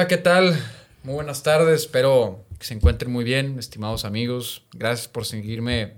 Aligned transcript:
Hola, 0.00 0.08
¿qué 0.08 0.16
tal? 0.16 0.58
Muy 1.02 1.12
buenas 1.12 1.42
tardes, 1.42 1.82
espero 1.82 2.42
que 2.58 2.64
se 2.64 2.72
encuentren 2.72 3.12
muy 3.12 3.22
bien, 3.22 3.58
estimados 3.58 4.06
amigos. 4.06 4.64
Gracias 4.72 5.08
por 5.08 5.26
seguirme 5.26 5.92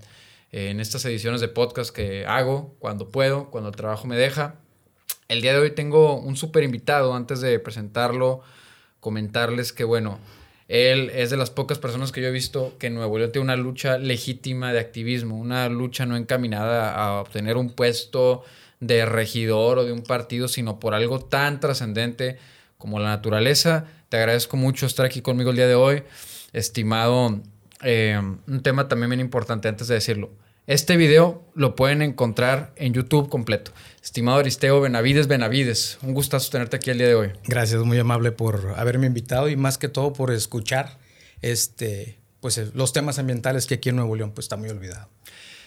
eh, 0.51 0.71
en 0.71 0.81
estas 0.81 1.05
ediciones 1.05 1.41
de 1.41 1.47
podcast 1.47 1.95
que 1.95 2.27
hago 2.27 2.75
cuando 2.81 3.11
puedo, 3.11 3.49
cuando 3.53 3.71
el 3.71 3.77
trabajo 3.77 4.09
me 4.09 4.17
deja. 4.17 4.57
El 5.29 5.41
día 5.41 5.53
de 5.53 5.61
hoy 5.61 5.71
tengo 5.71 6.19
un 6.19 6.37
súper 6.37 6.65
invitado. 6.65 7.15
Antes 7.15 7.41
de 7.41 7.61
presentarlo, 7.61 8.41
comentarles 8.99 9.73
que, 9.73 9.85
bueno, 9.85 10.19
él 10.67 11.13
es 11.15 11.31
de 11.31 11.37
las 11.37 11.51
pocas 11.51 11.79
personas 11.79 12.11
que 12.11 12.23
yo 12.23 12.27
he 12.27 12.33
visto 12.33 12.75
que 12.81 12.89
en 12.89 12.95
Nuevo 12.95 13.19
León 13.19 13.31
tiene 13.31 13.45
una 13.45 13.57
lucha 13.57 13.99
legítima 13.99 14.73
de 14.73 14.81
activismo, 14.81 15.39
una 15.39 15.69
lucha 15.69 16.07
no 16.07 16.17
encaminada 16.17 16.93
a 16.93 17.21
obtener 17.21 17.57
un 17.57 17.71
puesto 17.71 18.43
de 18.81 19.07
regidor 19.07 19.79
o 19.79 19.85
de 19.85 19.93
un 19.93 20.03
partido, 20.03 20.49
sino 20.49 20.81
por 20.81 20.93
algo 20.93 21.21
tan 21.21 21.61
trascendente 21.61 22.41
como 22.83 22.99
la 22.99 23.11
naturaleza. 23.11 23.85
Te 24.09 24.17
agradezco 24.17 24.57
mucho 24.57 24.87
estar 24.87 25.07
aquí 25.07 25.23
conmigo 25.23 25.51
el 25.51 25.57
día 25.57 25.69
de 25.69 25.77
hoy, 25.77 26.03
estimado. 26.53 27.41
Eh, 27.85 28.21
un 28.21 28.63
tema 28.63 28.89
también 28.89 29.11
bien 29.11 29.21
importante 29.21 29.69
antes 29.69 29.87
de 29.87 29.95
decirlo. 29.95 30.33
Este 30.67 30.97
video 30.97 31.45
lo 31.55 31.77
pueden 31.77 32.03
encontrar 32.03 32.73
en 32.75 32.93
YouTube 32.93 33.29
completo. 33.29 33.71
Estimado 34.03 34.39
Aristeo 34.39 34.81
Benavides 34.81 35.29
Benavides, 35.29 35.99
un 36.03 36.13
gustazo 36.13 36.51
tenerte 36.51 36.75
aquí 36.75 36.91
el 36.91 36.99
día 36.99 37.07
de 37.07 37.15
hoy. 37.15 37.31
Gracias, 37.45 37.81
muy 37.83 38.01
amable 38.01 38.33
por 38.33 38.75
haberme 38.77 39.07
invitado 39.07 39.49
y 39.49 39.55
más 39.55 39.79
que 39.79 39.89
todo 39.89 40.13
por 40.13 40.33
escuchar 40.33 40.99
este, 41.41 42.19
pues, 42.41 42.75
los 42.75 42.93
temas 42.93 43.21
ambientales 43.21 43.67
que 43.67 43.75
aquí 43.75 43.91
en 43.91 43.97
Nuevo 43.97 44.17
León 44.17 44.33
pues, 44.33 44.47
está 44.47 44.57
muy 44.57 44.71
olvidado. 44.71 45.09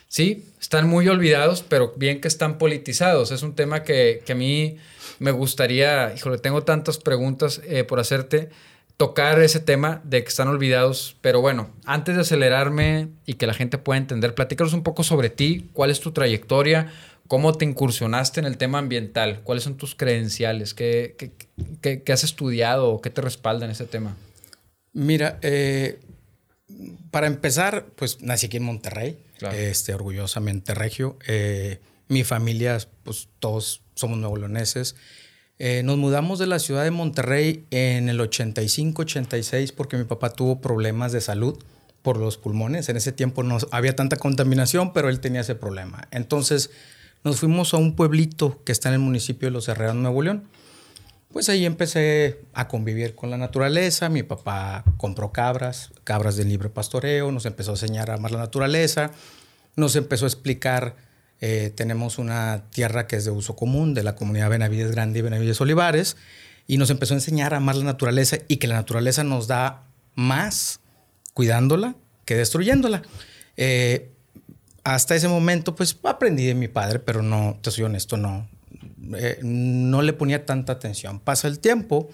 Sí, 0.09 0.45
están 0.59 0.89
muy 0.89 1.07
olvidados, 1.07 1.63
pero 1.67 1.93
bien 1.95 2.19
que 2.19 2.27
están 2.27 2.57
politizados. 2.57 3.31
Es 3.31 3.41
un 3.41 3.55
tema 3.55 3.83
que, 3.83 4.21
a 4.29 4.35
mí 4.35 4.77
me 5.19 5.31
gustaría, 5.31 6.13
híjole, 6.15 6.37
tengo 6.37 6.63
tantas 6.63 6.97
preguntas 6.97 7.61
eh, 7.65 7.83
por 7.83 7.99
hacerte 7.99 8.49
tocar 8.97 9.41
ese 9.41 9.59
tema 9.59 10.01
de 10.03 10.23
que 10.23 10.29
están 10.29 10.47
olvidados. 10.47 11.17
Pero 11.21 11.41
bueno, 11.41 11.69
antes 11.85 12.15
de 12.15 12.21
acelerarme 12.21 13.09
y 13.25 13.35
que 13.35 13.47
la 13.47 13.53
gente 13.53 13.77
pueda 13.77 13.97
entender, 13.97 14.35
platícanos 14.35 14.73
un 14.73 14.83
poco 14.83 15.03
sobre 15.03 15.29
ti, 15.29 15.69
cuál 15.73 15.91
es 15.91 15.99
tu 15.99 16.11
trayectoria, 16.11 16.91
cómo 17.27 17.53
te 17.53 17.65
incursionaste 17.65 18.39
en 18.39 18.45
el 18.45 18.57
tema 18.57 18.79
ambiental, 18.79 19.41
cuáles 19.43 19.63
son 19.63 19.77
tus 19.77 19.95
credenciales, 19.95 20.73
qué, 20.73 21.15
qué, 21.81 22.13
has 22.13 22.23
estudiado 22.23 22.89
o 22.89 23.01
qué 23.01 23.09
te 23.09 23.21
respalda 23.21 23.65
en 23.65 23.71
ese 23.71 23.85
tema. 23.85 24.15
Mira, 24.93 25.39
eh, 25.41 25.99
para 27.11 27.27
empezar, 27.27 27.85
pues 27.95 28.21
nací 28.21 28.47
aquí 28.47 28.57
en 28.57 28.63
Monterrey, 28.63 29.17
este, 29.53 29.93
orgullosamente 29.93 30.73
regio. 30.73 31.17
Eh, 31.27 31.79
mi 32.07 32.23
familia, 32.23 32.77
pues 33.05 33.29
todos 33.39 33.83
somos 33.93 34.17
nuevo 34.17 34.35
leoneses. 34.35 34.95
Eh, 35.57 35.83
nos 35.83 35.97
mudamos 35.97 36.37
de 36.39 36.47
la 36.47 36.59
ciudad 36.59 36.83
de 36.83 36.91
Monterrey 36.91 37.65
en 37.71 38.09
el 38.09 38.19
85-86 38.19 39.73
porque 39.73 39.95
mi 39.95 40.03
papá 40.03 40.31
tuvo 40.31 40.59
problemas 40.59 41.13
de 41.13 41.21
salud 41.21 41.57
por 42.01 42.17
los 42.17 42.37
pulmones. 42.37 42.89
En 42.89 42.97
ese 42.97 43.13
tiempo 43.13 43.41
no 43.41 43.57
había 43.71 43.95
tanta 43.95 44.17
contaminación, 44.17 44.91
pero 44.91 45.07
él 45.07 45.21
tenía 45.21 45.41
ese 45.41 45.55
problema. 45.55 46.09
Entonces 46.11 46.71
nos 47.23 47.39
fuimos 47.39 47.73
a 47.73 47.77
un 47.77 47.95
pueblito 47.95 48.61
que 48.65 48.73
está 48.73 48.89
en 48.89 48.95
el 48.95 48.99
municipio 48.99 49.47
de 49.47 49.51
Los 49.51 49.69
Herreros, 49.69 49.95
Nuevo 49.95 50.21
León. 50.21 50.43
Pues 51.31 51.49
ahí 51.49 51.65
empecé 51.65 52.39
a 52.53 52.67
convivir 52.67 53.15
con 53.15 53.29
la 53.29 53.37
naturaleza. 53.37 54.09
Mi 54.09 54.23
papá 54.23 54.83
compró 54.97 55.31
cabras, 55.31 55.91
cabras 56.03 56.35
de 56.35 56.45
libre 56.45 56.69
pastoreo, 56.69 57.31
nos 57.31 57.45
empezó 57.45 57.71
a 57.71 57.73
enseñar 57.75 58.11
a 58.11 58.15
amar 58.15 58.31
la 58.31 58.39
naturaleza, 58.39 59.11
nos 59.75 59.95
empezó 59.95 60.25
a 60.25 60.27
explicar 60.27 60.95
eh, 61.47 61.69
tenemos 61.69 62.17
una 62.17 62.63
tierra 62.71 63.05
que 63.05 63.17
es 63.17 63.25
de 63.25 63.29
uso 63.29 63.55
común 63.55 63.93
de 63.93 64.01
la 64.01 64.15
comunidad 64.15 64.49
Benavides 64.49 64.89
Grande 64.89 65.19
y 65.19 65.21
Benavides 65.21 65.61
Olivares 65.61 66.17
y 66.65 66.77
nos 66.77 66.89
empezó 66.89 67.13
a 67.13 67.17
enseñar 67.17 67.53
a 67.53 67.57
amar 67.57 67.75
la 67.75 67.83
naturaleza 67.83 68.37
y 68.47 68.57
que 68.57 68.65
la 68.65 68.73
naturaleza 68.73 69.23
nos 69.23 69.45
da 69.45 69.83
más 70.15 70.79
cuidándola 71.35 71.93
que 72.25 72.35
destruyéndola. 72.35 73.03
Eh, 73.57 74.09
hasta 74.83 75.13
ese 75.13 75.27
momento, 75.27 75.75
pues 75.75 75.95
aprendí 76.01 76.47
de 76.47 76.55
mi 76.55 76.67
padre, 76.67 76.97
pero 76.97 77.21
no, 77.21 77.59
te 77.61 77.69
soy 77.69 77.83
honesto, 77.83 78.17
no, 78.17 78.49
eh, 79.15 79.37
no 79.43 80.01
le 80.01 80.13
ponía 80.13 80.47
tanta 80.47 80.73
atención. 80.73 81.19
Pasa 81.19 81.47
el 81.47 81.59
tiempo, 81.59 82.09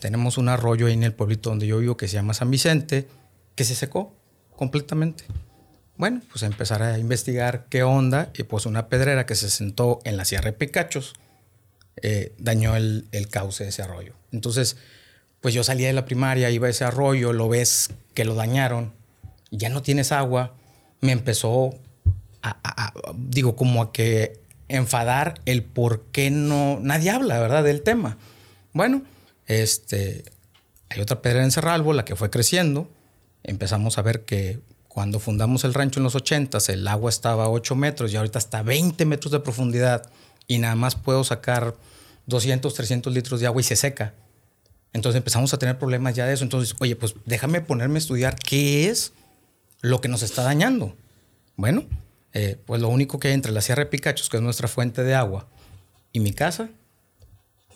tenemos 0.00 0.36
un 0.36 0.48
arroyo 0.48 0.88
ahí 0.88 0.94
en 0.94 1.04
el 1.04 1.14
pueblito 1.14 1.50
donde 1.50 1.68
yo 1.68 1.78
vivo 1.78 1.96
que 1.96 2.08
se 2.08 2.14
llama 2.14 2.34
San 2.34 2.50
Vicente, 2.50 3.06
que 3.54 3.62
se 3.62 3.76
secó 3.76 4.16
completamente. 4.56 5.26
Bueno, 5.96 6.22
pues 6.30 6.42
empezar 6.42 6.82
a 6.82 6.98
investigar 6.98 7.66
qué 7.68 7.82
onda 7.82 8.30
y 8.36 8.44
pues 8.44 8.66
una 8.66 8.88
pedrera 8.88 9.26
que 9.26 9.34
se 9.34 9.50
sentó 9.50 10.00
en 10.04 10.16
la 10.16 10.24
Sierra 10.24 10.46
de 10.46 10.52
Picachos 10.54 11.14
eh, 11.96 12.34
dañó 12.38 12.74
el, 12.76 13.06
cauce 13.30 13.64
de 13.64 13.70
ese 13.70 13.82
arroyo. 13.82 14.14
Entonces, 14.32 14.76
pues 15.40 15.54
yo 15.54 15.62
salía 15.62 15.88
de 15.88 15.92
la 15.92 16.04
primaria, 16.04 16.50
iba 16.50 16.66
a 16.66 16.70
ese 16.70 16.84
arroyo, 16.84 17.32
lo 17.32 17.48
ves 17.48 17.90
que 18.14 18.24
lo 18.24 18.34
dañaron, 18.34 18.92
ya 19.50 19.68
no 19.68 19.82
tienes 19.82 20.12
agua, 20.12 20.54
me 21.00 21.12
empezó 21.12 21.78
a, 22.42 22.92
digo, 23.14 23.54
como 23.54 23.82
a 23.82 23.92
que 23.92 24.40
enfadar 24.68 25.40
el 25.44 25.62
por 25.62 26.06
qué 26.06 26.30
no, 26.30 26.80
nadie 26.80 27.10
habla, 27.10 27.38
¿verdad?, 27.38 27.62
del 27.62 27.82
tema. 27.82 28.16
Bueno, 28.72 29.02
este, 29.46 30.24
hay 30.88 31.00
otra 31.00 31.20
pedrera 31.22 31.44
en 31.44 31.52
Cerralbo, 31.52 31.92
la 31.92 32.04
que 32.04 32.16
fue 32.16 32.30
creciendo, 32.30 32.90
empezamos 33.42 33.98
a 33.98 34.02
ver 34.02 34.24
que 34.24 34.60
cuando 34.92 35.18
fundamos 35.20 35.64
el 35.64 35.72
rancho 35.72 36.00
en 36.00 36.04
los 36.04 36.14
80, 36.14 36.58
el 36.68 36.86
agua 36.86 37.08
estaba 37.08 37.44
a 37.44 37.48
8 37.48 37.74
metros 37.76 38.12
y 38.12 38.16
ahorita 38.16 38.38
está 38.38 38.58
a 38.58 38.62
20 38.62 39.06
metros 39.06 39.32
de 39.32 39.40
profundidad 39.40 40.10
y 40.46 40.58
nada 40.58 40.74
más 40.74 40.96
puedo 40.96 41.24
sacar 41.24 41.74
200, 42.26 42.74
300 42.74 43.10
litros 43.10 43.40
de 43.40 43.46
agua 43.46 43.62
y 43.62 43.64
se 43.64 43.74
seca. 43.74 44.12
Entonces 44.92 45.16
empezamos 45.16 45.54
a 45.54 45.58
tener 45.58 45.78
problemas 45.78 46.14
ya 46.14 46.26
de 46.26 46.34
eso. 46.34 46.44
Entonces, 46.44 46.76
oye, 46.78 46.94
pues 46.94 47.14
déjame 47.24 47.62
ponerme 47.62 47.94
a 47.94 47.98
estudiar 48.00 48.36
qué 48.36 48.90
es 48.90 49.14
lo 49.80 50.02
que 50.02 50.08
nos 50.08 50.22
está 50.22 50.42
dañando. 50.42 50.94
Bueno, 51.56 51.86
eh, 52.34 52.58
pues 52.66 52.82
lo 52.82 52.90
único 52.90 53.18
que 53.18 53.28
hay 53.28 53.34
entre 53.34 53.52
la 53.52 53.62
Sierra 53.62 53.84
de 53.84 53.90
Picachos, 53.90 54.28
que 54.28 54.36
es 54.36 54.42
nuestra 54.42 54.68
fuente 54.68 55.02
de 55.04 55.14
agua, 55.14 55.48
y 56.12 56.20
mi 56.20 56.34
casa, 56.34 56.68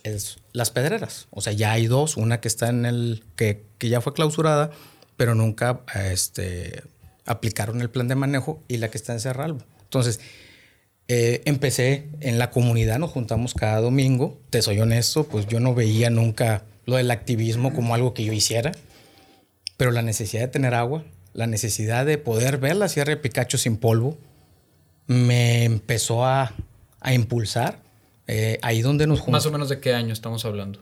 es 0.02 0.36
las 0.52 0.70
pedreras. 0.70 1.28
O 1.30 1.40
sea, 1.40 1.54
ya 1.54 1.72
hay 1.72 1.86
dos, 1.86 2.18
una 2.18 2.42
que 2.42 2.48
está 2.48 2.68
en 2.68 2.84
el, 2.84 3.24
que, 3.36 3.64
que 3.78 3.88
ya 3.88 4.02
fue 4.02 4.12
clausurada, 4.12 4.70
pero 5.16 5.34
nunca 5.34 5.80
este, 5.94 6.82
aplicaron 7.26 7.80
el 7.82 7.90
plan 7.90 8.08
de 8.08 8.14
manejo 8.14 8.62
y 8.68 8.78
la 8.78 8.88
que 8.88 8.96
está 8.96 9.12
en 9.12 9.20
Cerralbo. 9.20 9.60
Entonces, 9.82 10.20
eh, 11.08 11.42
empecé 11.44 12.08
en 12.20 12.38
la 12.38 12.50
comunidad, 12.50 12.98
nos 12.98 13.10
juntamos 13.10 13.54
cada 13.54 13.80
domingo. 13.80 14.40
Te 14.50 14.62
soy 14.62 14.80
honesto, 14.80 15.24
pues 15.24 15.46
yo 15.46 15.60
no 15.60 15.74
veía 15.74 16.10
nunca 16.10 16.64
lo 16.84 16.96
del 16.96 17.10
activismo 17.10 17.72
como 17.74 17.94
algo 17.94 18.14
que 18.14 18.24
yo 18.24 18.32
hiciera, 18.32 18.72
pero 19.76 19.90
la 19.90 20.02
necesidad 20.02 20.42
de 20.42 20.48
tener 20.48 20.74
agua, 20.74 21.04
la 21.32 21.46
necesidad 21.46 22.06
de 22.06 22.18
poder 22.18 22.58
ver 22.58 22.76
la 22.76 22.88
Sierra 22.88 23.10
de 23.10 23.16
Picacho 23.18 23.58
sin 23.58 23.76
polvo, 23.76 24.16
me 25.06 25.64
empezó 25.64 26.24
a, 26.24 26.52
impulsar. 27.12 27.84
Eh, 28.28 28.58
ahí 28.62 28.82
donde 28.82 29.06
nos 29.06 29.20
juntamos. 29.20 29.44
Más 29.44 29.46
o 29.46 29.52
menos 29.52 29.68
de 29.68 29.78
qué 29.78 29.94
año 29.94 30.12
estamos 30.12 30.44
hablando. 30.44 30.80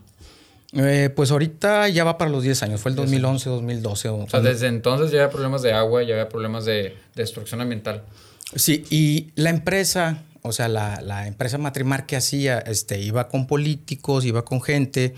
Eh, 0.76 1.10
pues 1.14 1.30
ahorita 1.30 1.88
ya 1.88 2.04
va 2.04 2.18
para 2.18 2.30
los 2.30 2.42
10 2.42 2.62
años, 2.64 2.80
fue 2.80 2.90
el 2.90 2.96
2011, 2.96 3.48
2012. 3.48 4.08
O 4.08 4.28
sea, 4.28 4.40
desde 4.40 4.66
entonces 4.66 5.10
ya 5.10 5.20
había 5.20 5.30
problemas 5.30 5.62
de 5.62 5.72
agua, 5.72 6.02
ya 6.02 6.14
había 6.14 6.28
problemas 6.28 6.64
de, 6.64 6.96
destrucción 7.14 7.60
ambiental. 7.60 8.02
Sí, 8.56 8.84
y 8.90 9.30
la 9.36 9.50
empresa, 9.50 10.22
o 10.42 10.52
sea, 10.52 10.68
la, 10.68 11.00
la, 11.00 11.26
empresa 11.26 11.58
matrimar 11.58 12.06
que 12.06 12.16
hacía, 12.16 12.58
este, 12.58 13.00
iba 13.00 13.28
con 13.28 13.46
políticos, 13.46 14.24
iba 14.24 14.44
con 14.44 14.60
gente 14.60 15.14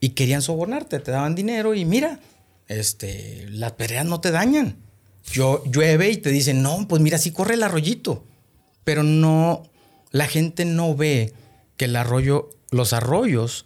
y 0.00 0.10
querían 0.10 0.42
sobornarte, 0.42 1.00
te 1.00 1.10
daban 1.10 1.34
dinero 1.34 1.74
y 1.74 1.84
mira, 1.84 2.20
este, 2.68 3.46
las 3.50 3.72
peleas 3.72 4.04
no 4.04 4.20
te 4.20 4.30
dañan. 4.30 4.76
Yo, 5.32 5.64
llueve 5.64 6.10
y 6.10 6.18
te 6.18 6.30
dicen, 6.30 6.62
no, 6.62 6.86
pues 6.88 7.00
mira, 7.00 7.16
sí 7.18 7.30
corre 7.30 7.54
el 7.54 7.62
arroyito. 7.62 8.24
Pero 8.84 9.02
no, 9.02 9.62
la 10.10 10.26
gente 10.26 10.66
no 10.66 10.94
ve 10.94 11.32
que 11.78 11.86
el 11.86 11.96
arroyo, 11.96 12.50
los 12.70 12.92
arroyos 12.92 13.64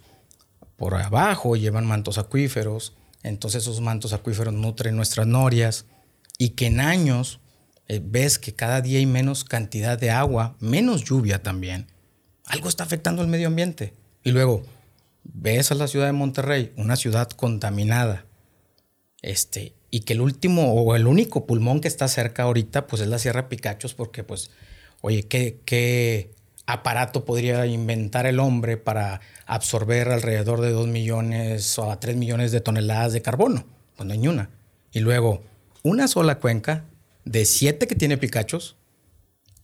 por 0.79 0.95
abajo 0.95 1.57
llevan 1.57 1.85
mantos 1.85 2.17
acuíferos, 2.17 2.95
entonces 3.21 3.63
esos 3.63 3.81
mantos 3.81 4.13
acuíferos 4.13 4.53
nutren 4.53 4.95
nuestras 4.95 5.27
norias 5.27 5.85
y 6.37 6.51
que 6.51 6.67
en 6.67 6.79
años 6.79 7.41
eh, 7.89 8.01
ves 8.01 8.39
que 8.39 8.55
cada 8.55 8.79
día 8.79 8.97
hay 8.97 9.05
menos 9.05 9.43
cantidad 9.43 9.99
de 9.99 10.09
agua, 10.09 10.55
menos 10.61 11.03
lluvia 11.03 11.43
también. 11.43 11.87
Algo 12.45 12.69
está 12.69 12.85
afectando 12.85 13.21
el 13.21 13.27
medio 13.27 13.47
ambiente. 13.47 13.93
Y 14.23 14.31
luego 14.31 14.63
ves 15.23 15.69
a 15.71 15.75
la 15.75 15.89
ciudad 15.89 16.05
de 16.05 16.13
Monterrey, 16.13 16.71
una 16.77 16.95
ciudad 16.95 17.29
contaminada, 17.29 18.25
este, 19.21 19.73
y 19.91 20.01
que 20.01 20.13
el 20.13 20.21
último 20.21 20.73
o 20.73 20.95
el 20.95 21.07
único 21.07 21.45
pulmón 21.45 21.81
que 21.81 21.89
está 21.89 22.07
cerca 22.07 22.43
ahorita 22.43 22.87
pues 22.87 23.01
es 23.01 23.09
la 23.09 23.19
Sierra 23.19 23.49
Picachos 23.49 23.93
porque 23.93 24.23
pues, 24.23 24.49
oye, 25.01 25.23
qué, 25.23 25.59
qué 25.65 26.31
aparato 26.71 27.25
podría 27.25 27.65
inventar 27.65 28.25
el 28.25 28.39
hombre 28.39 28.77
para 28.77 29.21
absorber 29.45 30.09
alrededor 30.09 30.61
de 30.61 30.71
2 30.71 30.87
millones 30.87 31.77
o 31.79 31.91
a 31.91 31.99
3 31.99 32.15
millones 32.15 32.51
de 32.51 32.61
toneladas 32.61 33.13
de 33.13 33.21
carbono? 33.21 33.65
No 33.97 34.13
hay 34.13 34.27
una. 34.27 34.49
Y 34.91 34.99
luego, 34.99 35.43
una 35.83 36.07
sola 36.07 36.39
cuenca 36.39 36.85
de 37.25 37.45
7 37.45 37.87
que 37.87 37.95
tiene 37.95 38.17
Picachos 38.17 38.77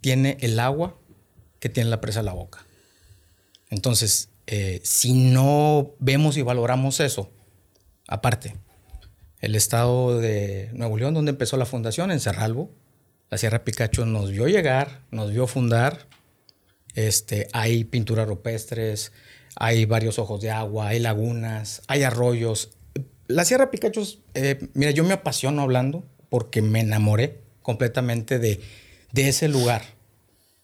tiene 0.01 0.37
el 0.41 0.59
agua 0.59 0.97
que 1.59 1.69
tiene 1.69 1.89
la 1.89 2.01
presa 2.01 2.19
a 2.19 2.23
la 2.23 2.33
boca. 2.33 2.65
Entonces, 3.69 4.29
eh, 4.47 4.81
si 4.83 5.13
no 5.13 5.93
vemos 5.99 6.37
y 6.37 6.41
valoramos 6.41 6.99
eso, 6.99 7.31
aparte. 8.07 8.55
El 9.39 9.55
estado 9.55 10.19
de 10.19 10.69
Nuevo 10.73 10.97
León, 10.97 11.13
donde 11.13 11.31
empezó 11.31 11.57
la 11.57 11.65
fundación, 11.65 12.11
en 12.11 12.19
Cerralbo. 12.19 12.71
La 13.29 13.37
Sierra 13.37 13.63
Picacho 13.63 14.05
nos 14.05 14.31
vio 14.31 14.47
llegar, 14.47 15.01
nos 15.11 15.31
vio 15.31 15.47
fundar. 15.47 16.07
Este, 16.95 17.47
hay 17.51 17.83
pinturas 17.83 18.27
rupestres, 18.27 19.11
hay 19.55 19.85
varios 19.85 20.17
ojos 20.17 20.41
de 20.41 20.49
agua, 20.49 20.87
hay 20.89 20.99
lagunas, 20.99 21.81
hay 21.87 22.03
arroyos. 22.03 22.71
La 23.27 23.45
Sierra 23.45 23.69
Picacho, 23.69 24.01
eh, 24.33 24.69
mira, 24.73 24.91
yo 24.91 25.03
me 25.03 25.13
apasiono 25.13 25.61
hablando 25.61 26.03
porque 26.29 26.61
me 26.61 26.79
enamoré 26.79 27.41
completamente 27.61 28.39
de, 28.39 28.61
ese 29.13 29.47
lugar. 29.47 29.83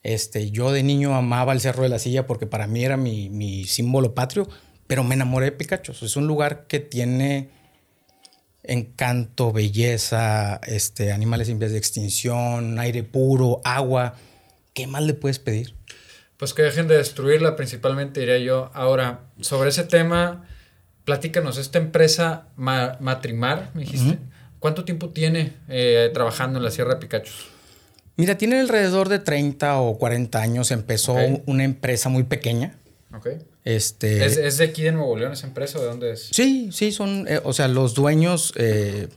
Este, 0.03 0.51
yo 0.51 0.71
de 0.71 0.83
niño 0.83 1.15
amaba 1.15 1.53
el 1.53 1.61
Cerro 1.61 1.83
de 1.83 1.89
la 1.89 1.99
Silla 1.99 2.27
porque 2.27 2.47
para 2.47 2.67
mí 2.67 2.83
era 2.83 2.97
mi, 2.97 3.65
símbolo 3.65 4.13
patrio, 4.13 4.47
pero 4.87 5.03
me 5.03 5.15
enamoré 5.15 5.45
de 5.45 5.51
Picacho. 5.53 5.93
Es 5.93 6.15
un 6.15 6.27
lugar 6.27 6.67
que 6.67 6.79
tiene 6.79 7.49
encanto, 8.63 9.51
belleza, 9.51 10.61
este, 10.67 11.11
animales 11.11 11.47
vías 11.57 11.71
de 11.71 11.77
extinción, 11.77 12.79
aire 12.79 13.03
puro, 13.03 13.61
agua. 13.63 14.15
¿Qué 14.73 14.87
más 14.87 15.03
le 15.03 15.13
puedes 15.13 15.39
pedir? 15.39 15.75
Pues 16.41 16.55
que 16.55 16.63
dejen 16.63 16.87
de 16.87 16.97
destruirla, 16.97 17.55
principalmente 17.55 18.19
diría 18.19 18.39
yo. 18.39 18.71
Ahora, 18.73 19.25
sobre 19.41 19.69
ese 19.69 19.83
tema, 19.83 20.47
platícanos, 21.05 21.59
esta 21.59 21.77
empresa 21.77 22.47
Matrimar, 22.55 23.69
me 23.75 23.81
dijiste, 23.81 24.17
¿cuánto 24.57 24.83
tiempo 24.83 25.09
tiene 25.09 25.53
eh, 25.69 26.09
trabajando 26.15 26.57
en 26.57 26.63
la 26.63 26.71
Sierra 26.71 26.95
de 26.95 26.99
Picacho? 26.99 27.31
Mira, 28.15 28.39
tiene 28.39 28.59
alrededor 28.59 29.07
de 29.07 29.19
30 29.19 29.81
o 29.81 29.99
40 29.99 30.41
años. 30.41 30.71
Empezó 30.71 31.15
una 31.45 31.63
empresa 31.63 32.09
muy 32.09 32.23
pequeña. 32.23 32.73
Ok. 33.15 33.27
Este, 33.63 34.25
¿Es, 34.25 34.57
de 34.57 34.65
aquí 34.65 34.81
de 34.81 34.93
Nuevo 34.93 35.15
León 35.15 35.33
esa 35.33 35.45
empresa 35.45 35.77
o 35.77 35.81
de 35.83 35.87
dónde 35.89 36.13
es? 36.13 36.29
Sí, 36.31 36.71
sí, 36.71 36.91
son, 36.91 37.27
eh, 37.29 37.39
o 37.43 37.53
sea, 37.53 37.67
los 37.67 37.93
dueños 37.93 38.51
eh, 38.55 39.09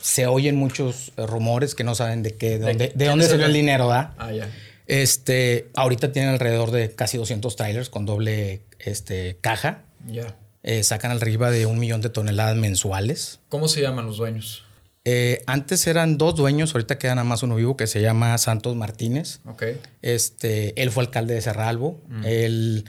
se 0.00 0.26
oyen 0.26 0.56
muchos 0.56 1.12
rumores 1.16 1.76
que 1.76 1.84
no 1.84 1.94
saben 1.94 2.24
de 2.24 2.34
qué, 2.34 2.58
de, 2.58 2.66
dónde, 2.66 2.92
de 2.92 3.06
dónde 3.06 3.28
salió 3.28 3.46
el 3.46 3.52
dinero, 3.52 3.86
¿da? 3.86 4.14
Ah, 4.18 4.32
ya. 4.32 4.48
Este, 4.86 5.70
ahorita 5.74 6.12
tienen 6.12 6.32
alrededor 6.32 6.70
de 6.70 6.94
casi 6.94 7.16
200 7.16 7.56
trailers 7.56 7.88
con 7.88 8.04
doble 8.06 8.62
este, 8.78 9.38
caja. 9.40 9.84
Ya. 10.06 10.36
Eh, 10.62 10.82
sacan 10.82 11.10
arriba 11.10 11.50
de 11.50 11.66
un 11.66 11.78
millón 11.78 12.00
de 12.00 12.08
toneladas 12.08 12.56
mensuales. 12.56 13.40
¿Cómo 13.48 13.68
se 13.68 13.82
llaman 13.82 14.06
los 14.06 14.16
dueños? 14.16 14.64
Eh, 15.04 15.42
antes 15.46 15.86
eran 15.86 16.16
dos 16.16 16.34
dueños, 16.36 16.74
ahorita 16.74 16.98
queda 16.98 17.14
nada 17.14 17.26
más 17.26 17.42
uno 17.42 17.56
vivo 17.56 17.76
que 17.76 17.86
se 17.86 18.00
llama 18.00 18.36
Santos 18.38 18.74
Martínez. 18.74 19.40
Ok. 19.44 19.64
Este, 20.00 20.80
él 20.82 20.90
fue 20.90 21.04
alcalde 21.04 21.34
de 21.34 21.42
Cerralbo. 21.42 22.00
Mm. 22.08 22.24
Él 22.24 22.84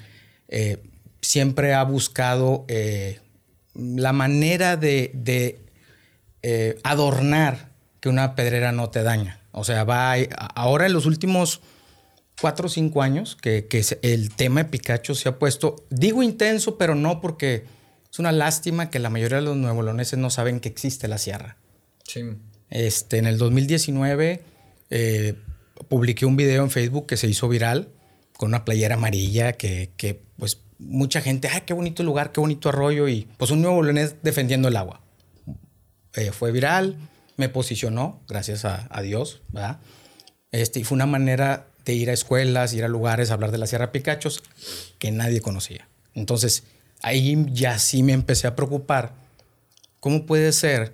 eh, 0.47 0.77
siempre 1.21 1.73
ha 1.73 1.83
buscado 1.83 2.65
la 3.73 4.13
manera 4.13 4.77
de, 4.77 5.11
de 5.13 5.59
adornar 6.83 7.71
que 7.99 8.07
una 8.07 8.35
pedrera 8.35 8.71
no 8.71 8.89
te 8.89 9.03
daña. 9.03 9.41
O 9.51 9.65
sea, 9.65 9.83
va 9.83 10.13
ahora 10.55 10.85
en 10.85 10.93
los 10.93 11.05
últimos 11.05 11.61
cuatro 12.39 12.67
o 12.67 12.69
cinco 12.69 13.01
años 13.01 13.35
que, 13.35 13.67
el 14.01 14.35
tema 14.35 14.63
de 14.63 14.69
Pikachu 14.69 15.15
se 15.15 15.29
ha 15.29 15.39
puesto, 15.39 15.85
digo 15.89 16.23
intenso, 16.23 16.77
pero 16.77 16.95
no 16.95 17.21
porque 17.21 17.65
es 18.11 18.19
una 18.19 18.31
lástima 18.31 18.89
que 18.89 18.99
la 18.99 19.09
mayoría 19.09 19.37
de 19.37 19.43
los 19.43 19.57
nuevoloneses 19.57 20.19
no 20.19 20.29
saben 20.29 20.59
que 20.59 20.69
existe 20.69 21.07
la 21.07 21.17
sierra. 21.17 21.57
Sí. 22.03 22.21
Este, 22.69 23.17
en 23.17 23.25
el 23.25 23.37
2019 23.37 24.43
eh, 24.89 25.35
publiqué 25.87 26.25
un 26.25 26.35
video 26.35 26.63
en 26.63 26.71
Facebook 26.71 27.07
que 27.07 27.17
se 27.17 27.27
hizo 27.27 27.47
viral 27.47 27.89
con 28.37 28.49
una 28.49 28.65
playera 28.65 28.95
amarilla 28.95 29.53
que, 29.53 30.21
pues 30.37 30.59
mucha 30.77 31.21
gente, 31.21 31.47
ay, 31.47 31.61
qué 31.65 31.73
bonito 31.73 32.03
lugar, 32.03 32.31
qué 32.31 32.41
bonito 32.41 32.69
arroyo 32.69 33.07
y 33.07 33.29
pues 33.37 33.51
un 33.51 33.61
nuevo 33.61 33.81
leonés 33.81 34.15
defendiendo 34.23 34.67
el 34.67 34.75
agua. 34.75 35.01
Eh, 36.13 36.31
fue 36.31 36.51
viral, 36.51 36.97
me 37.37 37.49
posicionó, 37.49 38.21
gracias 38.27 38.65
a, 38.65 38.87
a 38.89 39.01
Dios, 39.01 39.41
¿verdad? 39.49 39.79
Este, 40.51 40.79
y 40.79 40.83
fue 40.83 40.95
una 40.95 41.05
manera 41.05 41.67
ir 41.93 42.09
a 42.09 42.13
escuelas, 42.13 42.73
ir 42.73 42.83
a 42.83 42.87
lugares, 42.87 43.31
hablar 43.31 43.51
de 43.51 43.57
la 43.57 43.67
Sierra 43.67 43.91
Picachos 43.91 44.43
que 44.99 45.11
nadie 45.11 45.41
conocía. 45.41 45.87
Entonces, 46.13 46.63
ahí 47.01 47.45
ya 47.51 47.77
sí 47.79 48.03
me 48.03 48.13
empecé 48.13 48.47
a 48.47 48.55
preocupar. 48.55 49.13
¿Cómo 49.99 50.25
puede 50.25 50.51
ser 50.51 50.93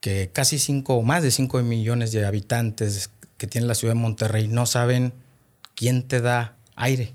que 0.00 0.30
casi 0.32 0.58
cinco 0.58 0.94
o 0.94 1.02
más 1.02 1.22
de 1.22 1.30
5 1.30 1.62
millones 1.62 2.12
de 2.12 2.24
habitantes 2.24 3.10
que 3.36 3.46
tiene 3.46 3.66
la 3.66 3.74
ciudad 3.74 3.94
de 3.94 4.00
Monterrey 4.00 4.48
no 4.48 4.66
saben 4.66 5.12
quién 5.74 6.06
te 6.06 6.20
da 6.20 6.56
aire 6.76 7.12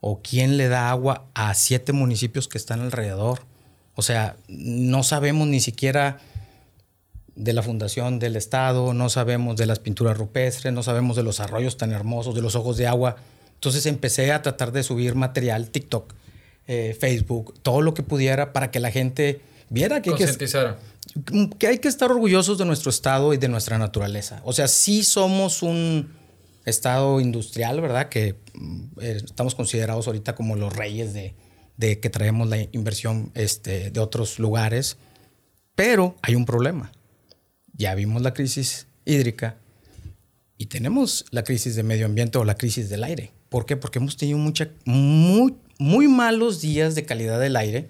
o 0.00 0.20
quién 0.22 0.56
le 0.56 0.68
da 0.68 0.90
agua 0.90 1.26
a 1.34 1.54
siete 1.54 1.92
municipios 1.92 2.48
que 2.48 2.58
están 2.58 2.80
alrededor? 2.80 3.44
O 3.94 4.02
sea, 4.02 4.36
no 4.48 5.02
sabemos 5.02 5.48
ni 5.48 5.60
siquiera 5.60 6.18
de 7.34 7.52
la 7.52 7.62
fundación 7.62 8.18
del 8.18 8.36
Estado, 8.36 8.92
no 8.94 9.08
sabemos 9.08 9.56
de 9.56 9.66
las 9.66 9.78
pinturas 9.78 10.16
rupestres, 10.16 10.72
no 10.72 10.82
sabemos 10.82 11.16
de 11.16 11.22
los 11.22 11.40
arroyos 11.40 11.76
tan 11.76 11.92
hermosos, 11.92 12.34
de 12.34 12.42
los 12.42 12.54
ojos 12.54 12.76
de 12.76 12.86
agua. 12.86 13.16
Entonces 13.54 13.86
empecé 13.86 14.32
a 14.32 14.42
tratar 14.42 14.72
de 14.72 14.82
subir 14.82 15.14
material, 15.14 15.70
TikTok, 15.70 16.12
eh, 16.66 16.96
Facebook, 16.98 17.54
todo 17.62 17.80
lo 17.80 17.94
que 17.94 18.02
pudiera 18.02 18.52
para 18.52 18.70
que 18.70 18.80
la 18.80 18.90
gente 18.90 19.40
viera 19.70 20.02
que 20.02 20.10
hay 20.10 20.16
que, 20.16 21.56
que 21.58 21.66
hay 21.66 21.78
que 21.78 21.88
estar 21.88 22.10
orgullosos 22.10 22.58
de 22.58 22.64
nuestro 22.64 22.90
estado 22.90 23.32
y 23.32 23.38
de 23.38 23.48
nuestra 23.48 23.78
naturaleza. 23.78 24.42
O 24.44 24.52
sea, 24.52 24.68
sí 24.68 25.02
somos 25.02 25.62
un 25.62 26.12
estado 26.64 27.20
industrial, 27.20 27.80
¿verdad? 27.80 28.08
Que 28.08 28.36
mm, 28.54 28.82
eh, 29.00 29.22
estamos 29.24 29.54
considerados 29.54 30.06
ahorita 30.06 30.34
como 30.34 30.54
los 30.56 30.72
reyes 30.72 31.14
de, 31.14 31.34
de 31.76 31.98
que 31.98 32.10
traemos 32.10 32.48
la 32.48 32.58
inversión 32.72 33.32
este, 33.34 33.90
de 33.90 34.00
otros 34.00 34.38
lugares, 34.38 34.98
pero 35.74 36.16
hay 36.22 36.34
un 36.34 36.44
problema 36.44 36.92
ya 37.72 37.94
vimos 37.94 38.22
la 38.22 38.34
crisis 38.34 38.86
hídrica 39.04 39.56
y 40.58 40.66
tenemos 40.66 41.24
la 41.30 41.44
crisis 41.44 41.74
de 41.74 41.82
medio 41.82 42.06
ambiente 42.06 42.38
o 42.38 42.44
la 42.44 42.54
crisis 42.56 42.88
del 42.88 43.04
aire. 43.04 43.32
¿Por 43.48 43.66
qué? 43.66 43.76
Porque 43.76 43.98
hemos 43.98 44.16
tenido 44.16 44.38
mucha, 44.38 44.70
muy, 44.84 45.56
muy 45.78 46.08
malos 46.08 46.60
días 46.60 46.94
de 46.94 47.04
calidad 47.04 47.40
del 47.40 47.56
aire. 47.56 47.88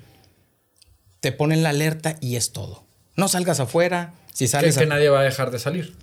Te 1.21 1.33
ponen 1.33 1.63
la 1.63 1.71
alerta 1.71 2.17
y 2.21 2.37
es 2.37 2.53
todo. 2.53 2.85
No 3.17 3.29
salgas 3.29 3.61
afuera. 3.61 4.15
Si 4.33 4.49
sales. 4.49 4.79
que 4.79 4.87
nadie 4.87 5.11
va 5.11 5.21
a 5.21 5.25
dejar 5.25 5.51
de 5.51 5.59
salir. 5.59 5.95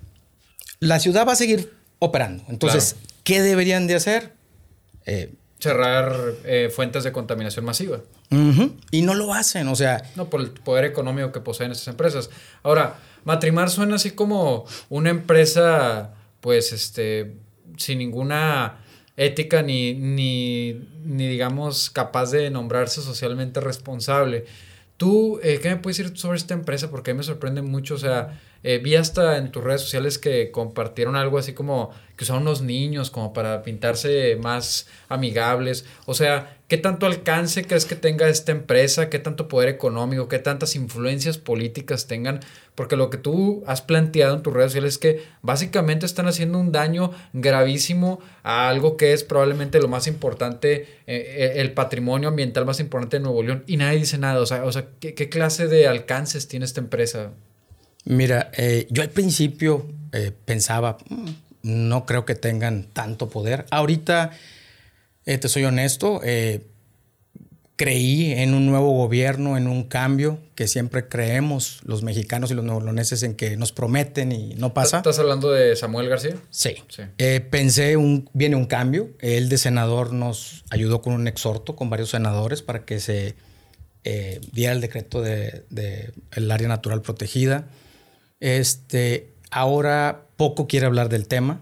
La 0.78 1.00
ciudad 1.00 1.26
va 1.26 1.32
a 1.32 1.36
seguir 1.36 1.74
operando. 1.98 2.44
Entonces, 2.48 2.96
¿qué 3.24 3.42
deberían 3.42 3.86
de 3.86 3.96
hacer? 3.96 4.32
Eh, 5.04 5.34
Cerrar 5.58 6.16
eh, 6.44 6.70
fuentes 6.74 7.04
de 7.04 7.12
contaminación 7.12 7.64
masiva. 7.64 8.00
Y 8.92 9.02
no 9.02 9.14
lo 9.14 9.34
hacen, 9.34 9.66
o 9.68 9.74
sea. 9.74 10.02
No, 10.14 10.30
por 10.30 10.40
el 10.40 10.50
poder 10.52 10.84
económico 10.84 11.32
que 11.32 11.40
poseen 11.40 11.72
esas 11.72 11.88
empresas. 11.88 12.30
Ahora, 12.62 12.96
Matrimar 13.24 13.70
suena 13.70 13.96
así 13.96 14.12
como 14.12 14.64
una 14.88 15.10
empresa, 15.10 16.14
pues, 16.40 16.72
este, 16.72 17.36
sin 17.76 17.98
ninguna 17.98 18.78
ética 19.16 19.62
ni, 19.62 19.94
ni, 19.94 20.88
ni 21.04 21.28
digamos, 21.28 21.90
capaz 21.90 22.30
de 22.30 22.50
nombrarse 22.50 23.02
socialmente 23.02 23.60
responsable. 23.60 24.46
¿Tú 24.96 25.40
eh, 25.42 25.60
qué 25.62 25.70
me 25.70 25.76
puedes 25.76 25.98
decir 25.98 26.16
sobre 26.18 26.38
esta 26.38 26.54
empresa? 26.54 26.90
Porque 26.90 27.10
a 27.10 27.14
mí 27.14 27.18
me 27.18 27.24
sorprende 27.24 27.62
mucho, 27.62 27.94
o 27.94 27.98
sea, 27.98 28.40
eh, 28.62 28.78
vi 28.78 28.96
hasta 28.96 29.38
en 29.38 29.50
tus 29.50 29.64
redes 29.64 29.80
sociales 29.80 30.18
que 30.18 30.50
compartieron 30.50 31.16
algo 31.16 31.38
así 31.38 31.54
como 31.54 31.90
que 32.20 32.24
usaron 32.24 32.42
unos 32.42 32.60
niños 32.60 33.10
como 33.10 33.32
para 33.32 33.62
pintarse 33.62 34.36
más 34.36 34.86
amigables. 35.08 35.86
O 36.04 36.12
sea, 36.12 36.58
¿qué 36.68 36.76
tanto 36.76 37.06
alcance 37.06 37.64
crees 37.64 37.86
que 37.86 37.96
tenga 37.96 38.28
esta 38.28 38.52
empresa? 38.52 39.08
¿Qué 39.08 39.18
tanto 39.18 39.48
poder 39.48 39.70
económico? 39.70 40.28
¿Qué 40.28 40.38
tantas 40.38 40.76
influencias 40.76 41.38
políticas 41.38 42.08
tengan? 42.08 42.40
Porque 42.74 42.96
lo 42.96 43.08
que 43.08 43.16
tú 43.16 43.64
has 43.66 43.80
planteado 43.80 44.36
en 44.36 44.42
tus 44.42 44.52
redes 44.52 44.72
sociales 44.72 44.94
es 44.94 44.98
que 44.98 45.22
básicamente 45.40 46.04
están 46.04 46.28
haciendo 46.28 46.58
un 46.58 46.72
daño 46.72 47.10
gravísimo 47.32 48.20
a 48.42 48.68
algo 48.68 48.98
que 48.98 49.14
es 49.14 49.24
probablemente 49.24 49.80
lo 49.80 49.88
más 49.88 50.06
importante, 50.06 50.82
eh, 50.82 50.88
eh, 51.06 51.52
el 51.56 51.72
patrimonio 51.72 52.28
ambiental 52.28 52.66
más 52.66 52.80
importante 52.80 53.16
de 53.16 53.22
Nuevo 53.22 53.42
León 53.42 53.64
y 53.66 53.78
nadie 53.78 54.00
dice 54.00 54.18
nada. 54.18 54.40
O 54.40 54.46
sea, 54.46 54.64
o 54.64 54.72
sea 54.72 54.88
¿qué, 55.00 55.14
qué 55.14 55.30
clase 55.30 55.68
de 55.68 55.88
alcances 55.88 56.48
tiene 56.48 56.66
esta 56.66 56.82
empresa? 56.82 57.30
Mira, 58.04 58.50
eh, 58.56 58.86
yo 58.90 59.02
al 59.02 59.10
principio 59.10 59.86
eh, 60.12 60.32
pensaba, 60.44 60.98
mm, 61.08 61.28
no 61.62 62.06
creo 62.06 62.24
que 62.24 62.34
tengan 62.34 62.84
tanto 62.84 63.28
poder. 63.28 63.66
Ahorita, 63.70 64.30
eh, 65.26 65.38
te 65.38 65.48
soy 65.48 65.64
honesto, 65.64 66.20
creí 67.76 68.32
en 68.32 68.52
un 68.52 68.66
nuevo 68.66 68.92
gobierno, 68.92 69.56
en 69.56 69.66
un 69.66 69.84
cambio 69.84 70.38
que 70.54 70.68
siempre 70.68 71.08
creemos 71.08 71.80
los 71.84 72.02
mexicanos 72.02 72.50
y 72.50 72.54
los 72.54 72.64
neoloneses 72.64 73.22
en 73.22 73.34
que 73.34 73.56
nos 73.56 73.72
prometen 73.72 74.32
y 74.32 74.54
no 74.54 74.74
pasa. 74.74 74.98
¿Estás 74.98 75.18
hablando 75.18 75.50
de 75.50 75.76
Samuel 75.76 76.08
García? 76.08 76.36
Sí. 76.50 76.76
pensé, 77.50 77.96
un, 77.96 78.28
viene 78.32 78.56
un 78.56 78.66
cambio. 78.66 79.10
Él 79.18 79.48
de 79.48 79.58
senador 79.58 80.12
nos 80.12 80.64
ayudó 80.70 81.02
con 81.02 81.12
un 81.12 81.26
exhorto 81.28 81.76
con 81.76 81.90
varios 81.90 82.10
senadores 82.10 82.62
para 82.62 82.84
que 82.84 83.00
se 83.00 83.34
diera 84.52 84.72
el 84.72 84.80
decreto 84.80 85.20
del 85.20 85.64
de, 85.68 86.12
el 86.32 86.50
área 86.50 86.68
natural 86.68 87.02
protegida. 87.02 87.66
Este, 88.40 89.32
ahora 89.50 90.26
poco 90.36 90.66
quiere 90.66 90.86
hablar 90.86 91.08
del 91.08 91.28
tema. 91.28 91.60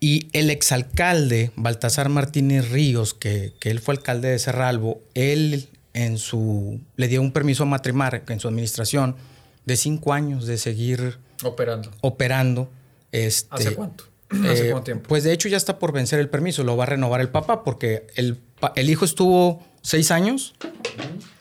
Y 0.00 0.28
el 0.32 0.50
exalcalde 0.50 1.50
Baltasar 1.56 2.08
Martínez 2.08 2.70
Ríos, 2.70 3.14
que, 3.14 3.54
él 3.62 3.80
fue 3.80 3.94
alcalde 3.94 4.28
de 4.28 4.38
Cerralbo, 4.38 5.00
él 5.14 5.68
en 5.92 6.18
su, 6.18 6.80
le 6.96 7.08
dio 7.08 7.20
un 7.20 7.32
permiso 7.32 7.64
a 7.64 7.66
Matrimar 7.66 8.22
en 8.28 8.38
su 8.38 8.46
administración 8.46 9.16
de 9.64 9.76
cinco 9.76 10.12
años 10.12 10.46
de 10.46 10.56
seguir 10.56 11.18
operando. 11.42 11.90
operando. 12.00 12.70
Este, 13.10 13.48
¿Hace 13.50 13.74
cuánto? 13.74 14.04
¿Hace 14.30 14.68
eh, 14.68 14.70
cuánto 14.70 14.84
tiempo? 14.84 15.08
Pues 15.08 15.24
de 15.24 15.32
hecho 15.32 15.48
ya 15.48 15.56
está 15.56 15.80
por 15.80 15.92
vencer 15.92 16.20
el 16.20 16.28
permiso, 16.28 16.62
lo 16.62 16.76
va 16.76 16.84
a 16.84 16.86
renovar 16.86 17.20
el 17.20 17.30
papá 17.30 17.64
porque 17.64 18.06
el, 18.14 18.38
el 18.76 18.90
hijo 18.90 19.04
estuvo 19.04 19.64
seis 19.82 20.12
años 20.12 20.54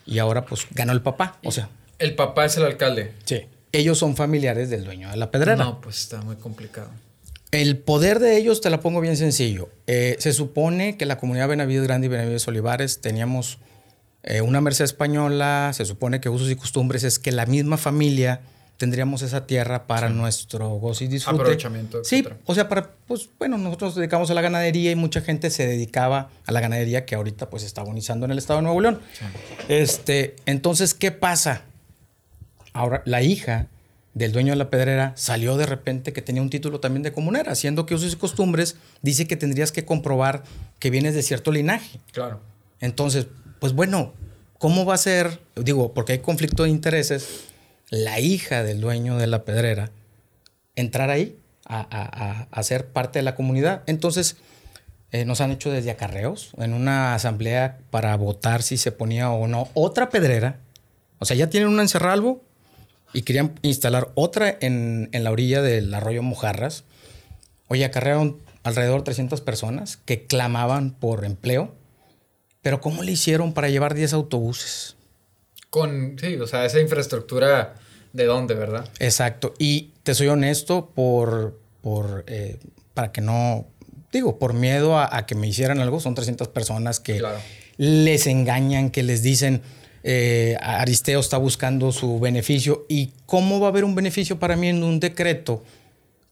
y 0.06 0.18
ahora 0.18 0.46
pues 0.46 0.66
ganó 0.72 0.94
el 0.94 1.02
papá. 1.02 1.38
O 1.44 1.52
sea. 1.52 1.70
El 2.00 2.16
papá 2.16 2.46
es 2.46 2.58
el 2.58 2.64
alcalde. 2.64 3.14
Sí. 3.26 3.46
Ellos 3.78 4.00
son 4.00 4.16
familiares 4.16 4.72
del 4.72 4.86
dueño 4.86 5.12
de 5.12 5.18
la 5.18 5.30
pedrera. 5.30 5.64
No, 5.64 5.80
pues 5.82 6.00
está 6.00 6.20
muy 6.22 6.36
complicado. 6.36 6.90
El 7.52 7.78
poder 7.78 8.18
de 8.20 8.36
ellos 8.36 8.60
te 8.60 8.72
la 8.72 8.80
pongo 8.80 9.02
bien 9.02 9.16
sencillo. 9.16 9.70
Eh, 9.86 10.16
se 10.18 10.34
supone 10.34 10.98
que 10.98 11.06
la 11.06 11.18
comunidad 11.20 11.48
Benavides 11.48 11.84
Grande 11.84 12.08
y 12.08 12.10
Benavides 12.10 12.48
Olivares 12.48 13.02
teníamos 13.02 13.60
eh, 14.24 14.42
una 14.42 14.62
merced 14.62 14.84
española, 14.84 15.72
se 15.74 15.86
supone 15.86 16.20
que 16.20 16.28
usos 16.28 16.50
y 16.50 16.56
costumbres 16.56 17.04
es 17.04 17.20
que 17.20 17.32
la 17.32 17.46
misma 17.46 17.78
familia 17.78 18.42
tendríamos 18.78 19.22
esa 19.22 19.46
tierra 19.46 19.86
para 19.86 20.10
nuestro 20.10 20.70
gozo 20.70 21.04
y 21.04 21.08
disfrute. 21.08 21.42
Aprovechamiento. 21.42 22.04
Sí, 22.04 22.28
o 22.46 22.56
sea, 22.56 22.68
para, 22.68 22.92
pues 23.08 23.30
bueno, 23.38 23.60
nosotros 23.60 23.90
nos 23.90 23.96
dedicamos 23.98 24.32
a 24.32 24.34
la 24.34 24.42
ganadería 24.42 24.92
y 24.92 24.96
mucha 24.96 25.22
gente 25.22 25.50
se 25.52 25.68
dedicaba 25.68 26.30
a 26.46 26.52
la 26.52 26.62
ganadería 26.62 27.06
que 27.06 27.14
ahorita 27.14 27.50
pues 27.50 27.64
está 27.64 27.82
agonizando 27.82 28.26
en 28.26 28.32
el 28.32 28.40
estado 28.40 28.58
de 28.58 28.64
Nuevo 28.64 28.82
León. 28.82 29.00
Este, 29.68 30.36
entonces, 30.48 30.94
¿qué 30.94 31.12
pasa? 31.12 31.64
Ahora, 32.78 33.02
la 33.06 33.22
hija 33.22 33.68
del 34.14 34.32
dueño 34.32 34.54
de 34.54 34.58
la 34.58 34.70
pedrera 34.70 35.14
salió 35.16 35.58
de 35.58 35.66
repente 35.66 36.14
que 36.14 36.22
tenía 36.22 36.42
un 36.42 36.50
título 36.50 36.80
también 36.80 37.04
de 37.04 37.12
comunera, 37.12 37.52
haciendo 37.52 37.86
que 37.86 37.96
usos 37.96 38.14
y 38.14 38.16
costumbres 38.16 38.78
dice 39.02 39.28
que 39.28 39.36
tendrías 39.36 39.72
que 39.72 39.86
comprobar 39.86 40.44
que 40.80 40.90
vienes 40.90 41.14
de 41.14 41.24
cierto 41.24 41.52
linaje. 41.52 42.00
Claro. 42.12 42.40
Entonces, 42.80 43.28
pues 43.60 43.74
bueno, 43.74 44.14
¿cómo 44.60 44.86
va 44.86 44.94
a 44.94 44.98
ser? 44.98 45.40
Digo, 45.56 45.94
porque 45.94 46.14
hay 46.14 46.20
conflicto 46.20 46.64
de 46.64 46.70
intereses 46.70 47.46
la 47.90 48.20
hija 48.20 48.64
del 48.64 48.82
dueño 48.82 49.18
de 49.18 49.28
la 49.28 49.44
pedrera 49.44 49.92
entrar 50.76 51.10
ahí 51.10 51.38
a, 51.66 52.48
ser 52.64 52.88
parte 52.88 53.20
de 53.20 53.24
la 53.24 53.36
comunidad. 53.36 53.84
Entonces, 53.88 54.38
eh, 55.12 55.26
nos 55.26 55.42
han 55.42 55.52
hecho 55.52 55.72
desde 55.72 55.92
acarreos 55.92 56.52
en 56.58 56.74
una 56.74 57.16
asamblea 57.16 57.80
para 57.90 58.16
votar 58.16 58.62
si 58.62 58.78
se 58.78 58.92
ponía 58.92 59.32
o 59.32 59.48
no 59.48 59.70
otra 59.74 60.10
pedrera. 60.10 60.60
O 61.20 61.26
sea, 61.26 61.36
ya 61.36 61.50
tienen 61.50 61.70
una 61.70 61.82
en 61.82 61.90
Cerralbo 61.90 62.47
y 63.14 63.22
querían 63.24 63.60
instalar 63.62 64.12
otra 64.16 64.58
en, 64.62 65.10
en 65.12 65.24
la 65.24 65.32
orilla 65.32 65.62
del 65.62 65.94
arroyo 65.94 66.24
Mojarras. 66.24 66.84
Oye, 67.68 67.86
acarrearon 67.86 68.38
alrededor 68.64 69.00
de 69.00 69.06
300 69.06 69.42
personas 69.42 69.98
que 69.98 70.26
clamaban 70.26 70.92
por 70.92 71.26
empleo. 71.26 71.74
Pero 72.62 72.82
¿cómo 72.82 73.04
le 73.04 73.14
hicieron 73.14 73.54
para 73.54 73.70
llevar 73.70 73.94
10 73.94 74.14
autobuses? 74.14 74.96
Con, 75.70 76.18
sí, 76.20 76.36
o 76.36 76.48
sea, 76.48 76.66
esa 76.66 76.80
infraestructura 76.80 77.76
de 78.14 78.26
dónde, 78.26 78.56
¿verdad? 78.56 78.90
Exacto. 79.00 79.54
Y 79.58 79.94
te 80.04 80.16
soy 80.16 80.28
honesto 80.28 80.92
por, 80.94 81.60
por 81.82 82.26
eh, 82.28 82.58
para 82.94 83.12
que 83.12 83.22
no, 83.22 83.68
digo, 84.12 84.40
por 84.40 84.54
miedo 84.54 85.00
a, 85.00 85.26
que 85.26 85.36
me 85.36 85.48
hicieran 85.48 85.80
algo, 85.80 86.00
son 86.00 86.16
300 86.16 86.48
personas 86.50 87.00
que 87.00 87.22
les 87.78 88.28
engañan, 88.28 88.90
que 88.90 89.04
les 89.04 89.22
dicen, 89.22 89.62
eh, 90.10 90.56
Aristeo 90.62 91.20
está 91.20 91.38
buscando 91.38 91.92
su 91.92 92.22
beneficio. 92.22 92.86
¿Y 92.88 93.12
cómo 93.26 93.60
va 93.60 93.68
a 93.68 93.70
haber 93.72 93.84
un 93.84 93.94
beneficio 93.94 94.40
para 94.40 94.56
mí 94.56 94.70
en 94.70 94.82
un 94.82 95.02
decreto 95.02 95.66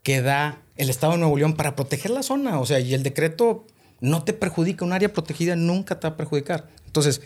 que 0.01 0.21
da 0.21 0.61
el 0.77 0.89
Estado 0.89 1.11
de 1.11 1.19
Nuevo 1.19 1.35
León 1.35 1.57
para 1.57 1.75
proteger 1.75 2.11
la 2.11 2.23
zona? 2.23 2.61
O 2.61 2.65
sea, 2.65 2.79
y 2.79 2.93
el 2.93 3.03
decreto 3.03 3.67
no 3.99 4.23
te 4.23 4.31
perjudica, 4.31 4.85
un 4.85 4.93
área 4.93 5.11
protegida 5.11 5.57
nunca 5.57 5.99
te 5.99 6.07
va 6.07 6.13
a 6.13 6.17
perjudicar. 6.17 6.69
Entonces, 6.85 7.21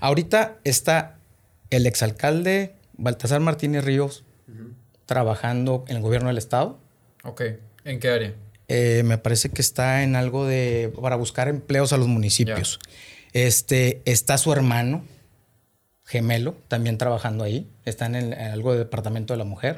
ahorita 0.00 0.56
está 0.64 1.18
el 1.68 1.86
exalcalde 1.86 2.76
Baltasar 2.96 3.40
Martínez 3.40 3.84
Ríos 3.84 4.24
trabajando 5.04 5.84
en 5.86 5.96
el 5.96 6.02
gobierno 6.02 6.28
del 6.28 6.38
estado. 6.38 6.78
Ok. 7.24 7.42
¿En 7.84 8.00
qué 8.00 8.08
área? 8.08 8.34
Eh, 8.68 9.02
me 9.04 9.18
parece 9.18 9.50
que 9.50 9.60
está 9.60 10.02
en 10.02 10.16
algo 10.16 10.46
de 10.46 10.94
para 10.98 11.16
buscar 11.16 11.48
empleos 11.48 11.92
a 11.92 11.98
los 11.98 12.08
municipios. 12.08 12.78
Este 13.34 14.00
está 14.06 14.38
su 14.38 14.50
hermano 14.50 15.04
gemelo 16.10 16.56
también 16.68 16.98
trabajando 16.98 17.44
ahí. 17.44 17.66
Está 17.84 18.06
en, 18.06 18.34
algo 18.34 18.72
de 18.72 18.80
departamento 18.80 19.32
de 19.32 19.38
la 19.38 19.44
mujer. 19.44 19.76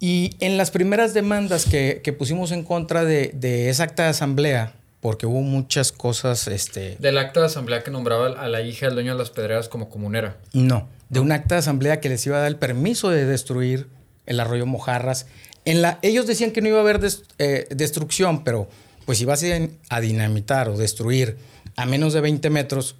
Y 0.00 0.30
en 0.40 0.56
las 0.56 0.70
primeras 0.70 1.14
demandas 1.14 1.66
que, 1.66 2.14
pusimos 2.18 2.50
en 2.52 2.64
contra 2.64 3.04
de, 3.04 3.30
de, 3.34 3.68
esa 3.68 3.84
acta 3.84 4.04
de 4.04 4.08
asamblea, 4.08 4.72
porque 5.00 5.26
hubo 5.26 5.42
muchas 5.42 5.92
cosas. 5.92 6.48
Este, 6.48 6.96
¿Del 6.98 7.18
acta 7.18 7.40
de 7.40 7.46
asamblea 7.46 7.84
que 7.84 7.90
nombraba 7.90 8.28
a 8.28 8.48
la 8.48 8.62
hija 8.62 8.86
del 8.86 8.94
dueño 8.94 9.12
de 9.12 9.18
las 9.18 9.30
pedreras 9.30 9.68
como 9.68 9.88
comunera? 9.90 10.38
No 10.52 10.88
de 11.10 11.20
un 11.20 11.32
acta 11.32 11.56
de 11.56 11.58
asamblea 11.58 12.00
que 12.00 12.08
les 12.08 12.24
iba 12.24 12.38
a 12.38 12.40
dar 12.40 12.48
el 12.48 12.56
permiso 12.56 13.10
de 13.10 13.26
destruir 13.26 13.88
el 14.26 14.40
arroyo 14.40 14.64
Mojarras. 14.64 15.26
En 15.64 15.82
la, 15.82 15.98
ellos 16.02 16.26
decían 16.26 16.52
que 16.52 16.62
no 16.62 16.68
iba 16.68 16.78
a 16.78 16.80
haber 16.80 17.00
eh, 17.38 17.66
destrucción, 17.70 18.44
pero 18.44 18.68
pues 19.04 19.18
si 19.18 19.24
vas 19.24 19.44
a, 19.90 20.00
dinamitar 20.00 20.68
o 20.68 20.78
destruir 20.78 21.36
a 21.76 21.84
menos 21.84 22.12
de 22.14 22.20
20 22.20 22.48
metros, 22.50 22.96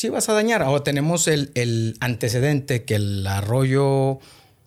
sí 0.00 0.08
vas 0.08 0.30
a 0.30 0.32
dañar. 0.32 0.62
Ahora 0.62 0.82
tenemos 0.82 1.28
el, 1.28 1.96
antecedente 2.00 2.84
que 2.84 2.94
el 2.94 3.26
arroyo 3.26 4.18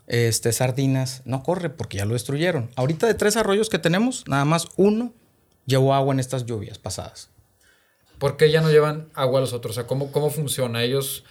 este, 0.06 0.52
Sardinas 0.54 1.24
no 1.26 1.42
corre 1.42 1.72
porque 1.72 1.98
ya 1.98 2.06
lo 2.06 2.14
destruyeron. 2.14 2.70
Ahorita 2.76 3.08
de 3.08 3.16
tres 3.16 3.36
arroyos 3.36 3.70
que 3.70 3.80
tenemos, 3.80 4.26
nada 4.28 4.46
más 4.46 4.68
uno 4.78 5.12
llevó 5.66 5.96
agua 5.96 6.14
en 6.14 6.20
estas 6.20 6.46
lluvias 6.46 6.78
pasadas. 6.78 7.30
¿Por 8.20 8.38
qué 8.38 8.52
ya 8.52 8.62
no 8.62 8.70
llevan 8.70 9.10
agua 9.16 9.40
a 9.40 9.42
los 9.42 9.54
otros? 9.54 9.72
O 9.72 9.76
sea, 9.82 9.88
¿cómo, 9.88 10.12
cómo 10.12 10.30
funciona? 10.30 10.84
Ellos 10.84 11.24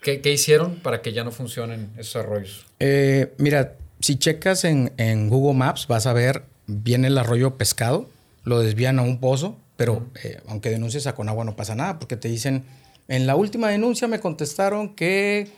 ¿Qué, 0.00 0.22
hicieron 0.24 0.76
para 0.76 1.02
que 1.02 1.12
ya 1.12 1.22
no 1.24 1.30
funcionen 1.30 1.90
esos 1.98 2.16
arroyos? 2.16 2.66
Eh, 2.78 3.34
mira, 3.36 3.76
si 4.00 4.16
checas 4.16 4.64
en, 4.64 5.28
Google 5.28 5.58
Maps, 5.58 5.86
vas 5.86 6.06
a 6.06 6.14
ver, 6.14 6.44
viene 6.66 7.08
el 7.08 7.18
arroyo 7.18 7.58
pescado, 7.58 8.08
lo 8.44 8.60
desvían 8.60 8.98
a 8.98 9.02
un 9.02 9.20
pozo, 9.20 9.58
pero 9.76 10.06
eh, 10.24 10.40
aunque 10.48 10.70
denuncies 10.70 11.06
a 11.06 11.14
Conagua 11.14 11.44
no 11.44 11.54
pasa 11.54 11.74
nada, 11.74 11.98
porque 11.98 12.16
te 12.16 12.28
dicen, 12.28 12.64
en 13.10 13.26
la 13.26 13.34
última 13.34 13.68
denuncia 13.68 14.06
me 14.06 14.20
contestaron 14.20 14.94
que 14.94 15.50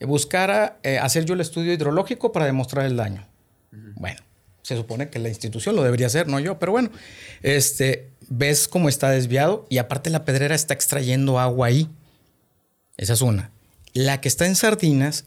buscara 0.00 0.78
eh, 0.82 0.98
hacer 0.98 1.24
yo 1.24 1.32
el 1.32 1.40
estudio 1.40 1.72
hidrológico 1.72 2.32
para 2.32 2.44
demostrar 2.44 2.84
el 2.84 2.96
daño. 2.96 3.26
Bueno, 3.96 4.20
se 4.62 4.76
supone 4.76 5.08
que 5.08 5.18
la 5.18 5.30
institución 5.30 5.74
lo 5.74 5.82
debería 5.82 6.06
hacer, 6.06 6.28
no 6.28 6.38
yo, 6.38 6.58
pero 6.58 6.72
bueno, 6.72 6.90
este, 7.42 8.10
ves 8.28 8.68
cómo 8.68 8.90
está 8.90 9.08
desviado 9.08 9.66
y 9.70 9.78
aparte 9.78 10.10
la 10.10 10.26
pedrera 10.26 10.54
está 10.54 10.74
extrayendo 10.74 11.40
agua 11.40 11.68
ahí. 11.68 11.88
Esa 12.98 13.14
es 13.14 13.22
una. 13.22 13.50
La 13.94 14.20
que 14.20 14.28
está 14.28 14.46
en 14.46 14.54
Sardinas, 14.54 15.24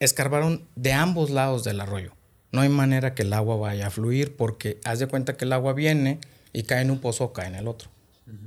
escarbaron 0.00 0.66
de 0.76 0.94
ambos 0.94 1.28
lados 1.28 1.62
del 1.62 1.80
arroyo. 1.80 2.12
No 2.52 2.62
hay 2.62 2.70
manera 2.70 3.14
que 3.14 3.22
el 3.22 3.34
agua 3.34 3.56
vaya 3.56 3.88
a 3.88 3.90
fluir 3.90 4.34
porque 4.34 4.80
haz 4.84 4.98
de 4.98 5.08
cuenta 5.08 5.36
que 5.36 5.44
el 5.44 5.52
agua 5.52 5.74
viene 5.74 6.20
y 6.54 6.62
cae 6.62 6.80
en 6.80 6.90
un 6.90 7.00
pozo 7.00 7.24
o 7.24 7.32
cae 7.34 7.48
en 7.48 7.56
el 7.56 7.68
otro. 7.68 7.90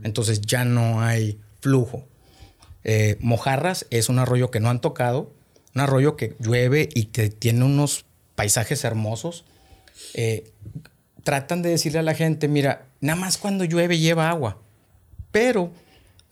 Entonces 0.04 0.42
ya 0.42 0.66
no 0.66 1.02
hay 1.02 1.40
flujo. 1.62 2.09
Eh, 2.84 3.18
Mojarras 3.20 3.86
es 3.90 4.10
un 4.10 4.20
arroyo 4.20 4.52
que 4.52 4.60
no 4.60 4.70
han 4.70 4.82
tocado, 4.82 5.34
un 5.76 5.82
arroyo 5.82 6.16
que 6.16 6.36
llueve 6.40 6.90
y 6.94 7.06
que 7.06 7.30
tiene 7.30 7.66
unos 7.66 8.06
paisajes 8.36 8.84
hermosos. 8.84 9.46
Eh, 10.14 10.52
tratan 11.24 11.62
de 11.62 11.70
decirle 11.70 12.00
a 12.00 12.04
la 12.04 12.16
gente, 12.16 12.48
mira, 12.48 12.88
nada 13.02 13.20
más 13.20 13.38
cuando 13.38 13.66
llueve 13.66 14.00
lleva 14.00 14.30
agua, 14.30 14.58
pero 15.32 15.72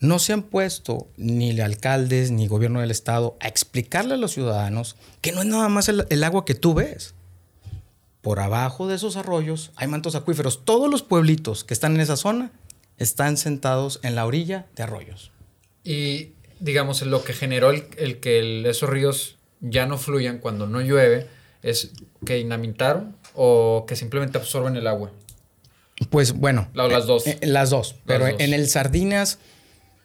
no 0.00 0.18
se 0.18 0.32
han 0.32 0.42
puesto 0.42 1.08
ni 1.16 1.58
alcaldes 1.60 2.30
ni 2.30 2.46
gobierno 2.46 2.80
del 2.80 2.90
estado 2.90 3.36
a 3.40 3.48
explicarle 3.48 4.14
a 4.14 4.18
los 4.18 4.32
ciudadanos 4.32 4.96
que 5.20 5.32
no 5.32 5.40
es 5.40 5.46
nada 5.46 5.68
más 5.68 5.88
el, 5.88 6.24
agua 6.24 6.44
que 6.44 6.54
tú 6.54 6.74
ves. 6.74 7.14
Por 8.22 8.40
abajo 8.40 8.88
de 8.88 8.96
esos 8.96 9.16
arroyos 9.16 9.72
hay 9.76 9.88
mantos 9.88 10.14
acuíferos. 10.14 10.64
Todos 10.64 10.90
los 10.90 11.02
pueblitos 11.02 11.64
que 11.64 11.74
están 11.74 11.94
en 11.94 12.00
esa 12.00 12.16
zona 12.16 12.52
están 12.96 13.36
sentados 13.36 14.00
en 14.02 14.14
la 14.14 14.26
orilla 14.26 14.66
de 14.76 14.82
arroyos. 14.82 15.32
Y 15.84 16.32
digamos, 16.60 17.02
lo 17.02 17.24
que 17.24 17.32
generó 17.32 17.70
el, 17.70 18.20
que 18.20 18.68
esos 18.68 18.88
ríos 18.88 19.36
ya 19.60 19.86
no 19.86 19.98
fluyan 19.98 20.38
cuando 20.38 20.66
no 20.66 20.80
llueve 20.80 21.26
es 21.62 21.92
que 22.24 22.34
dinamitaron 22.34 23.16
o 23.34 23.84
que 23.86 23.96
simplemente 23.96 24.38
absorben 24.38 24.76
el 24.76 24.86
agua. 24.86 25.12
Pues 26.10 26.32
bueno. 26.32 26.68
las 26.74 27.06
dos. 27.06 27.26
Eh, 27.26 27.38
las 27.42 27.70
dos. 27.70 27.96
pero 28.06 28.26
en 28.26 28.54
el 28.54 28.68
Sardinas 28.68 29.38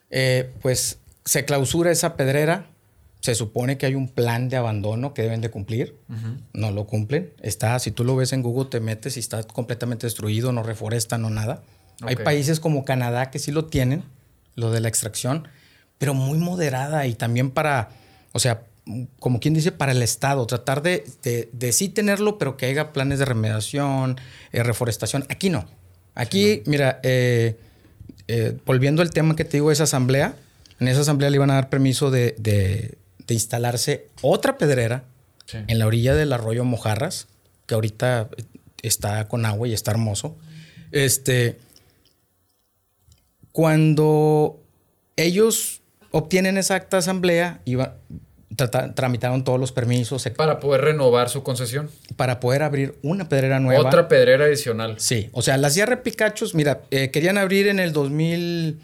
eh, 0.10 0.52
pues 0.62 1.00
se 1.26 1.46
clausura 1.46 1.92
esa 1.92 2.16
pedrera. 2.16 2.70
Se 3.20 3.36
supone 3.36 3.78
que 3.78 3.86
hay 3.86 3.96
un 3.96 4.10
plan 4.10 4.50
de 4.50 4.58
abandono 4.58 5.14
que 5.14 5.22
deben 5.22 5.40
de 5.40 5.50
cumplir. 5.50 5.96
No 6.52 6.72
lo 6.72 6.86
cumplen. 6.88 7.32
Está, 7.42 7.80
si 7.80 7.92
tú 7.92 8.04
lo 8.04 8.18
ves 8.18 8.34
en 8.34 8.42
Google, 8.42 8.70
te 8.70 8.82
metes 8.82 9.16
y 9.16 9.22
está 9.22 9.44
completamente 9.44 10.06
destruido, 10.06 10.52
no 10.52 10.62
reforesta, 10.62 11.18
no 11.18 11.30
nada. 11.30 11.64
Hay 12.02 12.18
países 12.18 12.60
como 12.60 12.84
Canadá 12.84 13.32
que 13.32 13.40
sí 13.40 13.52
lo 13.52 13.66
tienen, 13.66 14.04
lo 14.56 14.72
de 14.72 14.82
la 14.82 14.90
extracción, 14.90 15.48
pero 15.98 16.14
muy 16.14 16.38
moderada 16.38 17.08
y 17.08 17.14
también 17.14 17.52
para, 17.52 17.90
o 18.32 18.40
sea, 18.40 18.64
como 19.20 19.40
quien 19.40 19.54
dice, 19.54 19.72
para 19.72 19.94
el 19.94 20.02
Estado, 20.02 20.46
tratar 20.46 20.82
de, 20.82 21.06
de, 21.24 21.72
sí 21.72 21.90
tenerlo, 21.90 22.38
pero 22.38 22.58
que 22.58 22.66
haya 22.66 22.92
planes 22.92 23.20
de 23.20 23.26
remediación, 23.26 24.20
eh, 24.52 24.64
reforestación. 24.64 25.26
Aquí 25.30 25.50
no. 25.50 25.66
Aquí, 26.16 26.64
mira, 26.66 27.00
eh, 27.04 27.58
eh, 28.28 28.58
volviendo 28.66 29.02
al 29.02 29.12
tema 29.12 29.36
que 29.36 29.46
te 29.46 29.58
digo, 29.58 29.72
esa 29.72 29.84
asamblea, 29.84 30.36
En 30.80 30.88
esa 30.88 31.02
asamblea 31.02 31.30
le 31.30 31.38
iban 31.38 31.52
a 31.52 31.56
dar 31.56 31.70
permiso 31.70 32.12
de, 32.12 32.36
de, 32.38 32.98
instalarse 33.30 34.10
otra 34.22 34.60
pedrera 34.60 35.06
en 35.54 35.80
la 35.80 35.88
orilla 35.88 36.14
del 36.14 36.34
arroyo 36.34 36.64
Mojarras, 36.66 37.28
que 37.66 37.74
ahorita 37.74 38.30
está 38.84 39.28
con 39.28 39.46
agua 39.46 39.68
y 39.68 39.74
está 39.74 39.92
hermoso. 39.92 40.36
Este, 40.92 41.58
cuando 43.52 44.62
ellos 45.16 45.83
obtienen 46.14 46.58
esa 46.58 46.76
acta 46.76 46.98
de 46.98 47.00
asamblea, 47.00 47.60
iba, 47.66 47.96
tramitaron 48.96 49.44
todos 49.44 49.60
los 49.60 49.72
permisos. 49.72 50.30
Para 50.38 50.60
poder 50.60 50.82
renovar 50.82 51.30
su 51.30 51.42
concesión. 51.42 51.90
Para 52.16 52.40
poder 52.40 52.62
abrir 52.62 52.96
una 53.02 53.28
pedrera 53.28 53.60
nueva. 53.60 53.88
Otra 53.88 54.08
pedrera 54.08 54.46
adicional. 54.46 54.96
Sí, 55.00 55.30
o 55.34 55.42
sea, 55.42 55.58
la 55.58 55.72
Sierra 55.72 56.04
Picachos, 56.04 56.54
mira, 56.54 56.82
eh, 56.92 57.10
querían 57.10 57.40
abrir 57.40 57.68
en 57.68 57.80
el 57.80 57.94
2000, 57.94 58.80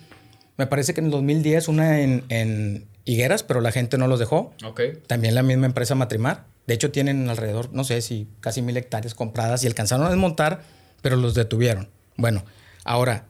me 0.57 0.65
parece 0.65 0.95
que 0.95 1.01
en 1.01 1.05
el 1.05 1.11
2010, 1.11 1.67
una 1.67 2.01
en, 2.01 2.87
Higueras, 3.05 3.41
pero 3.41 3.61
la 3.61 3.71
gente 3.71 3.97
no 3.97 4.07
los 4.07 4.19
dejó. 4.19 4.53
Ok. 4.63 4.81
También 5.07 5.33
la 5.33 5.41
misma 5.41 5.65
empresa 5.65 5.95
Matrimar. 5.95 6.45
De 6.67 6.75
hecho, 6.75 6.91
tienen 6.91 7.27
alrededor, 7.27 7.73
no 7.73 7.83
sé 7.83 8.01
si 8.01 8.27
casi 8.39 8.61
mil 8.61 8.77
hectáreas 8.77 9.15
compradas 9.15 9.63
y 9.63 9.67
alcanzaron 9.67 10.05
a 10.05 10.09
desmontar, 10.09 10.61
pero 11.01 11.15
los 11.15 11.33
detuvieron. 11.33 11.89
Bueno, 12.17 12.43
ahora 12.83 13.25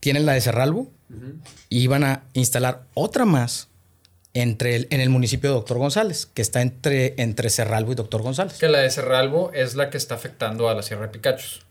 tienen 0.00 0.24
la 0.24 0.32
de 0.32 0.40
Cerralbo 0.40 0.90
y 1.68 1.80
iban 1.80 2.04
a 2.04 2.24
instalar 2.32 2.82
otra 2.94 3.24
más 3.24 3.68
entre 4.34 4.76
el, 4.76 4.88
en 4.90 5.00
el 5.00 5.10
municipio 5.10 5.50
de 5.50 5.54
Doctor 5.56 5.78
González, 5.78 6.26
que 6.26 6.42
está 6.42 6.62
entre, 6.62 7.14
entre 7.18 7.50
Cerralbo 7.50 7.92
y 7.92 7.94
Doctor 7.94 8.22
González. 8.22 8.58
Que 8.58 8.68
la 8.68 8.78
de 8.78 8.90
Cerralbo 8.90 9.52
es 9.52 9.74
la 9.74 9.90
que 9.90 9.98
está 9.98 10.14
afectando 10.14 10.68
a 10.68 10.74
la 10.74 10.82
Sierra 10.82 11.02
de 11.02 11.08
Picachos. 11.08 11.62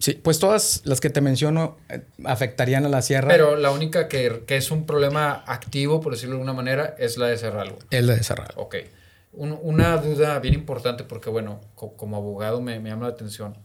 Sí, 0.00 0.14
pues 0.14 0.38
todas 0.38 0.80
las 0.84 0.98
que 0.98 1.10
te 1.10 1.20
menciono 1.20 1.76
eh, 1.90 2.00
afectarían 2.24 2.86
a 2.86 2.88
la 2.88 3.02
sierra. 3.02 3.28
Pero 3.28 3.56
la 3.56 3.70
única 3.70 4.08
que, 4.08 4.42
es 4.48 4.70
un 4.70 4.86
problema 4.86 5.44
activo, 5.46 6.00
por 6.00 6.14
decirlo 6.14 6.36
de 6.36 6.40
alguna 6.40 6.54
manera, 6.54 6.94
es 6.98 7.18
la 7.18 7.26
de 7.26 7.36
Cerralbo. 7.36 7.78
Es 7.90 8.02
la 8.04 8.14
de 8.14 8.22
Cerralbo. 8.22 8.62
Ok. 8.62 8.76
una 9.32 9.98
duda 9.98 10.38
bien 10.38 10.54
importante, 10.54 11.04
porque 11.04 11.28
bueno, 11.28 11.60
como 11.74 12.16
abogado 12.16 12.62
me, 12.62 12.80
me, 12.80 12.88
llama 12.88 13.08
la 13.08 13.12
atención. 13.12 13.58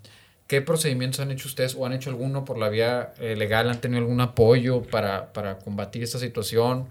¿Qué 0.47 0.61
procedimientos 0.61 1.19
han 1.19 1.31
hecho 1.31 1.47
ustedes 1.47 1.75
o 1.75 1.85
han 1.85 1.93
hecho 1.93 2.09
alguno 2.09 2.45
por 2.45 2.57
la 2.57 2.69
vía 2.69 3.13
eh, 3.19 3.35
legal? 3.35 3.69
¿Han 3.69 3.81
tenido 3.81 3.99
algún 3.99 4.21
apoyo 4.21 4.83
para, 4.83 5.33
para 5.33 5.57
combatir 5.57 6.03
esta 6.03 6.19
situación? 6.19 6.87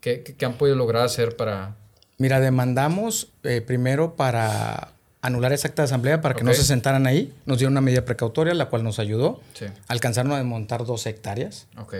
¿Qué, 0.00 0.36
han 0.42 0.54
podido 0.54 0.76
lograr 0.76 1.04
hacer 1.04 1.36
para...? 1.36 1.76
Mira, 2.18 2.40
demandamos 2.40 3.28
eh, 3.44 3.60
primero 3.60 4.16
para 4.16 4.92
anular 5.20 5.52
esa 5.52 5.68
acta 5.68 5.82
de 5.82 5.86
asamblea 5.86 6.20
para 6.20 6.34
que 6.34 6.44
no 6.44 6.52
se 6.54 6.64
sentaran 6.64 7.06
ahí. 7.06 7.32
Nos 7.44 7.58
dieron 7.58 7.74
una 7.74 7.80
medida 7.80 8.04
precautoria, 8.04 8.54
la 8.54 8.66
cual 8.66 8.82
nos 8.84 8.98
ayudó. 8.98 9.40
Sí. 9.54 9.66
Alcanzaron 9.88 10.32
a 10.32 10.36
desmontar 10.38 10.84
dos 10.84 11.06
hectáreas. 11.06 11.66
Ok. 11.76 11.94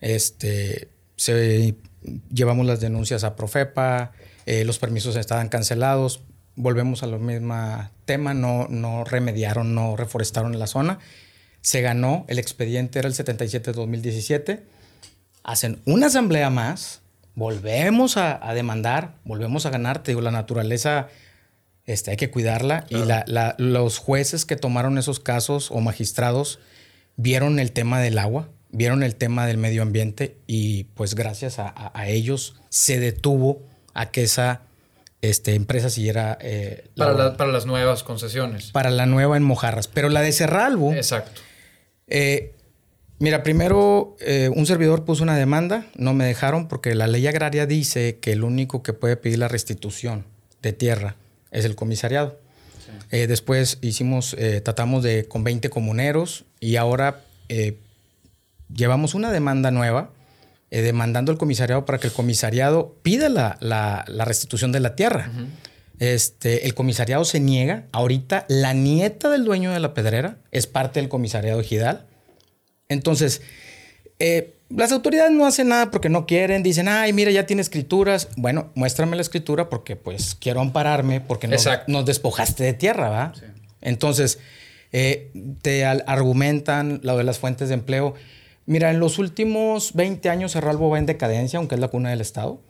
Este, 0.00 0.88
se, 1.16 1.74
llevamos 2.32 2.66
las 2.66 2.80
denuncias 2.80 3.24
a 3.24 3.36
Profepa, 3.36 4.12
eh, 4.46 4.64
los 4.64 4.78
permisos 4.78 5.16
estaban 5.16 5.48
cancelados. 5.48 6.22
Volvemos 6.56 7.02
a 7.02 7.06
lo 7.06 7.18
mismo 7.18 7.90
tema, 8.04 8.34
no, 8.34 8.66
no 8.68 9.04
remediaron, 9.04 9.74
no 9.74 9.96
reforestaron 9.96 10.58
la 10.58 10.66
zona. 10.66 10.98
Se 11.62 11.80
ganó, 11.80 12.24
el 12.28 12.38
expediente 12.38 12.98
era 12.98 13.08
el 13.08 13.14
77 13.14 13.72
de 13.72 13.76
2017. 13.76 14.62
Hacen 15.42 15.80
una 15.84 16.06
asamblea 16.06 16.50
más, 16.50 17.02
volvemos 17.34 18.16
a, 18.16 18.38
demandar, 18.54 19.14
volvemos 19.24 19.66
a 19.66 19.70
ganar. 19.70 20.02
Te 20.02 20.10
digo, 20.12 20.20
la 20.20 20.30
naturaleza 20.30 21.08
este, 21.86 22.12
hay 22.12 22.16
que 22.16 22.30
cuidarla. 22.30 22.86
Y 22.88 22.96
los 23.58 23.98
jueces 23.98 24.44
que 24.44 24.56
tomaron 24.56 24.98
esos 24.98 25.20
casos 25.20 25.70
o 25.70 25.80
magistrados 25.80 26.58
vieron 27.16 27.58
el 27.58 27.72
tema 27.72 28.00
del 28.00 28.18
agua, 28.18 28.48
vieron 28.70 29.02
el 29.02 29.14
tema 29.16 29.46
del 29.46 29.58
medio 29.58 29.82
ambiente 29.82 30.38
y 30.46 30.84
pues 30.94 31.14
gracias 31.14 31.58
a, 31.58 31.92
ellos 32.06 32.56
se 32.68 32.98
detuvo 33.00 33.62
a 33.94 34.10
que 34.10 34.22
esa 34.22 34.62
este, 35.22 35.54
empresa 35.54 35.90
siguiera... 35.90 36.38
Eh, 36.40 36.88
para, 36.96 37.36
para, 37.36 37.52
las 37.52 37.66
nuevas 37.66 38.02
concesiones. 38.02 38.70
Para 38.70 38.90
la 38.90 39.06
nueva 39.06 39.36
en 39.36 39.42
Mojarras. 39.42 39.88
Pero 39.88 40.08
la 40.08 40.22
de 40.22 40.32
Cerralbo... 40.32 40.92
Exacto. 40.92 41.40
Eh, 42.06 42.54
Mira, 43.22 43.42
primero 43.42 44.16
eh, 44.20 44.50
un 44.54 44.64
servidor 44.64 45.04
puso 45.04 45.22
una 45.22 45.36
demanda, 45.36 45.84
no 45.94 46.14
me 46.14 46.24
dejaron 46.24 46.68
porque 46.68 46.94
la 46.94 47.06
ley 47.06 47.26
agraria 47.26 47.66
dice 47.66 48.18
que 48.18 48.32
el 48.32 48.44
único 48.44 48.82
que 48.82 48.94
puede 48.94 49.18
pedir 49.18 49.38
la 49.38 49.46
restitución 49.46 50.24
de 50.62 50.72
tierra 50.72 51.16
es 51.50 51.66
el 51.66 51.74
comisariado. 51.74 52.40
Eh, 53.10 53.26
después 53.26 53.76
hicimos, 53.82 54.34
tratamos 54.64 55.02
de 55.02 55.28
con 55.28 55.44
20 55.44 55.68
comuneros 55.68 56.46
y 56.60 56.76
ahora 56.76 57.20
llevamos 58.74 59.12
una 59.12 59.30
demanda 59.30 59.70
nueva 59.70 60.08
demandando 60.70 61.32
al 61.32 61.38
comisariado 61.38 61.84
para 61.84 61.98
que 61.98 62.06
el 62.06 62.12
comisariado 62.12 62.96
pida 63.02 63.28
la, 63.28 64.04
restitución 64.24 64.72
de 64.72 64.80
la 64.80 64.94
tierra. 64.94 65.30
Este, 65.98 66.66
el 66.66 66.74
comisariado 66.74 67.24
se 67.24 67.40
niega. 67.40 67.86
Ahorita 67.92 68.46
la 68.48 68.72
nieta 68.72 69.28
del 69.28 69.44
dueño 69.44 69.72
de 69.72 69.80
la 69.80 69.94
pedrera 69.94 70.38
es 70.50 70.66
parte 70.66 71.00
del 71.00 71.08
comisariado 71.08 71.62
Gidal 71.62 72.06
entonces, 72.90 73.40
eh, 74.18 74.56
las 74.68 74.92
autoridades 74.92 75.32
no 75.32 75.46
hacen 75.46 75.68
nada 75.68 75.90
porque 75.90 76.10
no 76.10 76.26
quieren, 76.26 76.62
dicen, 76.62 76.88
ay, 76.88 77.12
mira, 77.12 77.30
ya 77.30 77.46
tiene 77.46 77.62
escrituras. 77.62 78.28
Bueno, 78.36 78.70
muéstrame 78.74 79.16
la 79.16 79.22
escritura 79.22 79.70
porque 79.70 79.96
pues 79.96 80.36
quiero 80.38 80.60
ampararme 80.60 81.20
porque 81.20 81.48
nos, 81.48 81.66
nos 81.86 82.04
despojaste 82.04 82.64
de 82.64 82.74
tierra, 82.74 83.08
¿va? 83.08 83.32
Entonces, 83.80 84.40
eh, 84.92 85.30
te 85.62 85.86
argumentan 85.86 87.00
lo 87.02 87.16
de 87.16 87.24
las 87.24 87.38
fuentes 87.38 87.68
de 87.68 87.74
empleo. 87.74 88.14
Mira, 88.66 88.90
en 88.90 89.00
los 89.00 89.18
últimos 89.18 89.94
20 89.94 90.28
años 90.28 90.52
Cerralbo 90.52 90.90
va 90.90 90.98
en 90.98 91.06
decadencia, 91.06 91.58
aunque 91.58 91.74
es 91.74 91.80
la 91.80 91.88
cuna 91.88 92.10
del 92.10 92.20
Estado. 92.20 92.62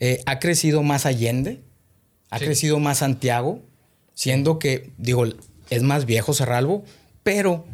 Eh, 0.00 0.20
ha 0.26 0.38
crecido 0.38 0.82
más 0.82 1.06
Allende, 1.06 1.62
ha 2.30 2.38
crecido 2.38 2.78
más 2.78 2.98
Santiago, 2.98 3.60
siendo 4.14 4.58
que, 4.58 4.90
digo, 4.98 5.24
es 5.70 5.82
más 5.82 6.06
viejo 6.06 6.34
Cerralbo, 6.34 6.84
pero 7.22 7.64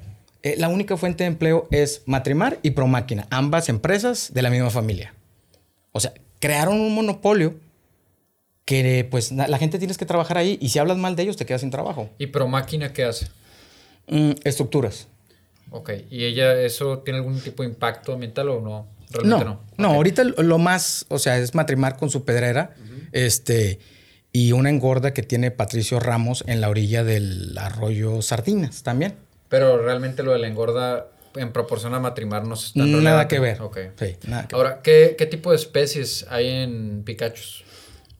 eh, 0.42 0.56
la 0.58 0.68
única 0.68 0.96
fuente 0.96 1.24
de 1.24 1.28
empleo 1.28 1.68
es 1.70 2.02
Matrimar 2.06 2.58
y 2.62 2.70
Promáquina, 2.70 3.26
ambas 3.30 3.68
empresas 3.68 4.32
de 4.32 4.42
la 4.42 4.50
misma 4.50 4.70
familia. 4.70 5.14
O 5.92 6.00
sea, 6.00 6.12
crearon 6.38 6.80
un 6.80 6.94
monopolio 6.94 7.54
que 8.64 9.06
pues 9.10 9.32
la 9.32 9.58
gente 9.58 9.78
tienes 9.78 9.98
que 9.98 10.06
trabajar 10.06 10.38
ahí 10.38 10.56
y 10.60 10.68
si 10.68 10.78
hablas 10.78 10.96
mal 10.96 11.16
de 11.16 11.24
ellos 11.24 11.36
te 11.36 11.44
quedas 11.44 11.62
sin 11.62 11.70
trabajo. 11.70 12.08
¿Y 12.18 12.28
Promáquina 12.28 12.92
qué 12.92 13.04
hace? 13.04 13.26
Mm, 14.06 14.32
estructuras. 14.44 15.08
Ok, 15.70 15.90
¿y 16.10 16.24
ella 16.24 16.60
eso 16.60 16.98
tiene 16.98 17.18
algún 17.18 17.40
tipo 17.40 17.62
de 17.62 17.68
impacto 17.68 18.12
ambiental 18.12 18.48
o 18.48 18.60
no? 18.60 18.88
Realmente 19.10 19.44
no. 19.44 19.60
No, 19.76 19.94
ahorita 19.94 20.24
lo 20.24 20.58
más, 20.58 21.06
o 21.08 21.18
sea, 21.18 21.38
es 21.38 21.54
Matrimar 21.54 21.96
con 21.96 22.10
su 22.10 22.24
pedrera, 22.24 22.74
este, 23.12 23.80
y 24.32 24.52
una 24.52 24.70
engorda 24.70 25.12
que 25.12 25.22
tiene 25.22 25.50
Patricio 25.50 25.98
Ramos 26.00 26.44
en 26.46 26.60
la 26.60 26.68
orilla 26.68 27.02
del 27.04 27.56
arroyo 27.58 28.22
Sardinas 28.22 28.82
también. 28.82 29.14
Pero 29.48 29.82
realmente 29.82 30.22
lo 30.22 30.32
de 30.32 30.38
la 30.38 30.46
engorda 30.46 31.08
en 31.34 31.52
proporción 31.52 31.94
a 31.94 32.00
matrimar 32.00 32.44
no 32.44 32.54
está 32.54 32.84
Nada 32.84 33.28
que 33.28 33.38
ver. 33.38 33.60
Ok. 33.60 33.78
Sí, 33.98 34.16
nada 34.26 34.48
que 34.48 34.56
Ahora, 34.56 34.80
¿qué, 34.82 35.14
¿qué, 35.16 35.26
tipo 35.26 35.50
de 35.50 35.56
especies 35.56 36.26
hay 36.28 36.48
en 36.48 37.02
Picachos? 37.04 37.64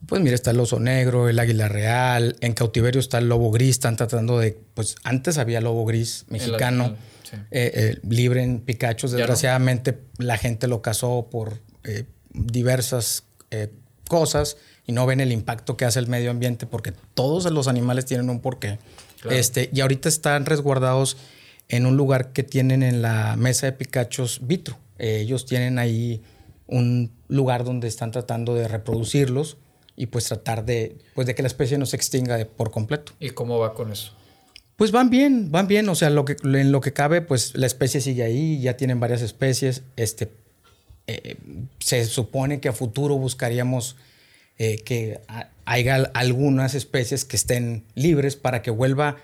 Pues 0.07 0.21
mira, 0.21 0.35
está 0.35 0.51
el 0.51 0.59
oso 0.59 0.79
negro, 0.79 1.29
el 1.29 1.37
águila 1.37 1.67
real, 1.67 2.35
en 2.41 2.53
cautiverio 2.53 2.99
está 2.99 3.19
el 3.19 3.29
lobo 3.29 3.51
gris, 3.51 3.71
están 3.71 3.97
tratando 3.97 4.39
de, 4.39 4.57
pues 4.73 4.95
antes 5.03 5.37
había 5.37 5.61
lobo 5.61 5.85
gris 5.85 6.25
mexicano, 6.27 6.95
eh, 7.33 7.71
eh, 7.73 7.99
libre 8.07 8.43
en 8.43 8.59
Picachos, 8.59 9.11
desgraciadamente 9.11 9.99
la 10.17 10.37
gente 10.37 10.67
lo 10.67 10.81
cazó 10.81 11.27
por 11.29 11.59
eh, 11.83 12.05
diversas 12.33 13.23
cosas 14.07 14.57
y 14.85 14.93
no 14.93 15.05
ven 15.05 15.19
el 15.19 15.31
impacto 15.31 15.77
que 15.77 15.85
hace 15.85 15.99
el 15.99 16.07
medio 16.07 16.31
ambiente 16.31 16.65
porque 16.65 16.93
todos 17.13 17.51
los 17.51 17.67
animales 17.67 18.05
tienen 18.05 18.29
un 18.29 18.39
porqué. 18.39 18.79
Este, 19.29 19.69
y 19.71 19.81
ahorita 19.81 20.09
están 20.09 20.45
resguardados 20.45 21.17
en 21.69 21.85
un 21.85 21.95
lugar 21.95 22.33
que 22.33 22.43
tienen 22.43 22.83
en 22.83 23.01
la 23.01 23.35
mesa 23.37 23.67
de 23.67 23.71
Picachos 23.71 24.41
Vitro. 24.43 24.77
Eh, 24.99 25.21
ellos 25.21 25.45
tienen 25.45 25.79
ahí 25.79 26.21
un 26.67 27.11
lugar 27.27 27.63
donde 27.63 27.87
están 27.87 28.11
tratando 28.11 28.55
de 28.55 28.67
reproducirlos 28.67 29.57
y 29.95 30.07
pues 30.07 30.25
tratar 30.25 30.65
de, 30.65 30.97
pues 31.15 31.27
de 31.27 31.35
que 31.35 31.41
la 31.41 31.47
especie 31.47 31.77
no 31.77 31.85
se 31.85 31.95
extinga 31.95 32.45
por 32.57 32.71
completo. 32.71 33.13
¿Y 33.19 33.29
cómo 33.29 33.59
va 33.59 33.73
con 33.73 33.91
eso? 33.91 34.13
Pues 34.81 34.91
van 34.91 35.11
bien, 35.11 35.51
van 35.51 35.67
bien. 35.67 35.87
O 35.89 35.93
sea, 35.93 36.09
lo 36.09 36.25
que, 36.25 36.35
en 36.43 36.71
lo 36.71 36.81
que 36.81 36.91
cabe, 36.91 37.21
pues 37.21 37.55
la 37.55 37.67
especie 37.67 38.01
sigue 38.01 38.23
ahí, 38.23 38.59
ya 38.61 38.77
tienen 38.77 38.99
varias 38.99 39.21
especies. 39.21 39.83
Este, 39.95 40.31
eh, 41.05 41.37
se 41.77 42.03
supone 42.05 42.59
que 42.59 42.67
a 42.67 42.73
futuro 42.73 43.15
buscaríamos 43.19 43.95
eh, 44.57 44.77
que 44.77 45.19
haya 45.65 46.09
algunas 46.15 46.73
especies 46.73 47.25
que 47.25 47.35
estén 47.35 47.83
libres 47.93 48.35
para 48.35 48.63
que 48.63 48.71
vuelva. 48.71 49.17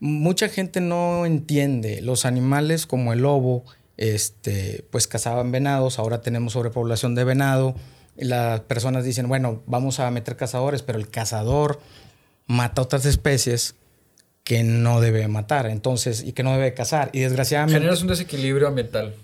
Mucha 0.00 0.48
gente 0.48 0.80
no 0.80 1.26
entiende 1.26 2.00
los 2.02 2.24
animales 2.24 2.84
como 2.84 3.12
el 3.12 3.20
lobo, 3.20 3.62
este, 3.98 4.84
pues 4.90 5.06
cazaban 5.06 5.52
venados, 5.52 6.00
ahora 6.00 6.22
tenemos 6.22 6.54
sobrepoblación 6.54 7.14
de 7.14 7.22
venado. 7.22 7.76
Las 8.16 8.62
personas 8.62 9.04
dicen, 9.04 9.28
bueno, 9.28 9.62
vamos 9.66 10.00
a 10.00 10.10
meter 10.10 10.34
cazadores, 10.34 10.82
pero 10.82 10.98
el 10.98 11.08
cazador 11.08 11.78
mata 12.48 12.82
otras 12.82 13.06
especies 13.06 13.76
que 14.48 14.64
no 14.64 15.02
debe 15.02 15.28
matar, 15.28 15.66
entonces, 15.66 16.24
y 16.24 16.32
que 16.32 16.42
no 16.42 16.52
debe 16.52 16.72
cazar. 16.72 17.10
Y 17.12 17.20
desgraciadamente... 17.20 17.80
Generas 17.80 18.00
un 18.00 18.08
desequilibrio 18.08 18.66
ambiental. 18.66 19.14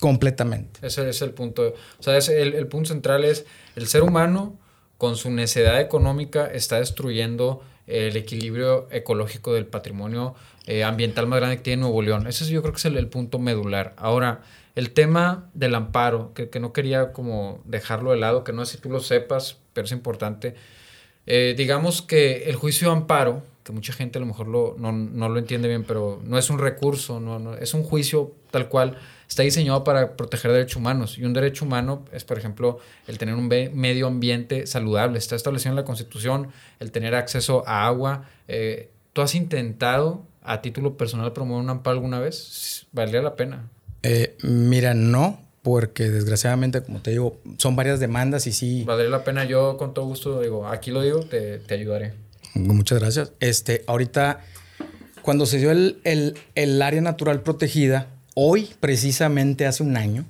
Completamente. 0.00 0.84
Ese 0.84 1.08
es 1.08 1.22
el 1.22 1.30
punto. 1.30 1.72
O 2.00 2.02
sea, 2.02 2.18
el, 2.18 2.54
el 2.54 2.66
punto 2.66 2.88
central 2.88 3.24
es 3.24 3.44
el 3.76 3.86
ser 3.86 4.02
humano 4.02 4.58
con 4.98 5.14
su 5.14 5.30
necedad 5.30 5.80
económica 5.80 6.46
está 6.46 6.80
destruyendo 6.80 7.62
el 7.86 8.16
equilibrio 8.16 8.88
ecológico 8.90 9.54
del 9.54 9.66
patrimonio 9.66 10.34
eh, 10.66 10.82
ambiental 10.82 11.28
más 11.28 11.38
grande 11.38 11.58
que 11.58 11.62
tiene 11.62 11.82
Nuevo 11.82 12.02
León. 12.02 12.26
Ese 12.26 12.44
yo 12.46 12.60
creo 12.60 12.72
que 12.72 12.78
es 12.78 12.84
el, 12.84 13.06
punto 13.06 13.38
medular. 13.38 13.94
Ahora, 13.96 14.42
el 14.74 14.90
tema 14.90 15.48
del 15.54 15.76
amparo, 15.76 16.34
que, 16.34 16.58
no 16.58 16.72
quería 16.72 17.12
como 17.12 17.62
dejarlo 17.66 18.10
de 18.10 18.16
lado, 18.16 18.42
que 18.42 18.52
no 18.52 18.64
sé 18.64 18.78
si 18.78 18.82
tú 18.82 18.90
lo 18.90 18.98
sepas, 18.98 19.58
pero 19.74 19.84
es 19.84 19.92
importante. 19.92 20.56
Eh, 21.26 21.54
digamos 21.56 22.02
que 22.02 22.50
el 22.50 22.56
juicio 22.56 22.88
de 22.88 22.96
amparo, 22.96 23.44
que 23.62 23.72
mucha 23.72 23.92
gente 23.92 24.18
a 24.18 24.20
lo 24.20 24.26
mejor 24.26 24.48
lo, 24.48 24.76
no, 24.78 24.92
no, 24.92 25.28
lo 25.28 25.38
entiende 25.38 25.68
bien, 25.68 25.84
pero 25.84 26.20
no 26.24 26.38
es 26.38 26.50
un 26.50 26.58
recurso, 26.58 27.20
no, 27.20 27.38
no, 27.38 27.54
es 27.54 27.74
un 27.74 27.82
juicio 27.84 28.34
tal 28.50 28.68
cual, 28.68 28.98
está 29.28 29.42
diseñado 29.42 29.82
para 29.82 30.16
proteger 30.16 30.52
derechos 30.52 30.76
humanos. 30.76 31.18
Y 31.18 31.24
un 31.24 31.32
derecho 31.32 31.64
humano 31.64 32.04
es, 32.12 32.24
por 32.24 32.38
ejemplo, 32.38 32.78
el 33.06 33.18
tener 33.18 33.34
un 33.34 33.48
medio 33.48 34.06
ambiente 34.06 34.66
saludable. 34.66 35.18
Está 35.18 35.36
establecido 35.36 35.70
en 35.70 35.76
la 35.76 35.84
Constitución 35.84 36.48
el 36.80 36.92
tener 36.92 37.14
acceso 37.14 37.64
a 37.66 37.86
agua. 37.86 38.28
Eh, 38.48 38.90
¿Tú 39.12 39.22
has 39.22 39.34
intentado 39.34 40.22
a 40.42 40.60
título 40.60 40.96
personal 40.96 41.32
promover 41.32 41.64
un 41.64 41.70
amparo 41.70 41.96
alguna 41.96 42.20
vez? 42.20 42.86
¿Valdría 42.92 43.22
la 43.22 43.36
pena? 43.36 43.68
Eh, 44.02 44.36
mira, 44.42 44.94
no, 44.94 45.40
porque 45.62 46.10
desgraciadamente, 46.10 46.82
como 46.82 47.00
te 47.00 47.12
digo, 47.12 47.38
son 47.56 47.76
varias 47.76 48.00
demandas 48.00 48.46
y 48.46 48.52
sí. 48.52 48.84
Valdría 48.84 49.10
la 49.10 49.24
pena, 49.24 49.44
yo 49.44 49.76
con 49.76 49.94
todo 49.94 50.06
gusto 50.06 50.40
digo, 50.40 50.66
aquí 50.66 50.90
lo 50.90 51.02
digo, 51.02 51.20
te, 51.20 51.58
te 51.58 51.74
ayudaré. 51.74 52.14
Muchas 52.54 53.00
gracias. 53.00 53.32
Este, 53.40 53.84
ahorita, 53.86 54.40
cuando 55.22 55.46
se 55.46 55.58
dio 55.58 55.70
el, 55.70 56.00
el, 56.04 56.38
el, 56.54 56.82
área 56.82 57.00
natural 57.00 57.42
protegida, 57.42 58.08
hoy, 58.34 58.70
precisamente 58.80 59.66
hace 59.66 59.82
un 59.82 59.96
año, 59.96 60.24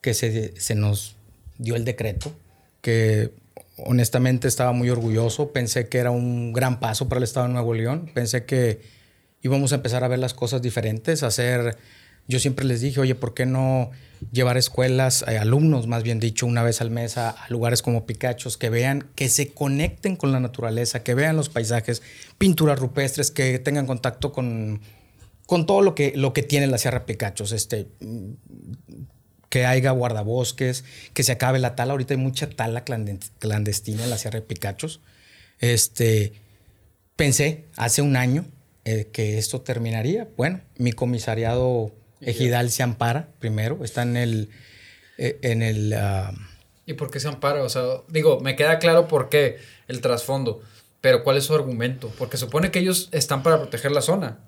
que 0.00 0.14
se, 0.14 0.58
se 0.60 0.74
nos 0.74 1.16
dio 1.58 1.76
el 1.76 1.84
decreto, 1.84 2.32
que 2.80 3.32
honestamente 3.76 4.48
estaba 4.48 4.72
muy 4.72 4.90
orgulloso, 4.90 5.52
pensé 5.52 5.88
que 5.88 5.98
era 5.98 6.10
un 6.10 6.52
gran 6.52 6.80
paso 6.80 7.08
para 7.08 7.18
el 7.18 7.24
Estado 7.24 7.46
de 7.46 7.54
Nuevo 7.54 7.74
León, 7.74 8.10
pensé 8.14 8.44
que 8.44 8.80
íbamos 9.42 9.72
a 9.72 9.76
empezar 9.76 10.04
a 10.04 10.08
ver 10.08 10.18
las 10.18 10.34
cosas 10.34 10.62
diferentes, 10.62 11.22
a 11.22 11.28
hacer, 11.28 11.76
yo 12.30 12.38
siempre 12.38 12.64
les 12.64 12.80
dije, 12.80 13.00
oye, 13.00 13.14
¿por 13.14 13.34
qué 13.34 13.44
no 13.44 13.90
llevar 14.32 14.56
escuelas, 14.56 15.24
eh, 15.26 15.38
alumnos 15.38 15.86
más 15.86 16.02
bien 16.02 16.20
dicho, 16.20 16.46
una 16.46 16.62
vez 16.62 16.80
al 16.80 16.90
mes 16.90 17.18
a, 17.18 17.34
lugares 17.48 17.82
como 17.82 18.06
Picachos, 18.06 18.56
que 18.56 18.70
vean, 18.70 19.08
que 19.14 19.28
se 19.28 19.52
conecten 19.52 20.16
con 20.16 20.30
la 20.30 20.40
naturaleza, 20.40 21.02
que 21.02 21.14
vean 21.14 21.36
los 21.36 21.48
paisajes, 21.48 22.02
pinturas 22.38 22.78
rupestres, 22.78 23.30
que 23.30 23.58
tengan 23.58 23.86
contacto 23.86 24.32
con, 24.32 24.80
con 25.46 25.66
todo 25.66 25.82
lo 25.82 25.94
que, 25.94 26.12
lo 26.14 26.32
que 26.32 26.42
tiene 26.42 26.66
la 26.66 26.78
Sierra 26.78 27.04
Picachos, 27.04 27.52
este, 27.52 27.88
que 29.48 29.66
haya 29.66 29.90
guardabosques, 29.90 30.84
que 31.12 31.22
se 31.24 31.32
acabe 31.32 31.58
la 31.58 31.74
tala. 31.74 31.92
Ahorita 31.92 32.14
hay 32.14 32.20
mucha 32.20 32.48
tala 32.48 32.84
clandestina 32.84 34.04
en 34.04 34.10
la 34.10 34.18
Sierra 34.18 34.40
de 34.40 34.46
Picachos. 34.46 35.00
Este, 35.58 36.34
pensé 37.16 37.64
hace 37.76 38.00
un 38.00 38.16
año 38.16 38.44
eh, 38.84 39.08
que 39.12 39.38
esto 39.38 39.60
terminaría. 39.60 40.28
Bueno, 40.36 40.60
mi 40.78 40.92
comisariado 40.92 41.92
ejidal 42.20 42.70
se 42.70 42.82
ampara 42.82 43.28
primero, 43.38 43.84
está 43.84 44.02
en 44.02 44.16
el... 44.16 44.50
Eh, 45.18 45.38
en 45.42 45.62
el 45.62 45.92
ah, 45.92 46.32
¿Y 46.86 46.94
por 46.94 47.10
qué 47.10 47.20
se 47.20 47.28
ampara? 47.28 47.62
O 47.62 47.68
sea, 47.68 47.82
digo, 48.08 48.40
me 48.40 48.56
queda 48.56 48.78
claro 48.78 49.06
por 49.06 49.28
qué 49.28 49.58
el 49.86 50.00
trasfondo, 50.00 50.60
pero 51.00 51.22
¿cuál 51.22 51.36
es 51.36 51.44
su 51.44 51.54
argumento? 51.54 52.12
Porque 52.18 52.36
supone 52.36 52.70
que 52.70 52.80
ellos 52.80 53.08
están 53.12 53.42
para 53.42 53.58
proteger 53.58 53.92
la 53.92 54.02
zona. 54.02 54.38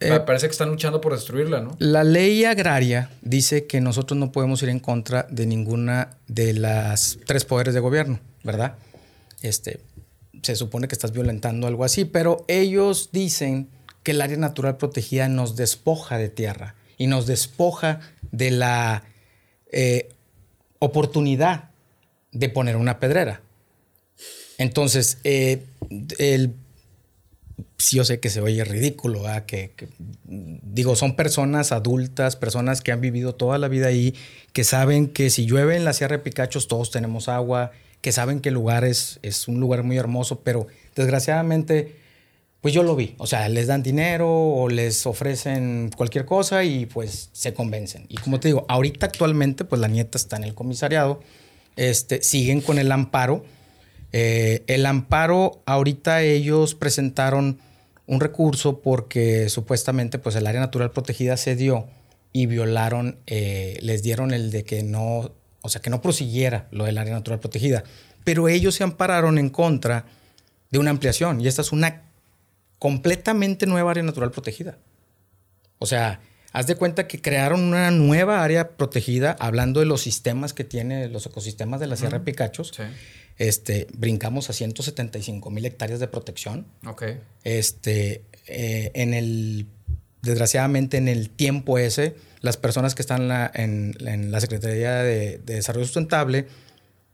Eh, 0.00 0.20
parece 0.26 0.46
que 0.46 0.52
están 0.52 0.68
luchando 0.68 1.00
por 1.00 1.12
destruirla, 1.12 1.60
¿no? 1.60 1.76
La 1.78 2.04
ley 2.04 2.44
agraria 2.44 3.10
dice 3.22 3.66
que 3.66 3.80
nosotros 3.80 4.18
no 4.18 4.32
podemos 4.32 4.62
ir 4.62 4.68
en 4.68 4.80
contra 4.80 5.26
de 5.30 5.46
ninguna 5.46 6.16
de 6.26 6.52
las 6.52 7.18
tres 7.26 7.44
poderes 7.44 7.74
de 7.74 7.80
gobierno, 7.80 8.20
¿verdad? 8.42 8.74
Este, 9.40 9.80
se 10.42 10.56
supone 10.56 10.88
que 10.88 10.94
estás 10.94 11.12
violentando 11.12 11.66
algo 11.66 11.84
así, 11.84 12.04
pero 12.04 12.44
ellos 12.48 13.10
dicen 13.12 13.68
que 14.02 14.12
el 14.12 14.20
área 14.20 14.36
natural 14.36 14.76
protegida 14.76 15.28
nos 15.28 15.56
despoja 15.56 16.18
de 16.18 16.28
tierra 16.28 16.74
y 16.98 17.06
nos 17.06 17.26
despoja 17.26 18.00
de 18.30 18.50
la 18.50 19.04
eh, 19.70 20.08
oportunidad 20.78 21.70
de 22.32 22.48
poner 22.48 22.76
una 22.76 22.98
pedrera. 22.98 23.40
Entonces, 24.58 25.18
eh, 25.24 25.64
el 26.18 26.54
sí 27.78 27.96
yo 27.96 28.04
sé 28.04 28.20
que 28.20 28.30
se 28.30 28.40
oye 28.40 28.64
ridículo, 28.64 29.22
Que, 29.46 29.72
digo, 30.24 30.96
son 30.96 31.16
personas 31.16 31.72
adultas, 31.72 32.36
personas 32.36 32.80
que 32.80 32.92
han 32.92 33.00
vivido 33.00 33.34
toda 33.34 33.58
la 33.58 33.68
vida 33.68 33.88
ahí, 33.88 34.14
que 34.52 34.64
saben 34.64 35.08
que 35.08 35.30
si 35.30 35.46
llueve 35.46 35.76
en 35.76 35.84
la 35.84 35.92
Sierra 35.92 36.16
de 36.16 36.22
Picachos 36.22 36.68
todos 36.68 36.90
tenemos 36.90 37.28
agua, 37.28 37.72
que 38.00 38.12
saben 38.12 38.40
que 38.40 38.50
el 38.50 38.54
lugar 38.54 38.84
es, 38.84 39.18
es 39.22 39.48
un 39.48 39.60
lugar 39.60 39.82
muy 39.82 39.96
hermoso, 39.96 40.40
pero 40.40 40.66
desgraciadamente, 40.94 41.96
pues 42.64 42.72
yo 42.72 42.82
lo 42.82 42.96
vi. 42.96 43.14
O 43.18 43.26
sea, 43.26 43.46
les 43.50 43.66
dan 43.66 43.82
dinero 43.82 44.26
o 44.26 44.70
les 44.70 45.04
ofrecen 45.04 45.90
cualquier 45.94 46.24
cosa 46.24 46.64
y 46.64 46.86
pues 46.86 47.28
se 47.34 47.52
convencen. 47.52 48.06
Y 48.08 48.16
como 48.16 48.40
te 48.40 48.48
digo, 48.48 48.64
ahorita 48.70 49.04
actualmente, 49.04 49.66
pues 49.66 49.82
la 49.82 49.88
nieta 49.88 50.16
está 50.16 50.38
en 50.38 50.44
el 50.44 50.54
comisariado, 50.54 51.20
este, 51.76 52.22
siguen 52.22 52.62
con 52.62 52.78
el 52.78 52.90
amparo. 52.90 53.44
Eh, 54.12 54.64
el 54.66 54.86
amparo, 54.86 55.62
ahorita 55.66 56.22
ellos 56.22 56.74
presentaron 56.74 57.58
un 58.06 58.20
recurso 58.20 58.80
porque 58.80 59.50
supuestamente 59.50 60.18
pues 60.18 60.34
el 60.34 60.46
área 60.46 60.62
natural 60.62 60.90
protegida 60.90 61.36
se 61.36 61.56
dio 61.56 61.84
y 62.32 62.46
violaron, 62.46 63.18
eh, 63.26 63.76
les 63.82 64.02
dieron 64.02 64.32
el 64.32 64.50
de 64.50 64.64
que 64.64 64.82
no, 64.82 65.32
o 65.60 65.68
sea, 65.68 65.82
que 65.82 65.90
no 65.90 66.00
prosiguiera 66.00 66.66
lo 66.70 66.86
del 66.86 66.96
área 66.96 67.12
natural 67.12 67.40
protegida. 67.40 67.84
Pero 68.24 68.48
ellos 68.48 68.74
se 68.74 68.84
ampararon 68.84 69.36
en 69.36 69.50
contra 69.50 70.06
de 70.70 70.78
una 70.78 70.88
ampliación 70.88 71.42
y 71.42 71.46
esta 71.46 71.60
es 71.60 71.70
una 71.70 72.03
completamente 72.84 73.64
nueva 73.64 73.92
área 73.92 74.02
natural 74.02 74.30
protegida. 74.30 74.76
O 75.78 75.86
sea, 75.86 76.20
haz 76.52 76.66
de 76.66 76.76
cuenta 76.76 77.08
que 77.08 77.18
crearon 77.18 77.62
una 77.62 77.90
nueva 77.90 78.44
área 78.44 78.76
protegida 78.76 79.34
hablando 79.40 79.80
de 79.80 79.86
los 79.86 80.02
sistemas 80.02 80.52
que 80.52 80.64
tiene 80.64 81.08
los 81.08 81.24
ecosistemas 81.24 81.80
de 81.80 81.86
la 81.86 81.96
Sierra 81.96 82.18
de 82.18 82.24
Picachos. 82.26 82.72
Sí 82.76 82.82
este, 83.38 83.86
brincamos 83.96 84.50
a 84.50 84.52
175 84.52 85.50
mil 85.50 85.64
hectáreas 85.64 85.98
de 85.98 86.08
protección. 86.08 86.66
Ok. 86.86 87.04
Este, 87.42 88.22
eh, 88.46 88.90
en 88.92 89.14
el, 89.14 89.66
desgraciadamente, 90.20 90.98
en 90.98 91.08
el 91.08 91.30
tiempo 91.30 91.78
ese, 91.78 92.14
las 92.42 92.58
personas 92.58 92.94
que 92.94 93.00
están 93.00 93.30
en 93.54 94.30
la, 94.30 94.40
Secretaría 94.40 94.96
de, 94.96 95.38
Desarrollo 95.38 95.86
Sustentable 95.86 96.48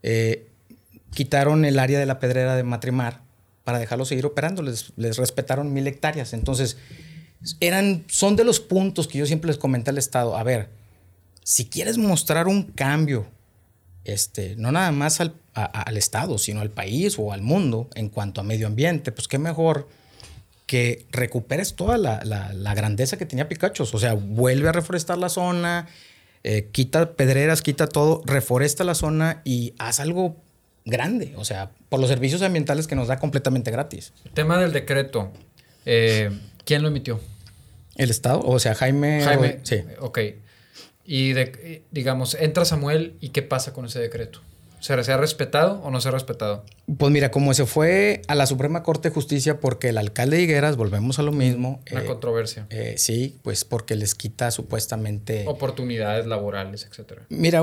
eh, 0.03 0.47
quitaron 1.13 1.63
el 1.63 1.79
área 1.79 1.97
de 1.97 2.05
la 2.05 2.19
pedrera 2.19 2.57
de 2.57 2.63
Matrimar 2.63 3.21
para 3.71 3.79
dejarlo 3.79 4.03
seguir 4.03 4.25
operando. 4.25 4.61
Les, 4.61 4.91
les 4.97 5.17
respetaron 5.17 5.71
mil 5.71 5.87
hectáreas. 5.87 6.33
Entonces, 6.33 6.75
eran, 7.61 8.03
son 8.09 8.35
de 8.35 8.43
los 8.43 8.59
puntos 8.59 9.07
que 9.07 9.17
yo 9.17 9.25
siempre 9.25 9.47
les 9.47 9.57
comenté 9.57 9.91
al 9.91 9.97
Estado. 9.97 10.35
A 10.35 10.43
ver, 10.43 10.67
si 11.41 11.69
quieres 11.69 11.97
mostrar 11.97 12.49
un 12.49 12.63
cambio 12.63 13.27
este, 14.03 14.55
no 14.57 14.73
nada 14.73 14.91
más 14.91 15.21
al, 15.21 15.35
Estado, 15.95 16.37
sino 16.37 16.59
al 16.59 16.69
país 16.69 17.15
o 17.17 17.31
al 17.31 17.41
mundo 17.41 17.89
en 17.95 18.09
cuanto 18.09 18.41
a 18.41 18.43
medio 18.43 18.67
ambiente, 18.67 19.13
pues 19.13 19.29
qué 19.29 19.37
mejor 19.37 19.87
que 20.65 21.05
recuperes 21.11 21.75
toda 21.75 21.97
la, 21.97 22.73
grandeza 22.75 23.17
que 23.17 23.25
tenía 23.25 23.47
Picachos. 23.47 23.93
O 23.95 23.99
sea, 23.99 24.13
vuelve 24.13 24.67
a 24.67 24.73
reforestar 24.73 25.17
la 25.17 25.29
zona, 25.29 25.87
eh, 26.43 26.67
quita 26.73 27.13
pedreras, 27.13 27.61
quita 27.61 27.87
todo, 27.87 28.21
reforesta 28.25 28.83
la 28.83 28.95
zona 28.95 29.41
y 29.45 29.73
haz 29.77 30.01
algo 30.01 30.35
grande. 30.85 31.33
O 31.37 31.45
sea, 31.45 31.71
por 31.89 31.99
los 31.99 32.09
servicios 32.09 32.41
ambientales 32.41 32.87
que 32.87 32.95
nos 32.95 33.07
da 33.07 33.19
completamente 33.19 33.71
gratis. 33.71 34.13
El 34.25 34.31
tema 34.31 34.59
del 34.59 34.71
decreto, 34.73 35.31
eh, 35.85 36.31
¿quién 36.65 36.81
lo 36.81 36.87
emitió? 36.87 37.19
El 37.95 38.09
Estado, 38.09 38.41
o 38.41 38.59
sea, 38.59 38.75
Jaime. 38.75 39.21
Jaime, 39.23 39.59
sí. 39.63 39.83
Ok. 39.99 40.19
Y 41.05 41.33
digamos, 41.91 42.35
entra 42.35 42.63
Samuel 42.65 43.15
y 43.19 43.29
qué 43.29 43.41
pasa 43.41 43.73
con 43.73 43.85
ese 43.85 43.99
decreto. 43.99 44.41
¿Se, 44.81 44.93
ha 44.93 45.17
respetado 45.17 45.79
o 45.83 45.91
no 45.91 46.01
se 46.01 46.07
ha 46.07 46.11
respetado? 46.11 46.65
Pues 46.97 47.11
mira, 47.11 47.29
como 47.29 47.53
se 47.53 47.67
fue 47.67 48.23
a 48.27 48.33
la 48.33 48.47
Suprema 48.47 48.81
Corte 48.81 49.09
de 49.09 49.13
Justicia 49.13 49.59
porque 49.59 49.89
el 49.89 49.97
alcalde 49.99 50.37
de 50.37 50.43
Higueras, 50.43 50.75
volvemos 50.75 51.19
a 51.19 51.21
lo 51.21 51.31
mismo. 51.31 51.79
Una 51.91 52.01
eh, 52.01 52.05
controversia. 52.05 52.65
Eh, 52.71 52.95
sí, 52.97 53.37
pues 53.43 53.63
porque 53.63 53.95
les 53.95 54.15
quita 54.15 54.49
supuestamente... 54.49 55.43
Oportunidades 55.47 56.25
laborales, 56.25 56.87
etcétera. 56.89 57.21
Mira, 57.29 57.61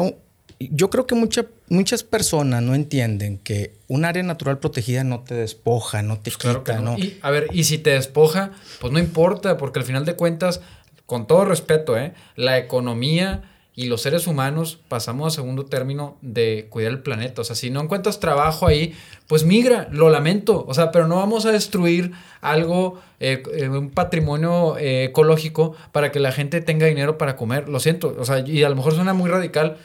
yo 0.59 0.91
creo 0.91 1.07
que 1.07 1.15
muchas 1.15 2.03
personas 2.03 2.63
no 2.63 2.75
entienden 2.75 3.39
que 3.39 3.75
un 3.87 4.05
área 4.05 4.23
natural 4.23 4.59
protegida 4.59 5.05
no 5.05 5.21
te 5.21 5.35
despoja, 5.35 6.03
no 6.03 6.19
te 6.19 6.31
pues 6.31 6.37
quita, 6.39 6.81
no. 6.81 6.97
a 7.23 7.31
ver, 7.31 7.49
y 7.53 7.65
si 7.65 7.79
te 7.79 7.91
despoja, 7.91 8.53
pues 8.81 8.93
no 8.93 8.99
importa, 8.99 9.57
porque 9.57 9.79
al 9.79 9.85
final 9.85 10.05
de 10.05 10.17
cuentas 10.17 10.61
con 11.07 11.27
todo 11.27 11.45
respeto, 11.45 11.97
¿eh? 11.97 12.13
la 12.37 12.59
economía 12.59 13.43
y 13.79 13.87
los 13.87 14.03
seres 14.03 14.27
humanos 14.27 14.81
pasamos 14.89 15.33
a 15.33 15.37
segundo 15.37 15.65
término 15.65 16.19
de 16.21 16.67
cuidar 16.69 16.91
el 16.91 16.99
planeta. 16.99 17.43
O 17.43 17.45
sea, 17.45 17.55
si 17.55 17.71
no 17.71 17.81
encuentras 17.81 18.19
trabajo 18.19 18.67
ahí, 18.67 18.93
pues 19.29 19.45
migra, 19.45 19.87
lo 19.93 20.11
lamento. 20.11 20.65
O 20.67 20.75
sea, 20.75 20.91
pero 20.91 21.07
no 21.07 21.15
vamos 21.15 21.47
a 21.47 21.53
destruir 21.53 22.11
algo, 22.41 23.01
eh, 23.21 23.45
eh, 23.55 23.69
un 23.69 23.91
patrimonio 23.91 24.77
eh, 24.79 25.05
ecológico 25.05 25.77
para 25.93 26.11
que 26.11 26.19
la 26.19 26.33
gente 26.33 26.61
tenga 26.61 26.87
dinero 26.87 27.19
para 27.19 27.37
comer. 27.37 27.69
Lo 27.69 27.79
siento. 27.79 28.17
O 28.19 28.25
sea, 28.25 28.41
y 28.41 28.65
a 28.65 28.69
lo 28.69 28.75
mejor 28.75 28.97
suena 28.97 29.15
muy 29.15 29.31
radical. 29.31 29.77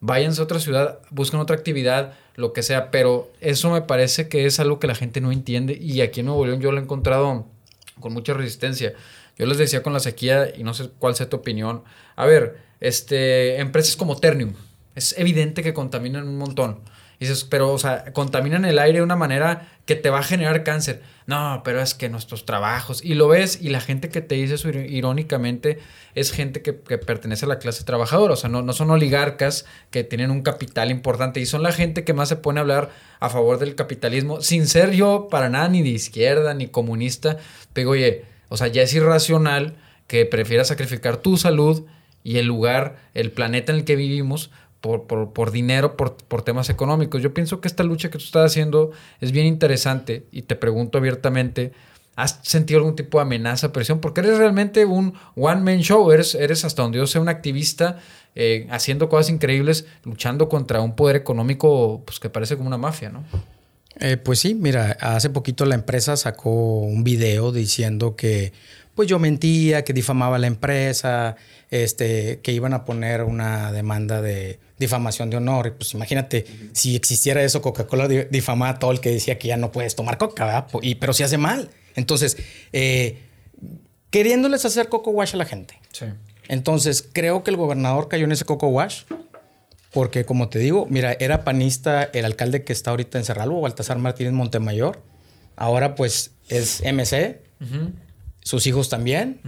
Váyanse 0.00 0.40
a 0.40 0.44
otra 0.44 0.60
ciudad, 0.60 1.00
busquen 1.10 1.40
otra 1.40 1.56
actividad, 1.56 2.14
lo 2.36 2.52
que 2.52 2.62
sea. 2.62 2.90
Pero 2.90 3.30
eso 3.40 3.70
me 3.70 3.82
parece 3.82 4.28
que 4.28 4.46
es 4.46 4.60
algo 4.60 4.78
que 4.78 4.86
la 4.86 4.94
gente 4.94 5.20
no 5.20 5.32
entiende. 5.32 5.76
Y 5.80 6.00
aquí 6.00 6.20
en 6.20 6.26
Nuevo 6.26 6.46
León 6.46 6.60
yo 6.60 6.72
lo 6.72 6.78
he 6.78 6.82
encontrado 6.82 7.46
con 8.00 8.12
mucha 8.12 8.34
resistencia. 8.34 8.94
Yo 9.38 9.46
les 9.46 9.58
decía 9.58 9.82
con 9.82 9.92
la 9.92 10.00
sequía, 10.00 10.52
y 10.56 10.64
no 10.64 10.74
sé 10.74 10.90
cuál 10.98 11.14
sea 11.14 11.28
tu 11.28 11.36
opinión. 11.36 11.82
A 12.16 12.26
ver, 12.26 12.58
este, 12.80 13.60
empresas 13.60 13.96
como 13.96 14.16
Ternium, 14.16 14.54
es 14.94 15.14
evidente 15.16 15.62
que 15.62 15.74
contaminan 15.74 16.26
un 16.26 16.38
montón. 16.38 16.80
dices, 17.20 17.44
pero, 17.44 17.72
o 17.72 17.78
sea, 17.78 18.12
contaminan 18.12 18.64
el 18.64 18.78
aire 18.78 18.98
de 18.98 19.04
una 19.04 19.16
manera 19.16 19.68
que 19.86 19.94
te 19.94 20.10
va 20.10 20.20
a 20.20 20.22
generar 20.24 20.64
cáncer. 20.64 21.02
No, 21.28 21.60
pero 21.62 21.82
es 21.82 21.92
que 21.92 22.08
nuestros 22.08 22.46
trabajos. 22.46 23.04
Y 23.04 23.12
lo 23.12 23.28
ves, 23.28 23.58
y 23.60 23.68
la 23.68 23.82
gente 23.82 24.08
que 24.08 24.22
te 24.22 24.36
dice 24.36 24.54
eso 24.54 24.70
irónicamente 24.70 25.78
es 26.14 26.32
gente 26.32 26.62
que, 26.62 26.72
pertenece 26.72 27.44
a 27.44 27.48
la 27.48 27.58
clase 27.58 27.84
trabajadora. 27.84 28.32
O 28.32 28.36
sea, 28.36 28.48
no, 28.48 28.62
no, 28.62 28.72
son 28.72 28.90
oligarcas 28.90 29.66
que 29.90 30.04
tienen 30.04 30.30
un 30.30 30.40
capital 30.40 30.90
importante. 30.90 31.38
Y 31.38 31.44
son 31.44 31.62
la 31.62 31.70
gente 31.70 32.02
que 32.02 32.14
más 32.14 32.30
se 32.30 32.36
pone 32.36 32.60
a 32.60 32.62
hablar 32.62 32.92
a 33.20 33.28
favor 33.28 33.58
del 33.58 33.74
capitalismo, 33.74 34.40
sin 34.40 34.66
ser 34.66 34.92
yo 34.92 35.28
para 35.30 35.50
nada 35.50 35.68
ni 35.68 35.82
de 35.82 35.90
izquierda 35.90 36.54
ni 36.54 36.68
comunista. 36.68 37.36
Pero, 37.74 37.90
oye, 37.90 38.24
o 38.48 38.56
sea, 38.56 38.68
ya 38.68 38.80
es 38.80 38.94
irracional 38.94 39.76
que 40.06 40.24
prefieras 40.24 40.68
sacrificar 40.68 41.18
tu 41.18 41.36
salud 41.36 41.84
y 42.24 42.38
el 42.38 42.46
lugar, 42.46 42.96
el 43.12 43.32
planeta 43.32 43.70
en 43.72 43.80
el 43.80 43.84
que 43.84 43.96
vivimos 43.96 44.50
por, 44.80 45.06
por, 45.32 45.50
dinero, 45.50 45.96
por, 45.96 46.16
por, 46.16 46.42
temas 46.42 46.70
económicos. 46.70 47.22
Yo 47.22 47.34
pienso 47.34 47.60
que 47.60 47.68
esta 47.68 47.82
lucha 47.82 48.10
que 48.10 48.18
tú 48.18 48.24
estás 48.24 48.52
haciendo 48.52 48.92
es 49.20 49.32
bien 49.32 49.46
interesante 49.46 50.26
y 50.30 50.42
te 50.42 50.56
pregunto 50.56 50.98
abiertamente, 50.98 51.72
¿has 52.14 52.40
sentido 52.42 52.78
algún 52.78 52.96
tipo 52.96 53.18
de 53.18 53.22
amenaza, 53.22 53.72
presión? 53.72 54.00
Porque 54.00 54.20
eres 54.20 54.38
realmente 54.38 54.84
un 54.84 55.14
one-man 55.34 55.80
show, 55.80 56.10
eres, 56.10 56.34
eres 56.34 56.64
hasta 56.64 56.82
donde 56.82 56.98
yo 56.98 57.06
sea 57.06 57.20
un 57.20 57.28
activista 57.28 57.98
eh, 58.34 58.66
haciendo 58.70 59.08
cosas 59.08 59.30
increíbles, 59.30 59.86
luchando 60.04 60.48
contra 60.48 60.80
un 60.80 60.94
poder 60.94 61.16
económico 61.16 62.02
pues, 62.04 62.20
que 62.20 62.30
parece 62.30 62.56
como 62.56 62.68
una 62.68 62.78
mafia, 62.78 63.10
¿no? 63.10 63.24
Eh, 64.00 64.16
pues 64.16 64.38
sí, 64.38 64.54
mira, 64.54 64.96
hace 65.00 65.28
poquito 65.28 65.64
la 65.64 65.74
empresa 65.74 66.16
sacó 66.16 66.50
un 66.82 67.02
video 67.02 67.50
diciendo 67.50 68.14
que 68.14 68.52
pues 68.94 69.08
yo 69.08 69.18
mentía, 69.18 69.84
que 69.84 69.92
difamaba 69.92 70.38
la 70.38 70.48
empresa, 70.48 71.36
este, 71.70 72.40
que 72.40 72.52
iban 72.52 72.72
a 72.74 72.84
poner 72.84 73.22
una 73.22 73.72
demanda 73.72 74.22
de 74.22 74.58
difamación 74.78 75.30
de 75.30 75.36
honor. 75.36 75.74
Pues 75.76 75.94
imagínate, 75.94 76.46
si 76.72 76.96
existiera 76.96 77.42
eso, 77.42 77.62
Coca-Cola 77.62 78.08
difamaba 78.08 78.72
a 78.72 78.78
todo 78.78 78.92
el 78.92 79.00
que 79.00 79.10
decía 79.10 79.38
que 79.38 79.48
ya 79.48 79.56
no 79.56 79.72
puedes 79.72 79.94
tomar 79.94 80.18
coca, 80.18 80.44
¿verdad? 80.44 80.66
Y, 80.82 80.96
pero 80.96 81.12
si 81.12 81.22
hace 81.22 81.38
mal. 81.38 81.70
Entonces, 81.94 82.36
eh, 82.72 83.18
queriéndoles 84.10 84.64
hacer 84.64 84.88
coco 84.88 85.10
wash 85.10 85.34
a 85.34 85.38
la 85.38 85.44
gente. 85.44 85.78
Sí. 85.92 86.06
Entonces, 86.48 87.06
creo 87.12 87.44
que 87.44 87.50
el 87.50 87.56
gobernador 87.56 88.08
cayó 88.08 88.24
en 88.24 88.32
ese 88.32 88.44
coco 88.44 88.68
wash. 88.68 89.02
Porque, 89.90 90.26
como 90.26 90.50
te 90.50 90.58
digo, 90.58 90.86
mira, 90.90 91.16
era 91.18 91.44
panista 91.44 92.04
el 92.04 92.26
alcalde 92.26 92.62
que 92.62 92.74
está 92.74 92.90
ahorita 92.90 93.18
en 93.18 93.24
Cerralbo, 93.24 93.62
Baltasar 93.62 93.98
Martínez 93.98 94.34
Montemayor. 94.34 95.02
Ahora, 95.56 95.94
pues, 95.94 96.32
es 96.48 96.82
MC 96.82 97.40
sus 98.48 98.66
hijos 98.66 98.88
también. 98.88 99.40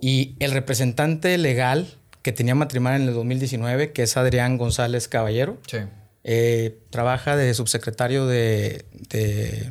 Y 0.00 0.36
el 0.40 0.50
representante 0.52 1.36
legal 1.38 1.94
que 2.22 2.32
tenía 2.32 2.54
matrimonio 2.54 2.96
en 2.96 3.08
el 3.08 3.14
2019, 3.14 3.92
que 3.92 4.02
es 4.02 4.16
Adrián 4.16 4.58
González 4.58 5.08
Caballero, 5.08 5.58
eh, 6.24 6.78
trabaja 6.90 7.36
de 7.36 7.54
subsecretario 7.54 8.26
de... 8.26 8.84
de, 9.10 9.70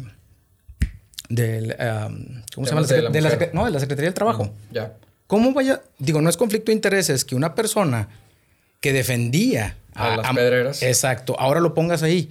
¿Cómo 2.54 2.66
se 2.66 2.74
llama? 2.74 2.88
De 2.88 3.22
la, 3.22 3.50
no, 3.54 3.66
de 3.66 3.72
la 3.72 3.80
Secretaría 3.80 4.10
del 4.10 4.14
Trabajo. 4.14 4.54
ya. 4.72 4.94
¿Cómo 5.28 5.54
vaya? 5.54 5.82
Digo, 5.98 6.22
no 6.22 6.30
es 6.30 6.38
conflicto 6.38 6.68
de 6.68 6.74
intereses 6.74 7.26
que 7.26 7.36
una 7.36 7.56
persona 7.56 8.10
que 8.80 8.94
defendía 8.94 9.76
a, 9.96 10.18
las 10.18 10.34
pedreras. 10.34 10.84
Exacto, 10.84 11.36
ahora 11.40 11.60
lo 11.60 11.74
pongas 11.74 12.04
ahí. 12.04 12.30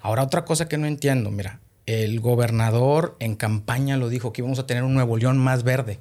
Ahora 0.00 0.22
otra 0.22 0.44
cosa 0.44 0.66
que 0.66 0.78
no 0.78 0.86
entiendo, 0.86 1.30
mira, 1.30 1.60
el 1.84 2.20
gobernador 2.20 3.16
en 3.20 3.36
campaña 3.36 3.96
lo 3.98 4.08
dijo 4.08 4.32
que 4.32 4.40
íbamos 4.40 4.58
a 4.58 4.66
tener 4.66 4.82
un 4.84 4.94
Nuevo 4.94 5.16
León 5.18 5.36
más 5.36 5.64
verde. 5.64 5.98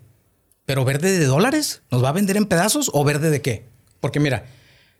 ¿Pero 0.69 0.85
verde 0.85 1.17
de 1.17 1.25
dólares? 1.25 1.81
¿Nos 1.89 2.03
va 2.03 2.09
a 2.09 2.11
vender 2.11 2.37
en 2.37 2.45
pedazos 2.45 2.91
o 2.93 3.03
verde 3.03 3.31
de 3.31 3.41
qué? 3.41 3.65
Porque 3.99 4.19
mira, 4.19 4.45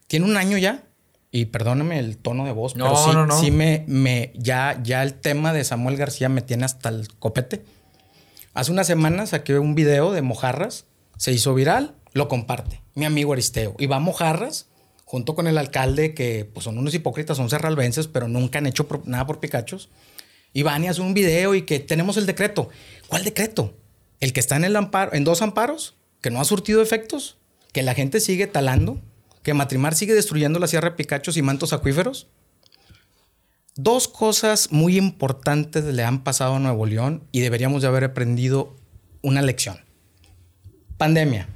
tiene 0.08 0.26
un 0.26 0.36
año 0.36 0.58
ya, 0.58 0.86
y 1.30 1.46
perdóname 1.46 2.00
el 2.00 2.18
tono 2.18 2.46
de 2.46 2.54
voz, 2.54 2.74
pero 2.74 2.98
sí, 2.98 3.12
sí 3.40 3.52
me, 3.52 3.86
me, 3.86 4.34
ya, 4.34 4.80
ya 4.82 5.04
el 5.04 5.14
tema 5.14 5.54
de 5.54 5.64
Samuel 5.64 5.96
García 5.96 6.28
me 6.28 6.42
tiene 6.42 6.66
hasta 6.66 6.90
el 6.90 7.08
copete. 7.20 7.64
Hace 8.56 8.72
una 8.72 8.84
semana 8.84 9.28
saqué 9.28 9.60
un 9.60 9.76
video 9.76 10.12
de 10.12 10.24
mojarras, 10.24 10.86
se 11.18 11.34
hizo 11.34 11.54
viral, 11.54 11.94
lo 12.14 12.28
comparte 12.30 12.82
mi 12.96 13.06
amigo 13.06 13.34
Aristeo. 13.34 13.76
Y 13.78 13.86
va 13.86 13.98
a 13.98 14.00
mojarras 14.00 14.70
junto 15.06 15.36
con 15.36 15.46
el 15.46 15.60
alcalde, 15.60 16.16
que 16.16 16.50
pues, 16.52 16.64
son 16.64 16.80
unos 16.80 16.96
hipócritas, 16.96 17.38
son 17.38 17.52
cerralbenses, 17.52 18.08
pero 18.08 18.28
nunca 18.28 18.58
han 18.58 18.66
hecho 18.66 18.88
nada 19.06 19.28
por 19.28 19.40
Picachos. 19.40 19.90
Y 20.52 20.64
van 20.64 20.84
y 20.84 20.88
hacen 20.88 21.06
un 21.06 21.14
video 21.14 21.54
y 21.54 21.62
que 21.62 21.80
tenemos 21.80 22.18
el 22.18 22.26
decreto. 22.26 22.70
¿Cuál 23.08 23.24
decreto? 23.24 23.76
El 24.20 24.34
que 24.34 24.40
está 24.40 24.58
en 24.58 25.24
dos 25.24 25.42
amparos, 25.42 25.96
que 26.22 26.30
no 26.30 26.42
ha 26.42 26.46
surtido 26.46 26.82
efectos, 26.82 27.38
que 27.72 27.84
la 27.84 27.94
gente 27.94 28.20
sigue 28.20 28.48
talando, 28.48 29.02
que 29.44 29.54
Matrimar 29.54 29.96
sigue 29.96 30.14
destruyendo 30.14 30.60
la 30.60 30.68
Sierra 30.68 30.90
de 30.90 30.96
Picachos 30.96 31.38
y 31.38 31.42
mantos 31.42 31.74
acuíferos. 31.74 32.28
Dos 33.76 34.08
cosas 34.08 34.72
muy 34.72 34.98
importantes 34.98 35.86
le 35.86 36.04
han 36.04 36.24
pasado 36.24 36.56
a 36.56 36.60
Nuevo 36.60 36.86
León 36.86 37.24
y 37.32 37.40
deberíamos 37.40 37.82
de 37.82 37.88
haber 37.88 38.04
aprendido 38.04 38.76
una 39.22 39.42
lección. 39.42 39.80
Pandemia. 40.98 41.48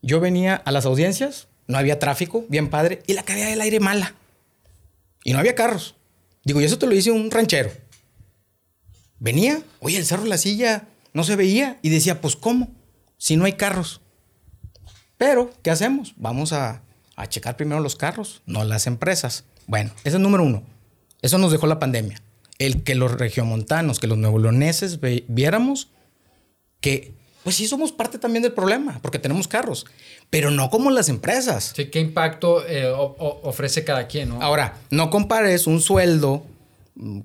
Yo 0.00 0.20
venía 0.20 0.54
a 0.54 0.72
las 0.72 0.86
audiencias, 0.86 1.48
no 1.66 1.76
había 1.76 1.98
tráfico, 1.98 2.46
bien 2.48 2.70
padre, 2.70 3.02
y 3.06 3.12
la 3.12 3.24
calidad 3.24 3.48
del 3.48 3.60
aire 3.60 3.80
mala. 3.80 4.14
Y 5.22 5.32
no 5.32 5.38
había 5.38 5.54
carros. 5.54 5.96
Digo, 6.44 6.60
y 6.60 6.64
eso 6.64 6.78
te 6.78 6.86
lo 6.86 6.92
dice 6.92 7.10
un 7.10 7.30
ranchero. 7.30 7.70
Venía, 9.18 9.62
oye, 9.80 9.98
el 9.98 10.06
cerro 10.06 10.24
la 10.24 10.38
silla 10.38 10.88
no 11.14 11.24
se 11.24 11.36
veía 11.36 11.78
y 11.80 11.88
decía, 11.88 12.20
pues 12.20 12.36
¿cómo? 12.36 12.68
Si 13.16 13.36
no 13.36 13.46
hay 13.46 13.54
carros. 13.54 14.02
Pero, 15.16 15.50
¿qué 15.62 15.70
hacemos? 15.70 16.12
Vamos 16.16 16.52
a, 16.52 16.82
checar 17.28 17.56
primero 17.56 17.80
los 17.80 17.96
carros, 17.96 18.42
no 18.44 18.64
las 18.64 18.86
empresas. 18.86 19.44
Bueno, 19.66 19.92
ese 20.00 20.08
es 20.10 20.14
el 20.16 20.22
número 20.22 20.42
uno. 20.42 20.64
Eso 21.22 21.38
nos 21.38 21.52
dejó 21.52 21.66
la 21.66 21.78
pandemia. 21.78 22.20
El 22.58 22.82
que 22.82 22.94
los 22.94 23.12
regiomontanos, 23.12 24.00
que 24.00 24.08
los 24.08 24.18
neoloneses 24.18 24.98
viéramos 25.28 25.88
que, 26.80 27.14
pues 27.44 27.56
sí 27.56 27.66
somos 27.66 27.92
parte 27.92 28.18
también 28.18 28.42
del 28.42 28.52
problema, 28.52 28.98
porque 29.00 29.18
tenemos 29.18 29.48
carros, 29.48 29.86
pero 30.28 30.50
no 30.50 30.68
como 30.68 30.90
las 30.90 31.08
empresas. 31.08 31.72
Sí, 31.74 31.86
¿qué 31.86 32.00
impacto 32.00 32.66
eh, 32.66 32.92
ofrece 32.94 33.84
cada 33.84 34.06
quien? 34.08 34.30
¿no? 34.30 34.42
Ahora, 34.42 34.76
no 34.90 35.10
compares 35.10 35.66
un 35.66 35.80
sueldo 35.80 36.44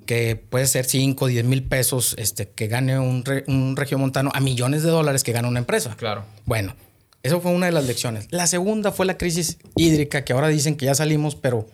que 0.05 0.35
puede 0.35 0.65
ser 0.65 0.85
5 0.85 1.25
o 1.25 1.27
10 1.27 1.45
mil 1.45 1.63
pesos 1.63 2.15
este, 2.17 2.49
que 2.49 2.67
gane 2.67 2.97
un, 2.99 3.23
un 3.47 3.75
regiomontano 3.75 4.31
a 4.33 4.39
millones 4.39 4.83
de 4.83 4.89
dólares 4.89 5.23
que 5.23 5.31
gana 5.31 5.47
una 5.47 5.59
empresa. 5.59 5.95
Claro. 5.95 6.25
Bueno, 6.45 6.75
eso 7.21 7.41
fue 7.41 7.51
una 7.51 7.67
de 7.67 7.71
las 7.71 7.85
lecciones. 7.85 8.27
La 8.31 8.47
segunda 8.47 8.91
fue 8.91 9.05
la 9.05 9.17
crisis 9.17 9.57
hídrica, 9.75 10.23
que 10.23 10.33
ahora 10.33 10.47
dicen 10.47 10.75
que 10.75 10.85
ya 10.85 10.95
salimos, 10.95 11.35
pero 11.35 11.67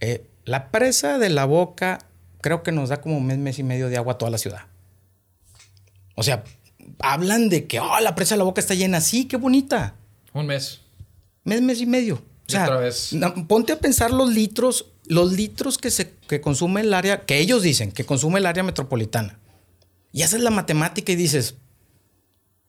eh, 0.00 0.26
la 0.44 0.70
presa 0.70 1.18
de 1.18 1.30
la 1.30 1.44
boca 1.44 1.98
creo 2.40 2.62
que 2.62 2.72
nos 2.72 2.88
da 2.88 3.00
como 3.00 3.16
un 3.16 3.26
mes, 3.26 3.38
mes 3.38 3.58
y 3.58 3.62
medio 3.62 3.88
de 3.88 3.96
agua 3.96 4.14
a 4.14 4.18
toda 4.18 4.30
la 4.30 4.38
ciudad. 4.38 4.62
O 6.14 6.22
sea, 6.22 6.44
hablan 6.98 7.48
de 7.48 7.66
que 7.66 7.80
oh, 7.80 8.00
la 8.00 8.14
presa 8.14 8.34
de 8.34 8.38
la 8.38 8.44
boca 8.44 8.60
está 8.60 8.74
llena. 8.74 9.00
Sí, 9.00 9.26
qué 9.26 9.36
bonita. 9.36 9.94
Un 10.32 10.46
mes. 10.46 10.80
Mes, 11.44 11.62
mes 11.62 11.80
y 11.80 11.86
medio. 11.86 12.16
O 12.16 12.50
sea, 12.50 12.64
otra 12.64 12.76
vez. 12.78 13.14
ponte 13.48 13.72
a 13.72 13.78
pensar 13.78 14.10
los 14.10 14.28
litros 14.30 14.91
los 15.12 15.32
litros 15.32 15.76
que, 15.76 15.90
se, 15.90 16.14
que 16.26 16.40
consume 16.40 16.80
el 16.80 16.94
área, 16.94 17.26
que 17.26 17.38
ellos 17.38 17.62
dicen 17.62 17.92
que 17.92 18.04
consume 18.04 18.38
el 18.38 18.46
área 18.46 18.62
metropolitana, 18.62 19.38
y 20.10 20.22
haces 20.22 20.40
la 20.40 20.50
matemática 20.50 21.12
y 21.12 21.16
dices, 21.16 21.56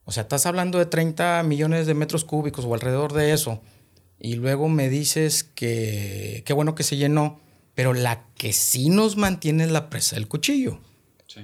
o 0.03 0.11
sea, 0.11 0.23
estás 0.23 0.45
hablando 0.45 0.77
de 0.77 0.85
30 0.85 1.41
millones 1.43 1.87
de 1.87 1.93
metros 1.93 2.25
cúbicos 2.25 2.65
o 2.65 2.73
alrededor 2.73 3.13
de 3.13 3.31
eso, 3.31 3.61
y 4.19 4.35
luego 4.35 4.67
me 4.67 4.89
dices 4.89 5.43
que 5.43 6.43
qué 6.45 6.53
bueno 6.53 6.75
que 6.75 6.83
se 6.83 6.97
llenó, 6.97 7.39
pero 7.75 7.93
la 7.93 8.25
que 8.35 8.51
sí 8.51 8.89
nos 8.89 9.15
mantiene 9.15 9.63
es 9.63 9.71
la 9.71 9.89
presa 9.89 10.17
del 10.17 10.27
cuchillo. 10.27 10.79
Sí. 11.27 11.41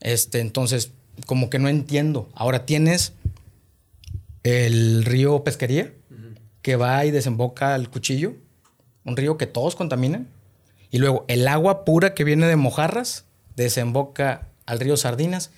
Este, 0.00 0.38
entonces, 0.38 0.92
como 1.26 1.50
que 1.50 1.58
no 1.58 1.68
entiendo. 1.68 2.28
Ahora 2.32 2.64
tienes 2.64 3.12
el 4.44 5.04
río 5.04 5.42
Pesquería, 5.42 5.92
que 6.62 6.76
va 6.76 7.04
y 7.04 7.10
desemboca 7.10 7.74
el 7.74 7.88
cuchillo 7.90 8.34
un 9.08 9.16
río 9.16 9.36
que 9.36 9.46
todos 9.46 9.74
contaminan. 9.74 10.28
Y 10.90 10.98
luego 10.98 11.24
el 11.28 11.48
agua 11.48 11.84
pura 11.84 12.14
que 12.14 12.24
viene 12.24 12.46
de 12.46 12.56
Mojarras 12.56 13.24
desemboca 13.56 14.48
al 14.66 14.80
río 14.80 14.96
Sardinas. 14.96 15.50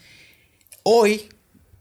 Hoy, 0.83 1.29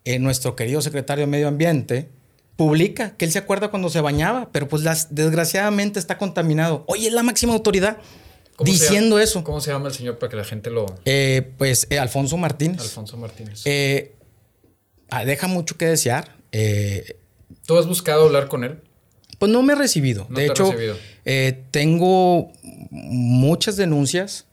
eh, 0.04 0.20
nuestro 0.20 0.56
querido 0.56 0.82
secretario 0.82 1.24
de 1.24 1.32
Medio 1.32 1.48
Ambiente 1.48 2.10
publica 2.56 3.16
que 3.16 3.26
él 3.26 3.32
se 3.32 3.40
acuerda 3.40 3.70
cuando 3.70 3.90
se 3.90 4.02
bañaba, 4.02 4.50
pero 4.52 4.68
pues 4.68 4.84
las, 4.84 5.16
desgraciadamente 5.16 5.98
está 5.98 6.18
contaminado. 6.18 6.84
Oye, 6.88 7.08
es 7.08 7.14
la 7.14 7.24
máxima 7.24 7.54
autoridad 7.54 7.98
diciendo 8.60 9.20
eso. 9.20 9.44
¿Cómo 9.44 9.62
se 9.62 9.72
llama 9.72 9.88
el 9.88 9.94
señor 9.94 10.20
para 10.20 10.30
que 10.30 10.36
la 10.36 10.44
gente 10.44 10.70
lo... 10.70 10.86
Eh, 11.06 11.54
pues 11.58 11.88
eh, 11.90 11.98
Alfonso 11.98 12.36
Martínez. 12.36 12.82
Alfonso 12.82 13.16
Martínez. 13.16 13.62
Eh, 13.66 14.14
ah, 15.10 15.24
deja 15.24 15.48
mucho 15.48 15.78
que 15.78 15.86
desear. 15.86 16.36
¿Tú 17.66 17.78
has 17.78 17.88
buscado 17.88 18.26
hablar 18.26 18.50
con 18.50 18.64
él? 18.64 18.82
Pues 19.40 19.52
no 19.52 19.64
me 19.64 19.74
he 19.74 19.76
recibido. 19.76 20.28
de 20.30 20.46
hecho, 20.46 20.74
tengo 21.72 22.52
muchas 22.92 23.78
denuncias, 23.78 24.46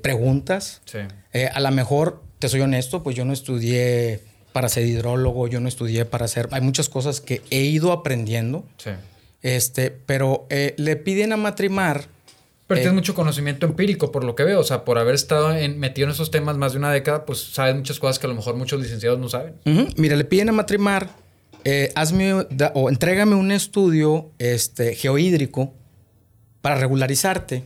preguntas. 0.00 0.80
Sí. 0.84 0.98
a 1.52 1.60
lo 1.60 1.70
mejor, 1.72 2.22
te 2.38 2.48
soy 2.48 2.60
honesto, 2.60 3.02
pues 3.02 3.16
yo 3.16 3.24
no 3.24 3.32
estudié 3.32 4.20
para 4.52 4.68
ser 4.68 4.86
hidrólogo, 4.86 5.48
yo 5.48 5.60
no 5.60 5.68
estudié 5.68 6.06
para 6.06 6.28
ser... 6.28 6.48
Hay 6.52 6.62
muchas 6.62 6.88
cosas 6.88 7.20
que 7.20 7.42
he 7.50 7.62
ido 7.62 7.92
aprendiendo. 7.92 8.64
Sí. 8.78 8.90
Este, 9.42 9.90
pero 9.90 10.46
le 10.48 10.96
piden 10.96 11.32
a 11.32 11.36
Matrimar 11.36 12.08
pero 12.66 12.80
tienes 12.80 12.92
eh, 12.92 12.96
mucho 12.96 13.14
conocimiento 13.14 13.64
empírico, 13.64 14.10
por 14.10 14.24
lo 14.24 14.34
que 14.34 14.42
veo. 14.42 14.60
O 14.60 14.64
sea, 14.64 14.84
por 14.84 14.98
haber 14.98 15.14
estado 15.14 15.52
en, 15.52 15.78
metido 15.78 16.06
en 16.06 16.12
esos 16.12 16.30
temas 16.30 16.56
más 16.56 16.72
de 16.72 16.78
una 16.78 16.90
década, 16.90 17.24
pues 17.24 17.38
sabes 17.38 17.76
muchas 17.76 18.00
cosas 18.00 18.18
que 18.18 18.26
a 18.26 18.28
lo 18.28 18.34
mejor 18.34 18.56
muchos 18.56 18.80
licenciados 18.80 19.18
no 19.20 19.28
saben. 19.28 19.54
Mira, 19.96 20.16
le 20.16 20.24
piden 20.24 20.48
a 20.48 20.52
Matrimar, 20.52 21.10
eh, 21.68 21.90
hazme 21.96 22.32
o 22.74 22.88
entrégame 22.88 23.34
un 23.34 23.50
estudio 23.50 24.30
este, 24.38 24.94
geohídrico 24.94 25.74
para 26.60 26.76
regularizarte. 26.76 27.64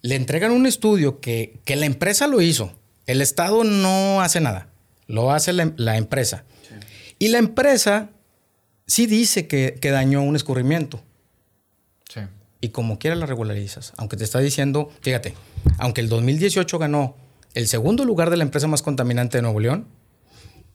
Le 0.00 0.16
entregan 0.16 0.50
un 0.50 0.66
estudio 0.66 1.20
que, 1.20 1.60
la 1.66 1.86
empresa 1.86 2.26
lo 2.26 2.40
hizo. 2.40 2.72
El 3.06 3.20
Estado 3.20 3.62
no 3.62 4.20
hace 4.20 4.40
nada. 4.40 4.66
Lo 5.06 5.30
hace 5.30 5.52
la, 5.52 5.96
empresa. 5.96 6.42
Y 7.20 7.28
la 7.28 7.38
empresa 7.38 8.10
sí 8.88 9.06
dice 9.06 9.46
que, 9.46 9.78
que 9.80 9.92
dañó 9.92 10.24
un 10.24 10.34
escurrimiento 10.34 11.00
y 12.60 12.70
como 12.70 12.98
quiera 12.98 13.14
la 13.14 13.26
regularizas. 13.26 13.92
Aunque 13.98 14.16
te 14.16 14.24
está 14.24 14.40
diciendo, 14.40 14.90
fíjate, 15.00 15.34
aunque 15.78 16.00
el 16.00 16.08
2018 16.08 16.76
ganó 16.80 17.16
el 17.54 17.68
segundo 17.68 18.04
lugar 18.04 18.30
de 18.30 18.36
la 18.36 18.42
empresa 18.42 18.66
más 18.66 18.82
contaminante 18.82 19.38
de 19.38 19.42
Nuevo 19.42 19.60
León, 19.60 19.86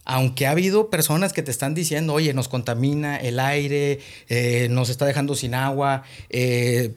aunque 0.10 0.48
ha 0.48 0.52
habido 0.52 0.90
personas 0.90 1.34
que 1.34 1.44
te 1.44 1.52
están 1.52 1.74
diciendo, 1.74 2.14
oye, 2.14 2.34
nos 2.34 2.48
contamina 2.48 3.18
el 3.18 3.42
aire, 3.42 4.00
eh, 4.30 4.70
nos 4.72 4.88
está 4.90 5.06
dejando 5.06 5.36
sin 5.36 5.54
agua, 5.54 6.04
eh, 6.30 6.94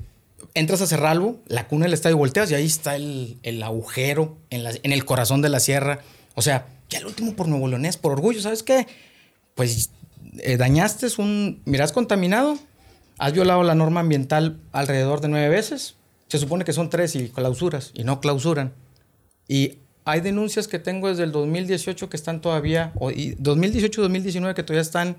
entras 0.55 0.81
a 0.81 0.87
Cerralbo, 0.87 1.41
la 1.49 1.67
cuna 1.67 1.87
del 1.87 1.95
estadio 1.95 2.17
volteas 2.17 2.53
y 2.53 2.55
ahí 2.55 2.67
está 2.67 2.95
el, 2.95 3.63
agujero 3.65 4.39
en, 4.51 4.65
en, 4.65 4.93
el 4.93 5.05
corazón 5.05 5.43
de 5.43 5.49
la 5.49 5.59
sierra. 5.59 5.99
O 6.37 6.43
sea, 6.43 6.69
ya 6.89 7.01
el 7.01 7.07
último 7.07 7.35
por 7.35 7.49
Nuevo 7.49 7.67
Leonés, 7.67 7.97
por 7.97 8.13
orgullo, 8.13 8.41
¿sabes 8.41 8.63
qué? 8.63 8.87
Pues 9.57 9.91
eh, 10.39 10.57
dañaste 10.57 11.09
un, 11.19 11.63
miras 11.65 11.91
contaminado, 11.91 12.61
has 13.19 13.33
violado 13.33 13.65
la 13.65 13.75
norma 13.75 13.99
ambiental 13.99 14.61
alrededor 14.71 15.21
de 15.21 15.27
nueve 15.27 15.49
veces. 15.49 15.97
Se 16.29 16.39
supone 16.39 16.65
que 16.65 16.73
son 16.73 16.91
tres 16.91 17.17
y 17.17 17.29
clausuras 17.29 17.91
y 17.93 18.05
no 18.05 18.21
clausuran. 18.21 18.73
Y 19.49 19.79
hay 20.05 20.21
denuncias 20.21 20.69
que 20.69 20.79
tengo 20.79 21.09
desde 21.09 21.25
el 21.25 21.33
2018 21.33 22.09
que 22.09 22.17
están 22.17 22.41
todavía, 22.41 22.93
o 22.97 23.11
2018-2019 23.11 24.55
que 24.55 24.63
todavía 24.63 24.83
están 24.83 25.17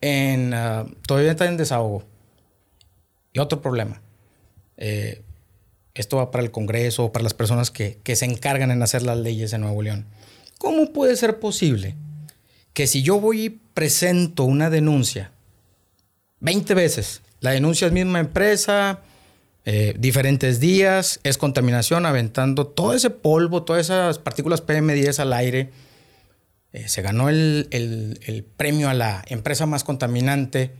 en, 0.00 0.54
ah, 0.54 0.86
todavía 1.06 1.32
están 1.32 1.48
en 1.48 1.56
desahogo. 1.56 2.04
Y 3.32 3.38
otro 3.38 3.60
problema. 3.60 4.02
Eh, 4.76 5.22
esto 5.94 6.16
va 6.16 6.30
para 6.30 6.44
el 6.44 6.50
Congreso, 6.50 7.12
para 7.12 7.22
las 7.22 7.34
personas 7.34 7.70
que, 7.70 7.98
que 8.02 8.16
se 8.16 8.24
encargan 8.24 8.70
en 8.70 8.82
hacer 8.82 9.02
las 9.02 9.18
leyes 9.18 9.52
en 9.52 9.60
Nuevo 9.60 9.82
León. 9.82 10.06
¿Cómo 10.58 10.92
puede 10.92 11.16
ser 11.16 11.38
posible 11.38 11.94
que 12.72 12.86
si 12.86 13.02
yo 13.02 13.20
voy 13.20 13.44
y 13.44 13.50
presento 13.50 14.44
una 14.44 14.70
denuncia 14.70 15.30
20 16.40 16.74
veces 16.74 17.22
la 17.42 17.50
denuncia 17.50 17.88
es 17.88 17.92
misma 17.92 18.20
empresa, 18.20 19.00
eh, 19.64 19.94
diferentes 19.96 20.58
días, 20.58 21.20
es 21.22 21.38
contaminación, 21.38 22.04
aventando 22.04 22.66
todo 22.66 22.94
ese 22.94 23.10
polvo, 23.10 23.62
todas 23.62 23.86
esas 23.86 24.18
partículas 24.18 24.66
PM10 24.66 25.18
al 25.20 25.32
aire. 25.32 25.70
Eh, 26.72 26.88
se 26.88 27.02
ganó 27.02 27.28
el, 27.28 28.46
premio 28.56 28.88
a 28.88 28.94
la 28.94 29.24
empresa 29.28 29.66
más 29.66 29.84
contaminante. 29.84 30.72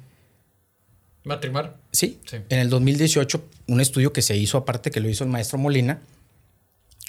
¿Matrimar? 1.24 1.76
Sí, 1.92 2.18
sí, 2.26 2.38
En 2.48 2.58
el 2.58 2.70
2018, 2.70 3.44
un 3.68 3.80
estudio 3.80 4.12
que 4.12 4.22
se 4.22 4.36
hizo 4.36 4.58
aparte, 4.58 4.90
que 4.90 5.00
lo 5.00 5.08
hizo 5.08 5.22
el 5.22 5.30
maestro 5.30 5.58
Molina, 5.58 6.00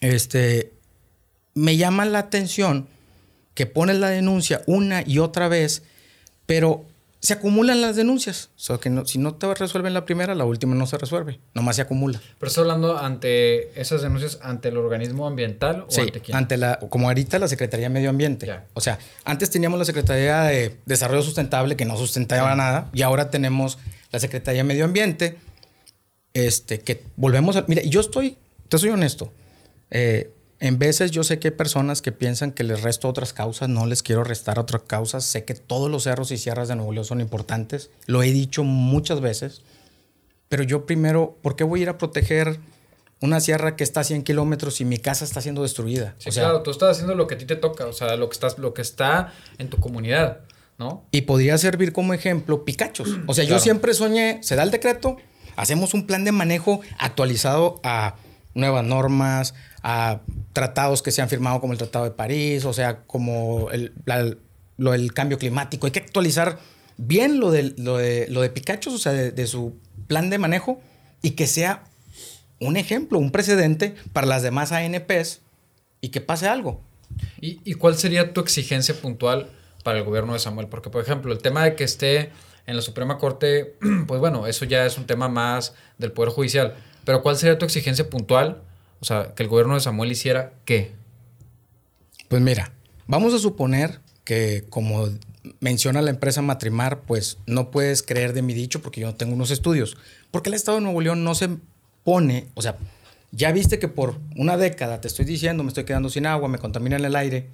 este, 0.01 0.73
me 1.55 1.77
llama 1.77 2.05
la 2.05 2.19
atención 2.19 2.87
que 3.55 3.65
pones 3.65 3.97
la 3.97 4.09
denuncia 4.09 4.61
una 4.67 5.03
y 5.05 5.19
otra 5.19 5.47
vez, 5.47 5.83
pero 6.45 6.85
se 7.23 7.31
acumulan 7.31 7.79
las 7.79 7.95
denuncias. 7.95 8.49
O 8.57 8.59
sea, 8.59 8.77
que 8.79 8.91
si 9.05 9.17
no 9.17 9.35
te 9.35 9.51
resuelven 9.53 9.93
la 9.93 10.05
primera, 10.05 10.35
la 10.35 10.43
última 10.43 10.75
no 10.75 10.85
se 10.85 10.97
resuelve. 10.97 11.39
Nomás 11.53 11.77
se 11.77 11.81
acumula. 11.81 12.19
Pero 12.37 12.49
estás 12.49 12.61
hablando 12.61 12.97
ante 12.97 13.79
esas 13.79 14.01
denuncias 14.01 14.39
ante 14.41 14.67
el 14.67 14.77
organismo 14.77 15.25
ambiental 15.25 15.87
o 15.89 16.01
ante 16.01 16.19
quién? 16.19 16.35
ante 16.35 16.57
la, 16.57 16.79
como 16.89 17.07
ahorita 17.07 17.39
la 17.39 17.47
Secretaría 17.47 17.85
de 17.85 17.93
Medio 17.93 18.09
Ambiente. 18.09 18.53
O 18.73 18.81
sea, 18.81 18.99
antes 19.23 19.49
teníamos 19.49 19.79
la 19.79 19.85
Secretaría 19.85 20.41
de 20.41 20.75
Desarrollo 20.85 21.21
Sustentable 21.21 21.77
que 21.77 21.85
no 21.85 21.95
sustentaba 21.95 22.53
nada 22.57 22.89
y 22.93 23.03
ahora 23.03 23.29
tenemos 23.29 23.79
la 24.11 24.19
Secretaría 24.19 24.59
de 24.59 24.67
Medio 24.67 24.83
Ambiente. 24.83 25.37
Este, 26.33 26.81
que 26.81 27.05
volvemos 27.15 27.55
a. 27.55 27.63
Mira, 27.69 27.83
yo 27.83 28.01
estoy, 28.01 28.37
te 28.67 28.77
soy 28.77 28.89
honesto. 28.89 29.31
Eh, 29.91 30.29
en 30.63 30.79
veces 30.79 31.11
yo 31.11 31.25
sé 31.25 31.39
que 31.39 31.49
hay 31.49 31.53
personas 31.53 32.01
que 32.01 32.13
piensan 32.13 32.53
que 32.53 32.63
les 32.63 32.83
resto 32.83 33.09
otras 33.09 33.33
causas, 33.33 33.67
no 33.67 33.85
les 33.85 34.01
quiero 34.01 34.23
restar 34.23 34.59
otras 34.59 34.83
causas. 34.83 35.25
Sé 35.25 35.43
que 35.43 35.55
todos 35.55 35.91
los 35.91 36.03
cerros 36.03 36.31
y 36.31 36.37
sierras 36.37 36.69
de 36.69 36.77
Nuevo 36.77 36.93
León 36.93 37.03
son 37.03 37.19
importantes, 37.19 37.89
lo 38.05 38.23
he 38.23 38.31
dicho 38.31 38.63
muchas 38.63 39.19
veces, 39.19 39.61
pero 40.47 40.63
yo 40.63 40.85
primero, 40.85 41.37
¿por 41.41 41.57
qué 41.57 41.65
voy 41.65 41.81
a 41.81 41.83
ir 41.83 41.89
a 41.89 41.97
proteger 41.97 42.61
una 43.19 43.41
sierra 43.41 43.75
que 43.75 43.83
está 43.83 43.99
a 43.99 44.03
100 44.05 44.23
kilómetros 44.23 44.79
y 44.79 44.85
mi 44.85 44.99
casa 44.99 45.25
está 45.25 45.41
siendo 45.41 45.63
destruida? 45.63 46.15
Sí, 46.17 46.29
claro, 46.29 46.63
tú 46.63 46.71
estás 46.71 46.91
haciendo 46.91 47.13
lo 47.13 47.27
que 47.27 47.35
a 47.35 47.37
ti 47.37 47.43
te 47.43 47.57
toca, 47.57 47.85
o 47.85 47.91
sea, 47.91 48.15
lo 48.15 48.29
que, 48.29 48.33
estás, 48.35 48.57
lo 48.57 48.73
que 48.73 48.83
está 48.83 49.33
en 49.57 49.69
tu 49.69 49.81
comunidad, 49.81 50.45
¿no? 50.77 51.03
Y 51.11 51.23
podría 51.23 51.57
servir 51.57 51.91
como 51.91 52.13
ejemplo 52.13 52.63
Picachos. 52.63 53.09
O 53.27 53.33
sea, 53.33 53.43
yo 53.43 53.59
siempre 53.59 53.93
soñé, 53.93 54.41
se 54.43 54.55
da 54.55 54.63
el 54.63 54.71
decreto, 54.71 55.17
hacemos 55.57 55.93
un 55.93 56.07
plan 56.07 56.23
de 56.23 56.31
manejo 56.31 56.79
actualizado 56.99 57.81
a 57.83 58.15
nuevas 58.53 58.85
normas, 58.85 59.53
a 59.81 60.21
tratados 60.53 61.01
que 61.01 61.11
se 61.11 61.21
han 61.21 61.29
firmado 61.29 61.59
como 61.59 61.73
el 61.73 61.79
Tratado 61.79 62.05
de 62.05 62.11
París, 62.11 62.65
o 62.65 62.73
sea, 62.73 63.03
como 63.03 63.69
el, 63.71 63.93
lo 64.77 64.91
del 64.91 65.13
cambio 65.13 65.37
climático. 65.37 65.85
Hay 65.85 65.91
que 65.91 65.99
actualizar 65.99 66.59
bien 66.97 67.39
lo 67.39 67.51
de, 67.51 67.73
lo 67.77 67.97
de, 67.97 68.27
lo 68.29 68.41
de 68.41 68.49
Pikachu, 68.49 68.93
o 68.93 68.97
sea, 68.97 69.11
de, 69.11 69.47
su 69.47 69.75
plan 70.07 70.29
de 70.29 70.37
manejo 70.37 70.81
y 71.21 71.31
que 71.31 71.47
sea 71.47 71.83
un 72.59 72.77
ejemplo, 72.77 73.19
un 73.19 73.31
precedente 73.31 73.95
para 74.13 74.27
las 74.27 74.43
demás 74.43 74.71
ANPs 74.71 75.41
y 76.01 76.09
que 76.09 76.21
pase 76.21 76.47
algo. 76.47 76.81
¿Y, 77.39 77.59
¿Y, 77.63 77.73
cuál 77.75 77.95
sería 77.97 78.33
tu 78.33 78.41
exigencia 78.41 78.95
puntual 78.95 79.49
para 79.83 79.99
el 79.99 80.03
gobierno 80.03 80.33
de 80.33 80.39
Samuel? 80.39 80.67
Porque, 80.67 80.89
por 80.89 81.01
ejemplo, 81.01 81.31
el 81.31 81.39
tema 81.39 81.63
de 81.63 81.75
que 81.75 81.83
esté 81.83 82.31
en 82.65 82.75
la 82.75 82.81
Suprema 82.81 83.17
Corte, 83.17 83.75
pues 84.07 84.19
bueno, 84.19 84.47
eso 84.47 84.65
ya 84.65 84.85
es 84.85 84.97
un 84.97 85.05
tema 85.05 85.27
más 85.27 85.73
del 85.97 86.11
Poder 86.11 86.31
Judicial. 86.31 86.75
Pero 87.05 87.21
¿cuál 87.21 87.37
sería 87.37 87.57
tu 87.57 87.65
exigencia 87.65 88.09
puntual? 88.09 88.61
O 88.99 89.05
sea, 89.05 89.33
que 89.35 89.43
el 89.43 89.49
gobierno 89.49 89.75
de 89.75 89.81
Samuel 89.81 90.11
hiciera 90.11 90.53
qué? 90.65 90.91
Pues 92.29 92.41
mira, 92.41 92.73
vamos 93.07 93.33
a 93.33 93.39
suponer 93.39 93.99
que 94.23 94.65
como 94.69 95.09
menciona 95.59 96.01
la 96.01 96.09
empresa 96.09 96.41
Matrimar, 96.41 97.01
pues 97.01 97.37
no 97.45 97.69
puedes 97.69 98.01
creer 98.01 98.33
de 98.33 98.41
mi 98.41 98.53
dicho 98.53 98.81
porque 98.81 99.01
yo 99.01 99.07
no 99.07 99.15
tengo 99.15 99.33
unos 99.33 99.51
estudios. 99.51 99.97
Porque 100.31 100.49
el 100.49 100.55
Estado 100.55 100.77
de 100.77 100.83
Nuevo 100.83 101.01
León 101.01 101.23
no 101.23 101.35
se 101.35 101.49
pone, 102.03 102.47
o 102.53 102.61
sea, 102.61 102.77
ya 103.31 103.51
viste 103.51 103.79
que 103.79 103.87
por 103.87 104.19
una 104.35 104.57
década 104.57 105.01
te 105.01 105.07
estoy 105.07 105.25
diciendo, 105.25 105.63
me 105.63 105.69
estoy 105.69 105.85
quedando 105.85 106.09
sin 106.09 106.25
agua, 106.25 106.47
me 106.47 106.59
contaminan 106.59 107.03
el 107.03 107.15
aire. 107.15 107.49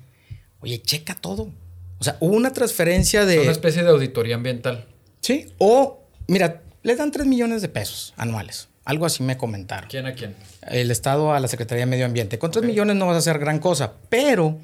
Oye, 0.62 0.82
checa 0.82 1.16
todo. 1.16 1.52
O 2.00 2.04
sea, 2.04 2.18
hubo 2.20 2.36
una 2.36 2.52
transferencia 2.52 3.26
de... 3.26 3.40
Una 3.40 3.52
especie 3.52 3.84
de 3.84 3.90
auditoría 3.90 4.36
ambiental. 4.36 4.88
Sí, 5.22 5.54
o 5.58 6.04
mira, 6.28 6.62
le 6.84 6.96
dan 6.96 7.12
3 7.12 7.26
millones 7.28 7.62
de 7.62 7.70
pesos 7.70 8.14
anuales. 8.18 8.69
Algo 8.90 9.06
así 9.06 9.22
me 9.22 9.38
comentaron. 9.38 9.88
¿Quién 9.88 10.08
a 10.08 10.16
quién? 10.16 10.36
El 10.64 10.90
Estado 10.90 11.32
a 11.32 11.40
la 11.40 11.48
Secretaría 11.48 11.86
de 11.86 11.92
Medio 11.92 12.08
Ambiente. 12.08 12.40
Con 12.40 12.50
3 12.50 12.66
millones 12.66 12.96
no 12.96 13.06
vas 13.06 13.18
a 13.18 13.20
hacer 13.20 13.38
gran 13.38 13.60
cosa, 13.60 13.94
pero 14.10 14.58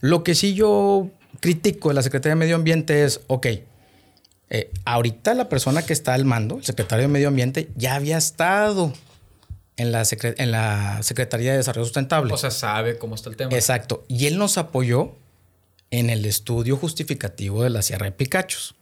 lo 0.00 0.22
que 0.22 0.34
sí 0.34 0.52
yo 0.52 1.08
critico 1.40 1.88
de 1.88 1.94
la 1.94 2.02
Secretaría 2.02 2.34
de 2.34 2.40
Medio 2.40 2.56
Ambiente 2.56 3.04
es, 3.04 3.22
ok, 3.28 3.46
eh, 4.50 4.70
ahorita 4.84 5.32
la 5.32 5.48
persona 5.48 5.80
que 5.80 5.94
está 5.94 6.12
al 6.12 6.26
mando, 6.26 6.58
el 6.58 6.64
secretario 6.66 7.04
de 7.04 7.08
Medio 7.08 7.28
Ambiente, 7.28 7.70
ya 7.74 7.94
había 7.94 8.18
estado 8.18 8.92
en 9.78 9.92
la, 9.92 10.02
en 10.10 10.50
la 10.50 11.02
Secretaría 11.02 11.52
de 11.52 11.56
Desarrollo 11.56 11.86
Sustentable. 11.86 12.34
O 12.34 12.36
sea, 12.36 12.50
sabe 12.50 12.98
cómo 12.98 13.14
está 13.14 13.30
el 13.30 13.36
tema. 13.36 13.50
Exacto. 13.54 14.04
Y 14.08 14.26
él 14.26 14.36
nos 14.36 14.58
apoyó 14.58 15.16
en 15.90 16.10
el 16.10 16.26
estudio 16.26 16.76
justificativo 16.76 17.62
de 17.62 17.70
la 17.70 17.80
Sierra 17.80 18.04
de 18.04 18.12
Picachos. 18.12 18.74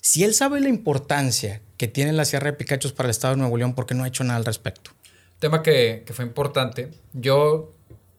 Si 0.00 0.22
él 0.22 0.32
sabe 0.32 0.60
la 0.60 0.68
importancia 0.68 1.60
que 1.82 1.88
tiene 1.88 2.12
la 2.12 2.24
Sierra 2.24 2.52
de 2.52 2.56
Picachos 2.56 2.92
para 2.92 3.08
el 3.08 3.10
Estado 3.10 3.34
de 3.34 3.40
Nuevo 3.40 3.56
León, 3.56 3.74
¿por 3.74 3.86
qué 3.86 3.94
no 3.96 4.04
ha 4.04 4.06
hecho 4.06 4.22
nada 4.22 4.36
al 4.36 4.44
respecto? 4.44 4.92
Tema 5.40 5.64
que, 5.64 6.04
fue 6.12 6.24
importante. 6.24 6.92
Yo, 7.12 7.72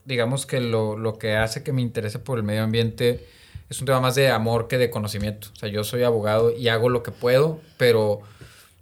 digamos 0.03 0.45
que 0.45 0.59
lo, 0.59 1.17
que 1.17 1.37
hace 1.37 1.63
que 1.63 1.71
me 1.71 1.81
interese 1.81 2.19
por 2.19 2.37
el 2.37 2.43
medio 2.43 2.61
ambiente 2.61 3.25
es 3.69 3.79
un 3.79 3.85
tema 3.85 4.01
más 4.01 4.15
de 4.15 4.29
amor 4.29 4.67
que 4.67 4.77
de 4.77 4.89
conocimiento. 4.89 5.47
O 5.53 5.55
sea, 5.55 5.69
yo 5.69 5.85
soy 5.85 6.03
abogado 6.03 6.53
y 6.53 6.67
hago 6.67 6.89
lo 6.89 7.03
que 7.03 7.11
puedo, 7.11 7.61
pero 7.77 8.19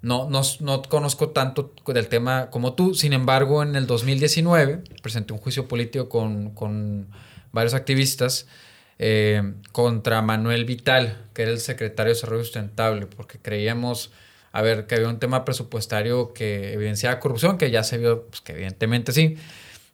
no, 0.01 0.27
no, 0.31 0.41
no 0.61 0.81
conozco 0.81 1.29
tanto 1.29 1.75
del 1.85 2.07
tema 2.07 2.49
como 2.49 2.73
tú. 2.73 2.95
Sin 2.95 3.13
embargo, 3.13 3.61
en 3.61 3.75
el 3.75 3.85
2019 3.85 4.81
presenté 5.03 5.31
un 5.31 5.37
juicio 5.37 5.67
político 5.67 6.09
con, 6.09 6.55
con 6.55 7.05
varios 7.51 7.75
activistas 7.75 8.47
eh, 8.97 9.53
contra 9.73 10.23
Manuel 10.23 10.65
Vital, 10.65 11.23
que 11.35 11.43
era 11.43 11.51
el 11.51 11.59
secretario 11.59 12.13
de 12.13 12.15
Desarrollo 12.15 12.43
Sustentable, 12.43 13.05
porque 13.05 13.37
creíamos, 13.37 14.11
a 14.51 14.61
ver, 14.61 14.87
que 14.87 14.95
había 14.95 15.07
un 15.07 15.19
tema 15.19 15.45
presupuestario 15.45 16.33
que 16.33 16.73
evidenciaba 16.73 17.19
corrupción, 17.19 17.57
que 17.57 17.71
ya 17.71 17.83
se 17.83 17.97
vio, 17.97 18.23
pues, 18.27 18.41
que 18.41 18.53
evidentemente 18.53 19.11
sí. 19.11 19.37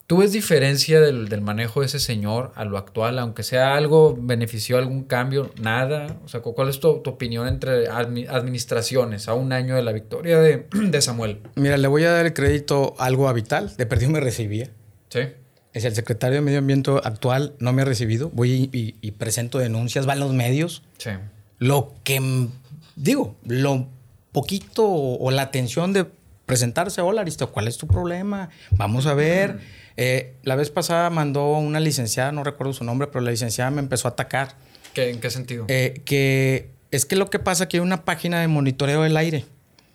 ¿Tú 0.07 0.17
ves 0.17 0.31
diferencia 0.31 1.01
del, 1.01 1.27
del, 1.27 1.41
manejo 1.41 1.81
de 1.81 1.87
ese 1.87 1.99
señor 1.99 2.53
a 2.55 2.63
lo 2.63 2.77
actual, 2.77 3.19
aunque 3.19 3.43
sea 3.43 3.75
algo, 3.75 4.17
benefició 4.17 4.77
algún 4.77 5.03
cambio? 5.03 5.51
Nada. 5.61 6.17
O 6.23 6.29
sea, 6.29 6.39
¿cuál 6.39 6.69
es 6.69 6.79
tu, 6.79 6.99
tu 6.99 7.09
opinión 7.09 7.45
entre 7.45 7.89
administraciones 7.89 9.27
a 9.27 9.33
un 9.33 9.51
año 9.51 9.75
de 9.75 9.83
la 9.83 9.91
victoria 9.91 10.39
de, 10.39 10.65
de, 10.71 11.01
Samuel? 11.01 11.41
Mira, 11.55 11.75
le 11.75 11.89
voy 11.89 12.05
a 12.05 12.11
dar 12.11 12.25
el 12.25 12.31
crédito 12.33 12.95
algo 12.99 13.27
a 13.27 13.33
Vital. 13.33 13.75
De 13.75 13.85
perdido 13.85 14.11
me 14.11 14.21
recibía. 14.21 14.69
Sí. 15.09 15.23
Es 15.73 15.83
el 15.83 15.93
secretario 15.93 16.35
de 16.35 16.41
Medio 16.41 16.59
Ambiente 16.59 16.89
actual, 17.03 17.55
no 17.59 17.73
me 17.73 17.81
ha 17.81 17.85
recibido. 17.85 18.29
Voy 18.29 18.69
y, 18.71 18.95
y, 19.01 19.11
presento 19.11 19.57
denuncias, 19.59 20.05
van 20.05 20.21
los 20.21 20.33
medios. 20.33 20.83
Sí. 20.99 21.11
Lo 21.59 21.93
que, 22.05 22.47
digo, 22.95 23.35
lo 23.43 23.89
poquito 24.37 24.85
o, 24.85 25.17
o 25.17 25.31
la 25.31 25.41
atención 25.41 25.93
de 25.93 26.05
presentarse, 26.45 27.01
hola 27.01 27.21
Aristo, 27.21 27.51
¿cuál 27.51 27.67
es 27.67 27.77
tu 27.77 27.87
problema? 27.87 28.49
Vamos 28.71 29.07
a 29.07 29.15
ver. 29.15 29.59
Eh, 29.97 30.35
la 30.43 30.55
vez 30.55 30.69
pasada 30.69 31.09
mandó 31.09 31.53
una 31.57 31.79
licenciada, 31.79 32.31
no 32.31 32.43
recuerdo 32.43 32.71
su 32.73 32.83
nombre, 32.83 33.07
pero 33.07 33.21
la 33.21 33.31
licenciada 33.31 33.71
me 33.71 33.79
empezó 33.79 34.07
a 34.07 34.11
atacar. 34.11 34.55
¿Qué, 34.93 35.09
¿En 35.09 35.19
qué 35.19 35.31
sentido? 35.31 35.65
Eh, 35.69 36.03
que 36.05 36.69
es 36.91 37.07
que 37.07 37.15
lo 37.15 37.31
que 37.31 37.39
pasa 37.39 37.63
es 37.63 37.69
que 37.69 37.77
hay 37.77 37.81
una 37.81 38.05
página 38.05 38.39
de 38.39 38.47
monitoreo 38.47 39.01
del 39.01 39.17
aire. 39.17 39.45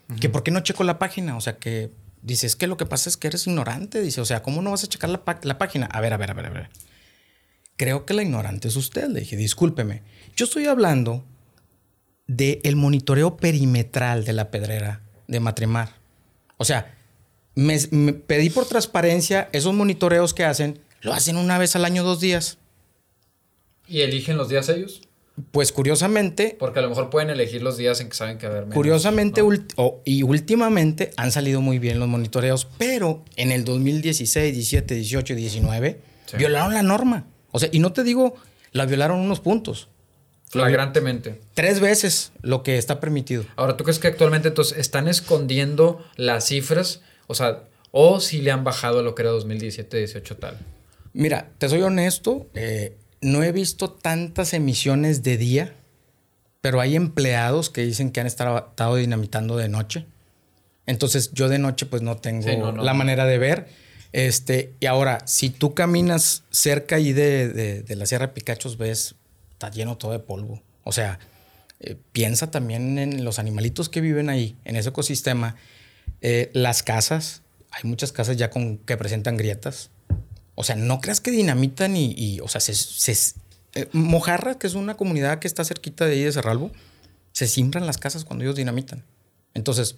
Uh 0.08 0.14
-huh. 0.14 0.18
Que 0.20 0.28
por 0.28 0.42
qué 0.42 0.50
no 0.50 0.60
checo 0.60 0.82
la 0.82 0.98
página? 0.98 1.36
O 1.36 1.40
sea, 1.40 1.56
que 1.56 1.92
dice, 2.20 2.48
es 2.48 2.56
que 2.56 2.66
lo 2.66 2.76
que 2.76 2.84
pasa 2.84 3.08
es 3.08 3.16
que 3.16 3.28
eres 3.28 3.46
ignorante. 3.46 4.02
Dice, 4.02 4.20
o 4.20 4.24
sea, 4.24 4.42
¿cómo 4.42 4.60
no 4.60 4.72
vas 4.72 4.82
a 4.82 4.88
checar 4.88 5.08
la, 5.08 5.22
la 5.42 5.58
página? 5.58 5.86
A 5.86 6.00
ver, 6.00 6.12
a 6.12 6.16
ver, 6.16 6.32
a 6.32 6.34
ver, 6.34 6.46
a 6.46 6.50
ver. 6.50 6.68
Creo 7.76 8.04
que 8.04 8.12
la 8.12 8.22
ignorante 8.22 8.66
es 8.68 8.74
usted. 8.74 9.08
Le 9.08 9.20
dije, 9.20 9.36
discúlpeme. 9.36 10.02
Yo 10.34 10.46
estoy 10.46 10.66
hablando 10.66 11.24
del 12.36 12.60
el 12.62 12.76
monitoreo 12.76 13.36
perimetral 13.36 14.24
de 14.24 14.32
la 14.32 14.50
pedrera 14.50 15.00
de 15.28 15.40
Matrimar. 15.40 15.90
O 16.56 16.64
sea, 16.64 16.94
me, 17.54 17.78
me, 17.90 18.12
pedí 18.12 18.50
por 18.50 18.66
transparencia 18.66 19.48
esos 19.52 19.74
monitoreos 19.74 20.34
que 20.34 20.44
hacen, 20.44 20.80
lo 21.00 21.12
hacen 21.12 21.36
una 21.36 21.58
vez 21.58 21.76
al 21.76 21.84
año, 21.84 22.02
dos 22.02 22.20
días. 22.20 22.58
¿Y 23.86 24.00
eligen 24.00 24.36
los 24.36 24.48
días 24.48 24.68
ellos? 24.68 25.02
Pues 25.50 25.72
curiosamente. 25.72 26.56
Porque 26.58 26.78
a 26.78 26.82
lo 26.82 26.88
mejor 26.90 27.10
pueden 27.10 27.30
elegir 27.30 27.62
los 27.62 27.76
días 27.76 28.00
en 28.00 28.08
que 28.08 28.14
saben 28.14 28.38
que 28.38 28.46
va 28.46 28.52
a 28.52 28.56
haber 28.56 28.64
menos, 28.66 28.76
Curiosamente, 28.76 29.42
¿no? 29.42 29.48
oh, 29.76 30.00
y 30.04 30.22
últimamente 30.22 31.10
han 31.16 31.32
salido 31.32 31.60
muy 31.60 31.78
bien 31.78 31.98
los 31.98 32.08
monitoreos, 32.08 32.68
pero 32.78 33.24
en 33.36 33.50
el 33.50 33.64
2016, 33.64 34.54
17, 34.54 34.94
18, 34.94 35.34
19, 35.34 36.00
sí. 36.26 36.36
violaron 36.36 36.74
la 36.74 36.82
norma. 36.82 37.26
O 37.50 37.58
sea, 37.58 37.68
y 37.72 37.78
no 37.78 37.92
te 37.92 38.04
digo, 38.04 38.34
la 38.72 38.86
violaron 38.86 39.18
unos 39.20 39.40
puntos. 39.40 39.88
Flagrantemente. 40.52 41.40
Tres 41.54 41.80
veces 41.80 42.32
lo 42.42 42.62
que 42.62 42.76
está 42.76 43.00
permitido. 43.00 43.44
Ahora, 43.56 43.78
¿tú 43.78 43.84
crees 43.84 43.98
que 43.98 44.08
actualmente 44.08 44.48
entonces 44.48 44.76
están 44.76 45.08
escondiendo 45.08 46.04
las 46.16 46.46
cifras? 46.46 47.00
O 47.26 47.34
sea, 47.34 47.64
o 47.90 48.20
si 48.20 48.42
le 48.42 48.50
han 48.50 48.62
bajado 48.62 49.00
a 49.00 49.02
lo 49.02 49.14
que 49.14 49.22
era 49.22 49.30
2017, 49.30 49.96
18 49.96 50.36
tal. 50.36 50.58
Mira, 51.14 51.48
te 51.56 51.70
soy 51.70 51.80
honesto, 51.80 52.48
eh, 52.52 52.96
no 53.22 53.42
he 53.42 53.50
visto 53.50 53.90
tantas 53.90 54.52
emisiones 54.52 55.22
de 55.22 55.38
día, 55.38 55.74
pero 56.60 56.80
hay 56.80 56.96
empleados 56.96 57.70
que 57.70 57.80
dicen 57.80 58.10
que 58.10 58.20
han 58.20 58.26
estado 58.26 58.96
dinamitando 58.96 59.56
de 59.56 59.70
noche. 59.70 60.04
Entonces 60.84 61.30
yo 61.32 61.48
de 61.48 61.58
noche 61.58 61.86
pues 61.86 62.02
no 62.02 62.18
tengo 62.18 62.42
sí, 62.42 62.58
no, 62.58 62.72
no, 62.72 62.82
la 62.82 62.92
no. 62.92 62.98
manera 62.98 63.24
de 63.24 63.38
ver. 63.38 63.68
Este, 64.12 64.74
y 64.80 64.84
ahora, 64.86 65.26
si 65.26 65.48
tú 65.48 65.72
caminas 65.72 66.44
cerca 66.50 66.96
ahí 66.96 67.14
de, 67.14 67.48
de, 67.48 67.82
de 67.82 67.96
la 67.96 68.04
Sierra 68.04 68.26
de 68.26 68.32
Picachos, 68.34 68.76
ves, 68.76 69.14
está 69.62 69.70
lleno 69.70 69.96
todo 69.96 70.10
de 70.12 70.18
polvo. 70.18 70.60
O 70.82 70.92
sea, 70.92 71.20
eh, 71.78 71.96
piensa 72.12 72.50
también 72.50 72.98
en 72.98 73.24
los 73.24 73.38
animalitos 73.38 73.88
que 73.88 74.00
viven 74.00 74.28
ahí, 74.28 74.56
en 74.64 74.76
ese 74.76 74.88
ecosistema. 74.88 75.54
Eh, 76.20 76.50
las 76.52 76.82
casas, 76.82 77.42
hay 77.70 77.88
muchas 77.88 78.10
casas 78.10 78.36
ya 78.36 78.50
con, 78.50 78.78
que 78.78 78.96
presentan 78.96 79.36
grietas. 79.36 79.90
O 80.56 80.64
sea, 80.64 80.74
no 80.74 81.00
creas 81.00 81.20
que 81.20 81.30
dinamitan 81.30 81.96
y, 81.96 82.12
y 82.16 82.40
o 82.40 82.48
sea, 82.48 82.60
se, 82.60 82.74
se 82.74 83.36
eh, 83.74 83.88
Mojarra, 83.92 84.58
que 84.58 84.66
es 84.66 84.74
una 84.74 84.96
comunidad 84.96 85.38
que 85.38 85.46
está 85.46 85.64
cerquita 85.64 86.06
de 86.06 86.14
ahí 86.14 86.24
de 86.24 86.32
Cerralbo, 86.32 86.72
se 87.30 87.46
simbran 87.46 87.86
las 87.86 87.98
casas 87.98 88.24
cuando 88.24 88.44
ellos 88.44 88.56
dinamitan. 88.56 89.04
Entonces, 89.54 89.94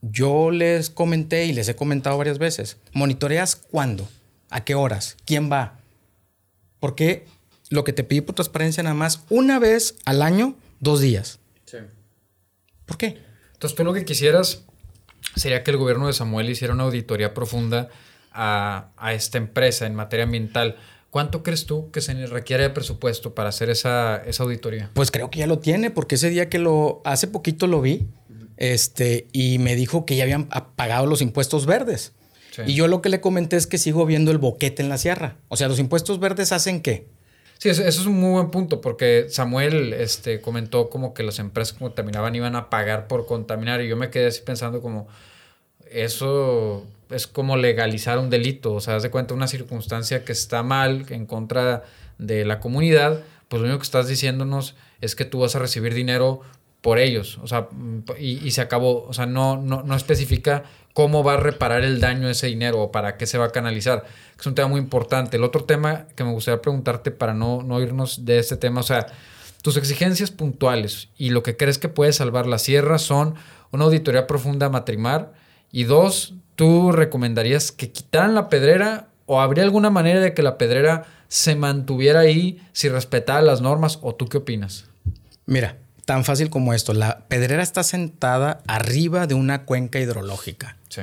yo 0.00 0.50
les 0.50 0.88
comenté 0.88 1.46
y 1.46 1.52
les 1.52 1.68
he 1.68 1.74
comentado 1.76 2.16
varias 2.16 2.38
veces, 2.38 2.76
monitoreas 2.92 3.56
cuándo, 3.56 4.08
a 4.50 4.64
qué 4.64 4.74
horas, 4.74 5.16
quién 5.24 5.50
va. 5.50 5.78
Porque 6.80 7.26
lo 7.72 7.84
que 7.84 7.92
te 7.92 8.04
pedí 8.04 8.20
por 8.20 8.34
transparencia 8.34 8.82
nada 8.82 8.94
más, 8.94 9.24
una 9.30 9.58
vez 9.58 9.96
al 10.04 10.20
año, 10.20 10.56
dos 10.80 11.00
días. 11.00 11.40
Sí. 11.64 11.78
¿Por 12.84 12.98
qué? 12.98 13.18
Entonces, 13.54 13.74
tú 13.74 13.82
lo 13.82 13.94
que 13.94 14.04
quisieras 14.04 14.64
sería 15.36 15.64
que 15.64 15.70
el 15.70 15.78
gobierno 15.78 16.06
de 16.06 16.12
Samuel 16.12 16.50
hiciera 16.50 16.74
una 16.74 16.84
auditoría 16.84 17.32
profunda 17.32 17.88
a, 18.30 18.90
a 18.98 19.14
esta 19.14 19.38
empresa 19.38 19.86
en 19.86 19.94
materia 19.94 20.24
ambiental. 20.24 20.76
¿Cuánto 21.08 21.42
crees 21.42 21.64
tú 21.64 21.90
que 21.90 22.02
se 22.02 22.14
requiere 22.26 22.64
de 22.64 22.70
presupuesto 22.70 23.34
para 23.34 23.48
hacer 23.48 23.70
esa, 23.70 24.16
esa 24.16 24.42
auditoría? 24.42 24.90
Pues 24.92 25.10
creo 25.10 25.30
que 25.30 25.38
ya 25.38 25.46
lo 25.46 25.58
tiene, 25.58 25.90
porque 25.90 26.16
ese 26.16 26.28
día 26.28 26.50
que 26.50 26.58
lo, 26.58 27.00
hace 27.04 27.26
poquito 27.26 27.66
lo 27.66 27.80
vi, 27.80 28.06
este, 28.58 29.28
y 29.32 29.58
me 29.58 29.76
dijo 29.76 30.04
que 30.04 30.16
ya 30.16 30.24
habían 30.24 30.48
pagado 30.76 31.06
los 31.06 31.22
impuestos 31.22 31.64
verdes. 31.64 32.12
Sí. 32.50 32.62
Y 32.66 32.74
yo 32.74 32.86
lo 32.86 33.00
que 33.00 33.08
le 33.08 33.22
comenté 33.22 33.56
es 33.56 33.66
que 33.66 33.78
sigo 33.78 34.04
viendo 34.04 34.30
el 34.30 34.36
boquete 34.36 34.82
en 34.82 34.90
la 34.90 34.98
sierra. 34.98 35.36
O 35.48 35.56
sea, 35.56 35.68
los 35.68 35.78
impuestos 35.78 36.20
verdes 36.20 36.52
hacen 36.52 36.82
qué? 36.82 37.06
Sí, 37.62 37.68
eso, 37.68 37.84
es 37.84 38.04
un 38.06 38.18
muy 38.18 38.32
buen 38.32 38.50
punto, 38.50 38.80
porque 38.80 39.26
Samuel 39.28 39.92
este, 39.92 40.40
comentó 40.40 40.90
como 40.90 41.14
que 41.14 41.22
las 41.22 41.38
empresas 41.38 41.72
que 41.72 41.78
contaminaban 41.78 42.34
iban 42.34 42.56
a 42.56 42.68
pagar 42.70 43.06
por 43.06 43.24
contaminar, 43.24 43.80
y 43.80 43.86
yo 43.86 43.96
me 43.96 44.10
quedé 44.10 44.26
así 44.26 44.42
pensando 44.44 44.80
como, 44.82 45.06
eso 45.88 46.84
es 47.08 47.28
como 47.28 47.56
legalizar 47.56 48.18
un 48.18 48.30
delito, 48.30 48.74
o 48.74 48.80
sea, 48.80 48.96
haz 48.96 49.04
de 49.04 49.10
cuenta 49.10 49.34
una 49.34 49.46
circunstancia 49.46 50.24
que 50.24 50.32
está 50.32 50.64
mal 50.64 51.06
en 51.10 51.24
contra 51.24 51.84
de 52.18 52.44
la 52.44 52.58
comunidad, 52.58 53.22
pues 53.46 53.60
lo 53.62 53.68
único 53.68 53.78
que 53.78 53.84
estás 53.84 54.08
diciéndonos 54.08 54.74
es 55.00 55.14
que 55.14 55.24
tú 55.24 55.38
vas 55.38 55.54
a 55.54 55.60
recibir 55.60 55.94
dinero 55.94 56.40
por 56.80 56.98
ellos, 56.98 57.38
o 57.44 57.46
sea, 57.46 57.68
y, 58.18 58.44
y 58.44 58.50
se 58.50 58.60
acabó, 58.60 59.04
o 59.04 59.12
sea, 59.12 59.26
no, 59.26 59.56
no, 59.56 59.84
no 59.84 59.94
especifica 59.94 60.64
cómo 60.92 61.24
va 61.24 61.34
a 61.34 61.36
reparar 61.38 61.82
el 61.84 62.00
daño 62.00 62.28
ese 62.28 62.48
dinero 62.48 62.80
o 62.80 62.92
para 62.92 63.16
qué 63.16 63.26
se 63.26 63.38
va 63.38 63.46
a 63.46 63.50
canalizar. 63.50 64.04
Es 64.38 64.46
un 64.46 64.54
tema 64.54 64.68
muy 64.68 64.80
importante. 64.80 65.36
El 65.36 65.44
otro 65.44 65.64
tema 65.64 66.06
que 66.14 66.24
me 66.24 66.32
gustaría 66.32 66.60
preguntarte 66.60 67.10
para 67.10 67.34
no, 67.34 67.62
no 67.62 67.80
irnos 67.80 68.24
de 68.24 68.38
este 68.38 68.56
tema, 68.56 68.80
o 68.80 68.84
sea, 68.84 69.06
tus 69.62 69.76
exigencias 69.76 70.30
puntuales 70.30 71.08
y 71.16 71.30
lo 71.30 71.42
que 71.42 71.56
crees 71.56 71.78
que 71.78 71.88
puede 71.88 72.12
salvar 72.12 72.46
la 72.46 72.58
sierra 72.58 72.98
son 72.98 73.34
una 73.70 73.84
auditoría 73.84 74.26
profunda 74.26 74.68
matrimar 74.68 75.32
y 75.70 75.84
dos, 75.84 76.34
¿tú 76.56 76.92
recomendarías 76.92 77.72
que 77.72 77.90
quitaran 77.90 78.34
la 78.34 78.48
pedrera 78.48 79.08
o 79.26 79.40
habría 79.40 79.64
alguna 79.64 79.88
manera 79.88 80.20
de 80.20 80.34
que 80.34 80.42
la 80.42 80.58
pedrera 80.58 81.06
se 81.28 81.54
mantuviera 81.54 82.20
ahí 82.20 82.60
si 82.72 82.88
respetara 82.88 83.40
las 83.40 83.60
normas 83.62 83.98
o 84.02 84.14
tú 84.14 84.26
qué 84.28 84.38
opinas? 84.38 84.86
Mira, 85.46 85.78
tan 86.04 86.24
fácil 86.24 86.50
como 86.50 86.74
esto. 86.74 86.92
La 86.92 87.20
pedrera 87.28 87.62
está 87.62 87.82
sentada 87.82 88.60
arriba 88.66 89.26
de 89.26 89.34
una 89.34 89.64
cuenca 89.64 90.00
hidrológica. 90.00 90.76
Sí. 90.92 91.00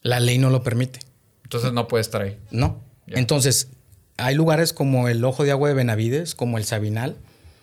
La 0.00 0.18
ley 0.18 0.38
no 0.38 0.50
lo 0.50 0.64
permite. 0.64 0.98
Entonces 1.44 1.72
no 1.72 1.86
puede 1.86 2.00
estar 2.00 2.22
ahí. 2.22 2.38
No. 2.50 2.82
Entonces, 3.06 3.68
hay 4.16 4.34
lugares 4.34 4.72
como 4.72 5.08
el 5.08 5.24
Ojo 5.24 5.44
de 5.44 5.52
Agua 5.52 5.68
de 5.68 5.74
Benavides, 5.74 6.34
como 6.34 6.58
el 6.58 6.64
Sabinal, 6.64 7.16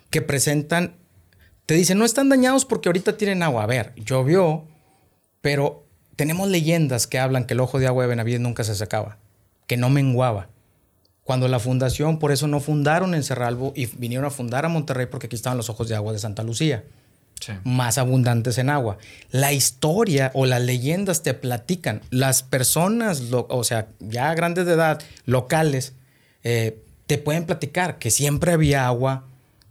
que 0.10 0.22
presentan, 0.22 0.96
te 1.66 1.74
dicen, 1.74 1.98
no 1.98 2.06
están 2.06 2.30
dañados 2.30 2.64
porque 2.64 2.88
ahorita 2.88 3.18
tienen 3.18 3.44
agua. 3.44 3.64
A 3.64 3.68
ver, 3.68 3.94
llovió, 3.98 4.66
pero 5.42 5.86
tenemos 6.16 6.48
leyendas 6.48 7.08
que 7.08 7.20
hablan 7.20 7.46
que 7.46 7.56
el 7.56 7.60
Ojo 7.60 7.78
de 7.78 7.88
Agua 7.88 8.04
de 8.04 8.10
Benavides 8.10 8.40
nunca 8.40 8.64
se 8.64 8.76
sacaba, 8.76 9.18
que 9.68 9.76
no 9.76 9.90
menguaba 9.90 10.48
cuando 11.30 11.48
la 11.48 11.60
fundación, 11.60 12.18
por 12.18 12.32
eso 12.32 12.48
no 12.48 12.60
fundaron 12.60 13.14
en 13.14 13.22
Cerralbo 13.22 13.72
y 13.76 13.86
vinieron 13.86 14.26
a 14.26 14.32
fundar 14.32 14.66
a 14.66 14.68
Monterrey 14.68 15.06
porque 15.06 15.28
aquí 15.28 15.36
estaban 15.36 15.58
los 15.58 15.70
ojos 15.70 15.88
de 15.88 15.94
agua 15.94 16.12
de 16.12 16.18
Santa 16.18 16.42
Lucía, 16.42 16.86
más 17.64 17.98
abundantes 17.98 18.58
en 18.58 18.70
agua. 18.70 18.98
La 19.32 19.54
historia 19.54 20.32
o 20.34 20.46
las 20.46 20.62
leyendas 20.62 21.24
te 21.24 21.34
platican, 21.34 22.02
las 22.10 22.44
personas, 22.44 23.24
o 23.32 23.64
sea, 23.64 23.88
ya 24.00 24.34
grandes 24.34 24.66
de 24.66 24.74
edad, 24.74 25.02
locales, 25.26 25.94
eh, 26.44 26.78
te 27.08 27.18
pueden 27.18 27.46
platicar 27.46 27.98
que 27.98 28.12
siempre 28.12 28.52
había 28.52 28.86
agua 28.86 29.26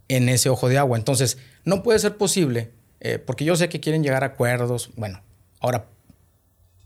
en 0.09 0.29
ese 0.29 0.49
ojo 0.49 0.69
de 0.69 0.79
agua. 0.79 0.99
Entonces, 0.99 1.39
no 1.65 1.83
puede 1.83 1.99
ser 1.99 2.17
posible, 2.17 2.71
eh, 3.01 3.19
porque 3.19 3.45
yo 3.45 3.57
sé 3.57 3.69
que 3.69 3.81
quieren 3.81 4.03
llegar 4.03 4.25
a 4.25 4.29
acuerdos. 4.29 4.91
Bueno, 4.97 5.21
ahora, 5.61 5.87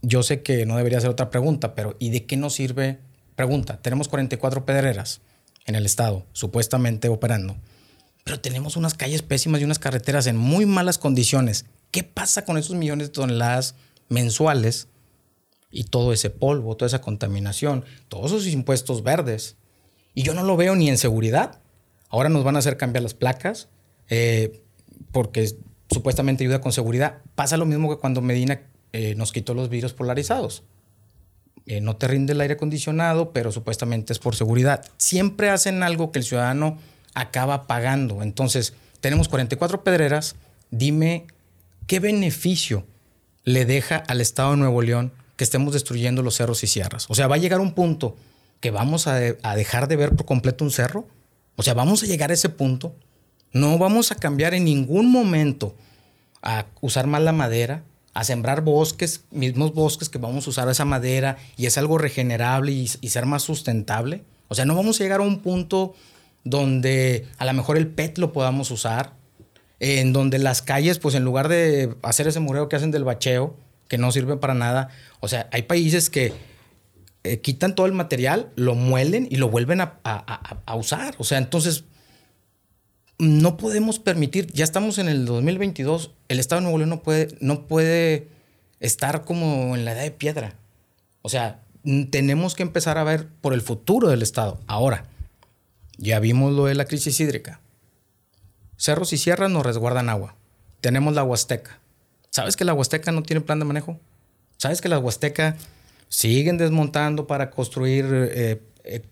yo 0.01 0.21
sé 0.21 0.41
que 0.41 0.65
no 0.65 0.77
debería 0.77 1.01
ser 1.01 1.09
otra 1.09 1.29
pregunta, 1.29 1.75
pero 1.75 1.95
¿y 1.99 2.09
de 2.09 2.25
qué 2.25 2.37
nos 2.37 2.53
sirve 2.53 2.99
Pregunta, 3.35 3.79
tenemos 3.81 4.07
44 4.07 4.65
pedreras. 4.65 5.21
en 5.65 5.75
el 5.75 5.85
estado, 5.85 6.25
supuestamente 6.33 7.07
operando. 7.07 7.55
Pero 8.23 8.39
tenemos 8.39 8.77
unas 8.77 8.93
calles 8.93 9.21
pésimas 9.21 9.61
y 9.61 9.65
unas 9.65 9.79
carreteras 9.79 10.27
en 10.27 10.37
muy 10.37 10.65
malas 10.65 10.97
condiciones. 10.97 11.65
¿Qué 11.91 12.03
pasa 12.03 12.45
con 12.45 12.57
esos 12.57 12.75
millones 12.75 13.07
de 13.07 13.13
toneladas 13.13 13.75
mensuales 14.09 14.87
y 15.69 15.85
todo 15.85 16.13
ese 16.13 16.29
polvo, 16.29 16.75
toda 16.75 16.87
esa 16.87 17.01
contaminación, 17.01 17.83
todos 18.07 18.31
esos 18.31 18.47
impuestos 18.47 19.03
verdes? 19.03 19.57
Y 20.13 20.23
yo 20.23 20.33
no 20.33 20.43
lo 20.43 20.55
veo 20.55 20.75
ni 20.75 20.89
en 20.89 20.97
seguridad. 20.97 21.59
Ahora 22.09 22.29
nos 22.29 22.43
van 22.43 22.55
a 22.55 22.59
hacer 22.59 22.77
cambiar 22.77 23.03
las 23.03 23.13
placas 23.13 23.69
eh, 24.09 24.61
porque 25.11 25.55
supuestamente 25.89 26.43
ayuda 26.43 26.61
con 26.61 26.71
seguridad. 26.71 27.21
Pasa 27.35 27.57
lo 27.57 27.65
mismo 27.65 27.89
que 27.89 27.99
cuando 27.99 28.21
Medina 28.21 28.61
eh, 28.93 29.15
nos 29.15 29.31
quitó 29.31 29.53
los 29.53 29.69
vidrios 29.69 29.93
polarizados. 29.93 30.63
Eh, 31.65 31.81
no 31.81 31.95
te 31.95 32.07
rinde 32.07 32.33
el 32.33 32.41
aire 32.41 32.55
acondicionado, 32.55 33.31
pero 33.31 33.51
supuestamente 33.51 34.13
es 34.13 34.19
por 34.19 34.35
seguridad. 34.35 34.85
Siempre 34.97 35.49
hacen 35.49 35.81
algo 35.81 36.11
que 36.11 36.19
el 36.19 36.25
ciudadano 36.25 36.77
acaba 37.13 37.67
pagando. 37.67 38.21
Entonces, 38.21 38.73
tenemos 39.01 39.27
44 39.27 39.83
pedreras. 39.83 40.35
Dime 40.71 41.27
qué 41.87 41.99
beneficio 41.99 42.85
le 43.43 43.65
deja 43.65 43.97
al 43.97 44.21
Estado 44.21 44.51
de 44.51 44.57
Nuevo 44.57 44.81
León 44.81 45.11
que 45.35 45.43
estemos 45.43 45.73
destruyendo 45.73 46.21
los 46.21 46.35
cerros 46.35 46.63
y 46.63 46.67
sierras. 46.67 47.05
O 47.09 47.15
sea, 47.15 47.27
va 47.27 47.35
a 47.35 47.39
llegar 47.39 47.59
un 47.59 47.73
punto 47.73 48.15
que 48.59 48.71
vamos 48.71 49.07
a, 49.07 49.15
dejar 49.15 49.87
de 49.87 49.95
ver 49.95 50.15
por 50.15 50.25
completo 50.25 50.63
un 50.63 50.71
cerro. 50.71 51.07
O 51.55 51.63
sea, 51.63 51.73
vamos 51.73 52.03
a 52.03 52.05
llegar 52.05 52.31
a 52.31 52.33
ese 52.33 52.49
punto. 52.49 52.95
No 53.51 53.77
vamos 53.77 54.11
a 54.11 54.15
cambiar 54.15 54.53
en 54.53 54.65
ningún 54.65 55.11
momento 55.11 55.75
a 56.41 56.65
usar 56.81 57.07
más 57.07 57.21
la 57.21 57.33
madera, 57.33 57.83
a 58.13 58.23
sembrar 58.23 58.61
bosques, 58.61 59.25
mismos 59.31 59.73
bosques 59.73 60.09
que 60.09 60.17
vamos 60.17 60.47
a 60.47 60.51
usar 60.51 60.69
esa 60.69 60.85
madera 60.85 61.37
y 61.57 61.65
es 61.65 61.77
algo 61.77 61.97
regenerable 61.97 62.71
y, 62.71 62.87
ser 62.87 63.25
más 63.25 63.43
sustentable. 63.43 64.23
O 64.47 64.55
sea, 64.55 64.65
no 64.65 64.75
vamos 64.75 64.99
a 64.99 65.03
llegar 65.03 65.19
a 65.19 65.23
un 65.23 65.39
punto 65.39 65.93
donde 66.43 67.27
a 67.37 67.45
lo 67.45 67.53
mejor 67.53 67.77
el 67.77 67.87
PET 67.87 68.17
lo 68.17 68.33
podamos 68.33 68.71
usar, 68.71 69.13
en 69.79 70.13
donde 70.13 70.39
las 70.39 70.61
calles, 70.61 70.99
pues 70.99 71.15
en 71.15 71.23
lugar 71.23 71.47
de 71.47 71.95
hacer 72.03 72.27
ese 72.27 72.39
mureo 72.39 72.69
que 72.69 72.75
hacen 72.75 72.91
del 72.91 73.03
bacheo, 73.03 73.55
que 73.87 73.97
no 73.97 74.11
sirve 74.11 74.37
para 74.37 74.53
nada, 74.53 74.89
o 75.19 75.27
sea, 75.27 75.49
hay 75.51 75.63
países 75.63 76.09
que 76.09 76.33
eh, 77.23 77.39
quitan 77.39 77.75
todo 77.75 77.85
el 77.85 77.93
material, 77.93 78.51
lo 78.55 78.75
muelen 78.75 79.27
y 79.29 79.35
lo 79.35 79.49
vuelven 79.49 79.81
a, 79.81 79.99
a 80.03 80.75
usar. 80.75 81.15
O 81.17 81.23
sea, 81.23 81.37
entonces 81.37 81.85
no 83.17 83.57
podemos 83.57 83.99
permitir, 83.99 84.51
ya 84.51 84.63
estamos 84.63 84.97
en 84.97 85.07
el 85.07 85.25
2022, 85.25 86.11
el 86.27 86.39
Estado 86.39 86.61
de 86.61 86.63
Nuevo 86.63 86.77
León 86.77 86.89
no 86.89 87.03
puede, 87.03 87.35
no 87.39 87.67
puede 87.67 88.27
estar 88.79 89.23
como 89.23 89.75
en 89.75 89.85
la 89.85 89.93
edad 89.93 90.03
de 90.03 90.11
piedra. 90.11 90.55
O 91.21 91.29
sea, 91.29 91.61
tenemos 92.09 92.55
que 92.55 92.63
empezar 92.63 92.97
a 92.97 93.03
ver 93.03 93.27
por 93.41 93.53
el 93.53 93.61
futuro 93.61 94.09
del 94.09 94.21
Estado. 94.21 94.59
Ahora, 94.67 95.05
ya 96.03 96.19
vimos 96.19 96.53
lo 96.53 96.65
de 96.65 96.75
la 96.75 96.85
crisis 96.85 97.19
hídrica. 97.19 97.59
Cerros 98.77 99.13
y 99.13 99.17
sierras 99.17 99.49
nos 99.49 99.65
resguardan 99.65 100.09
agua. 100.09 100.35
Tenemos 100.81 101.13
la 101.13 101.23
Huasteca. 101.23 101.79
¿Sabes 102.29 102.55
que 102.55 102.65
la 102.65 102.73
Huasteca 102.73 103.11
no 103.11 103.23
tiene 103.23 103.41
plan 103.41 103.59
de 103.59 103.65
manejo? 103.65 103.99
¿Sabes 104.57 104.81
que 104.81 104.89
la 104.89 104.99
Huasteca 104.99 105.55
siguen 106.09 106.57
desmontando 106.57 107.27
para 107.27 107.49
construir 107.49 108.05
eh, 108.09 108.61
eh, 108.83 109.03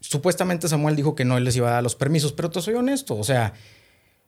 supuestamente 0.00 0.68
Samuel 0.68 0.96
dijo 0.96 1.14
que 1.14 1.24
no 1.24 1.38
les 1.40 1.56
iba 1.56 1.68
a 1.68 1.72
dar 1.72 1.82
los 1.82 1.96
permisos, 1.96 2.32
pero 2.32 2.50
te 2.50 2.60
soy 2.60 2.74
honesto, 2.74 3.16
o 3.16 3.24
sea, 3.24 3.54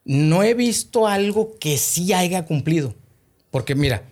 no 0.05 0.43
he 0.43 0.55
visto 0.55 1.07
algo 1.07 1.57
que 1.59 1.79
sí 1.79 2.12
haya 2.12 2.45
cumplido. 2.45 2.95
Porque 3.51 3.74
mira, 3.74 4.03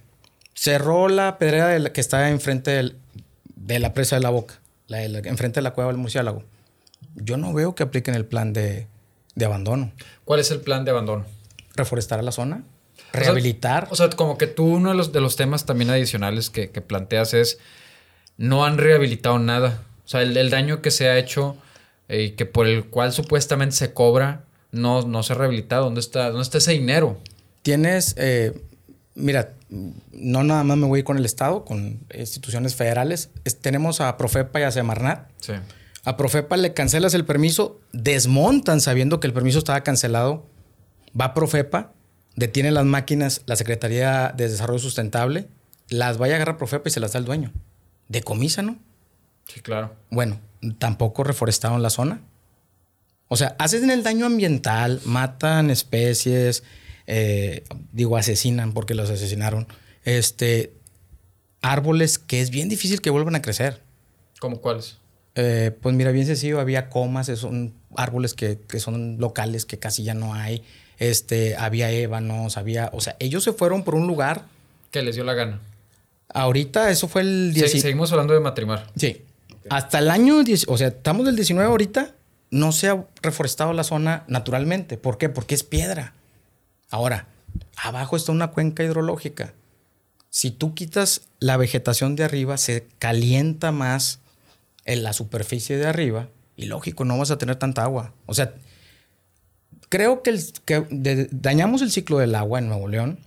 cerró 0.54 1.08
la 1.08 1.38
pedrera 1.38 1.92
que 1.92 2.00
está 2.00 2.30
enfrente 2.30 2.94
de 3.56 3.78
la 3.78 3.92
presa 3.92 4.16
de 4.16 4.22
la 4.22 4.30
boca, 4.30 4.60
la, 4.86 5.02
enfrente 5.02 5.58
de 5.58 5.62
la 5.62 5.72
cueva 5.72 5.90
del 5.90 5.98
murciélago. 5.98 6.44
Yo 7.14 7.36
no 7.36 7.52
veo 7.52 7.74
que 7.74 7.82
apliquen 7.82 8.14
el 8.14 8.24
plan 8.24 8.52
de, 8.52 8.88
abandono. 9.44 9.92
¿Cuál 10.24 10.40
es 10.40 10.50
el 10.50 10.60
plan 10.60 10.84
de 10.84 10.90
abandono? 10.90 11.24
Reforestar 11.74 12.18
a 12.18 12.22
la 12.22 12.32
zona, 12.32 12.62
rehabilitar. 13.12 13.88
O 13.90 13.96
sea, 13.96 14.10
como 14.10 14.38
que 14.38 14.46
tú 14.46 14.64
uno 14.64 14.90
de 14.90 14.94
los, 14.94 15.12
de 15.12 15.20
los 15.20 15.36
temas 15.36 15.66
también 15.66 15.90
adicionales 15.90 16.50
que, 16.50 16.70
que 16.70 16.80
planteas 16.80 17.34
es, 17.34 17.58
no 18.36 18.64
han 18.64 18.78
rehabilitado 18.78 19.38
nada. 19.38 19.82
O 20.04 20.08
sea, 20.08 20.22
el, 20.22 20.50
daño 20.50 20.82
que 20.82 20.90
se 20.90 21.08
ha 21.08 21.18
hecho 21.18 21.56
y 22.08 22.14
eh, 22.14 22.34
que 22.34 22.46
por 22.46 22.66
el 22.66 22.84
cual 22.84 23.12
supuestamente 23.12 23.74
se 23.76 23.94
cobra 23.94 24.44
no, 24.70 25.02
no 25.02 25.22
se 25.22 25.32
ha 25.32 25.36
rehabilitado. 25.36 25.84
¿Dónde 25.84 26.00
está, 26.00 26.28
dónde 26.28 26.42
está 26.42 26.58
ese 26.58 26.72
dinero? 26.72 27.18
Tienes, 27.62 28.14
eh, 28.18 28.52
mira, 29.14 29.54
no 30.12 30.44
nada 30.44 30.64
más 30.64 30.76
me 30.76 30.86
voy 30.86 31.02
con 31.02 31.16
el 31.16 31.24
Estado, 31.24 31.64
con 31.64 32.00
instituciones 32.14 32.74
federales. 32.74 33.30
tenemos 33.62 34.00
a 34.00 34.16
Profepa 34.16 34.60
y 34.60 34.62
a 34.64 34.70
Semarnat. 34.70 35.28
Sí. 35.40 35.54
A 36.04 36.16
Profepa 36.16 36.56
le 36.56 36.74
cancelas 36.74 37.14
el 37.14 37.24
permiso, 37.24 37.80
desmontan 37.92 38.80
sabiendo 38.80 39.20
que 39.20 39.26
el 39.26 39.32
permiso 39.32 39.58
estaba 39.58 39.82
cancelado. 39.82 40.46
Va 41.18 41.26
a 41.26 41.34
Profepa, 41.34 41.92
detiene 42.36 42.70
las 42.70 42.84
máquinas 42.84 43.42
la 43.46 43.56
Secretaría 43.56 44.32
de 44.36 44.48
Desarrollo 44.48 44.78
Sustentable, 44.78 45.48
las 45.88 46.18
vaya 46.18 46.34
a 46.34 46.36
agarrar 46.36 46.58
Profepa 46.58 46.88
y 46.88 46.92
se 46.92 47.00
las 47.00 47.12
da 47.12 47.18
el 47.18 47.24
dueño. 47.24 47.52
Decomisa, 48.08 48.62
¿no? 48.62 48.78
Sí, 49.46 49.60
claro. 49.60 49.94
Bueno, 50.10 50.40
tampoco 50.78 51.24
reforestaron 51.24 51.82
la 51.82 51.90
zona. 51.90 52.20
O 53.28 53.36
sea, 53.36 53.56
hacen 53.58 53.90
el 53.90 54.02
daño 54.02 54.26
ambiental, 54.26 55.00
matan 55.04 55.70
especies, 55.70 56.62
eh, 57.06 57.64
digo, 57.92 58.16
asesinan 58.16 58.72
porque 58.72 58.94
los 58.94 59.08
asesinaron. 59.08 59.66
Este, 60.04 60.74
árboles 61.62 62.18
que 62.18 62.42
es 62.42 62.50
bien 62.50 62.68
difícil 62.68 63.00
que 63.00 63.10
vuelvan 63.10 63.36
a 63.36 63.42
crecer. 63.42 63.82
¿Cómo 64.38 64.60
cuáles? 64.60 64.98
Eh, 65.34 65.72
pues 65.80 65.94
mira, 65.94 66.12
bien 66.12 66.26
sencillo, 66.26 66.60
había 66.60 66.88
comas, 66.88 67.26
son 67.26 67.74
árboles 67.96 68.34
que, 68.34 68.58
que, 68.68 68.78
son 68.78 69.18
locales 69.18 69.66
que 69.66 69.78
casi 69.78 70.04
ya 70.04 70.14
no 70.14 70.34
hay. 70.34 70.62
Este, 70.98 71.56
había 71.56 71.90
ébanos, 71.90 72.56
había, 72.56 72.90
o 72.92 73.00
sea, 73.00 73.16
ellos 73.18 73.42
se 73.42 73.52
fueron 73.52 73.82
por 73.82 73.94
un 73.94 74.06
lugar. 74.06 74.46
Que 74.90 75.02
les 75.02 75.16
dio 75.16 75.24
la 75.24 75.34
gana. 75.34 75.60
Ahorita, 76.32 76.90
eso 76.90 77.08
fue 77.08 77.22
el 77.22 77.52
10. 77.52 77.80
seguimos 77.80 78.12
hablando 78.12 78.34
de 78.34 78.40
matrimar. 78.40 78.90
Sí. 78.96 79.22
Hasta 79.70 79.98
el 79.98 80.10
año, 80.10 80.42
o 80.66 80.76
sea, 80.76 80.88
estamos 80.88 81.26
del 81.26 81.36
19 81.36 81.68
ahorita, 81.68 82.14
no 82.50 82.72
se 82.72 82.88
ha 82.88 83.04
reforestado 83.22 83.72
la 83.72 83.82
zona 83.82 84.24
naturalmente. 84.28 84.96
¿Por 84.96 85.18
qué? 85.18 85.28
Porque 85.28 85.54
es 85.54 85.62
piedra. 85.62 86.14
Ahora, 86.90 87.26
abajo 87.76 88.16
está 88.16 88.30
una 88.32 88.50
cuenca 88.50 88.84
hidrológica. 88.84 89.54
Si 90.30 90.50
tú 90.50 90.74
quitas 90.74 91.22
la 91.38 91.56
vegetación 91.56 92.16
de 92.16 92.24
arriba, 92.24 92.56
se 92.56 92.86
calienta 92.98 93.72
más 93.72 94.20
en 94.84 95.02
la 95.02 95.12
superficie 95.12 95.76
de 95.76 95.86
arriba 95.86 96.28
y 96.56 96.66
lógico, 96.66 97.04
no 97.04 97.18
vas 97.18 97.30
a 97.30 97.38
tener 97.38 97.56
tanta 97.56 97.82
agua. 97.82 98.12
O 98.26 98.34
sea, 98.34 98.54
creo 99.88 100.22
que, 100.22 100.38
que 100.64 101.28
dañamos 101.30 101.82
el 101.82 101.90
ciclo 101.90 102.18
del 102.18 102.34
agua 102.34 102.58
en 102.58 102.68
Nuevo 102.68 102.88
León. 102.88 103.18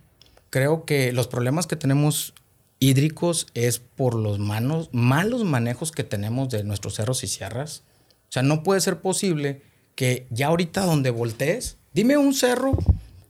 Creo 0.50 0.84
que 0.84 1.12
los 1.12 1.28
problemas 1.28 1.66
que 1.66 1.76
tenemos 1.76 2.34
hídricos 2.80 3.46
es 3.54 3.78
por 3.78 4.14
los 4.14 4.38
manos, 4.38 4.88
malos 4.92 5.44
manejos 5.44 5.92
que 5.92 6.04
tenemos 6.04 6.48
de 6.48 6.64
nuestros 6.64 6.94
cerros 6.94 7.22
y 7.24 7.26
sierras. 7.26 7.82
O 8.28 8.32
sea, 8.32 8.42
no 8.42 8.62
puede 8.62 8.80
ser 8.80 9.00
posible 9.00 9.62
que 9.94 10.26
ya 10.30 10.46
ahorita 10.46 10.84
donde 10.84 11.10
voltees, 11.10 11.76
dime 11.92 12.16
un 12.16 12.32
cerro 12.32 12.78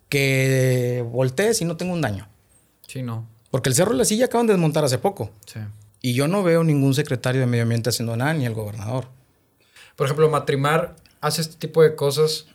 que 0.08 1.04
voltees 1.10 1.60
y 1.60 1.64
no 1.64 1.76
tenga 1.76 1.92
un 1.92 2.00
daño. 2.00 2.28
Sí, 2.86 3.02
no. 3.02 3.26
Porque 3.50 3.68
el 3.68 3.74
cerro 3.74 3.92
de 3.92 3.98
la 3.98 4.04
silla 4.04 4.26
acaban 4.26 4.46
de 4.46 4.52
desmontar 4.52 4.84
hace 4.84 4.98
poco. 4.98 5.30
Sí. 5.46 5.60
Y 6.00 6.14
yo 6.14 6.28
no 6.28 6.42
veo 6.42 6.64
ningún 6.64 6.94
secretario 6.94 7.40
de 7.40 7.46
medio 7.46 7.64
ambiente 7.64 7.90
haciendo 7.90 8.16
nada, 8.16 8.34
ni 8.34 8.46
el 8.46 8.54
gobernador. 8.54 9.06
Por 9.96 10.06
ejemplo, 10.06 10.28
Matrimar 10.30 10.96
hace 11.20 11.40
este 11.40 11.56
tipo 11.56 11.82
de 11.82 11.96
cosas 11.96 12.46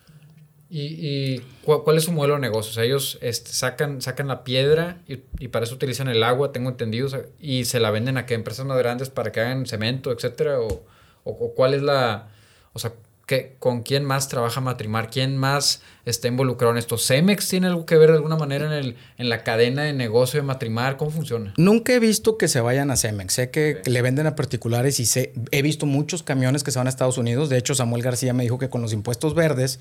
¿Y, 0.76 1.40
cuál 1.66 1.98
es 1.98 2.06
su 2.06 2.12
modelo 2.12 2.34
de 2.34 2.40
negocio? 2.40 2.72
O 2.72 2.74
sea, 2.74 2.84
ellos 2.84 3.20
este, 3.22 3.52
sacan, 3.52 4.02
sacan 4.02 4.28
la 4.28 4.44
piedra 4.44 5.04
y, 5.08 5.50
para 5.50 5.66
eso 5.66 5.76
utilizan 5.76 6.08
el 6.08 6.24
agua, 6.24 6.52
tengo 6.52 6.72
entendido, 6.72 7.10
y 7.40 7.66
se 7.66 7.80
la 7.80 7.92
venden 7.92 8.18
a 8.18 8.26
qué 8.26 8.34
empresas 8.34 8.66
más 8.66 8.80
grandes 8.80 9.12
para 9.12 9.32
que 9.32 9.40
hagan 9.40 9.68
cemento, 9.68 10.12
etcétera, 10.12 10.60
o, 10.60 10.84
o, 11.26 11.54
cuál 11.54 11.76
es 11.76 11.84
la, 11.84 12.30
o 12.74 12.80
sea, 12.80 12.94
¿qué, 13.26 13.56
con 13.60 13.84
quién 13.84 14.04
más 14.04 14.28
trabaja 14.28 14.62
Matrimar, 14.62 15.10
quién 15.10 15.38
más 15.38 15.82
está 16.06 16.28
involucrado 16.28 16.74
en 16.74 16.78
esto. 16.78 16.98
Cemex 16.98 17.48
tiene 17.48 17.68
algo 17.68 17.86
que 17.86 17.96
ver 17.98 18.10
de 18.10 18.18
alguna 18.18 18.36
manera 18.36 18.66
en 18.66 18.74
el, 18.74 18.98
en 19.18 19.30
la 19.30 19.44
cadena 19.44 19.84
de 19.84 19.94
negocio 19.94 20.40
de 20.40 20.46
Matrimar, 20.46 20.98
¿cómo 20.98 21.12
funciona? 21.12 21.54
Nunca 21.58 21.94
he 21.94 22.00
visto 22.00 22.38
que 22.38 22.48
se 22.48 22.62
vayan 22.62 22.92
a 22.92 22.98
Cemex, 22.98 23.34
sé 23.34 23.50
que 23.50 23.82
le 23.86 24.02
venden 24.02 24.28
a 24.28 24.36
particulares 24.36 25.00
y 25.00 25.06
sé, 25.06 25.34
he 25.52 25.62
visto 25.62 25.86
muchos 25.86 26.24
camiones 26.24 26.64
que 26.64 26.72
se 26.72 26.80
van 26.80 26.88
a 26.88 26.90
Estados 26.90 27.18
Unidos. 27.18 27.50
De 27.50 27.58
hecho, 27.58 27.76
Samuel 27.76 28.04
García 28.04 28.34
me 28.34 28.44
dijo 28.44 28.58
que 28.58 28.70
con 28.70 28.82
los 28.82 28.94
impuestos 28.94 29.34
verdes 29.34 29.80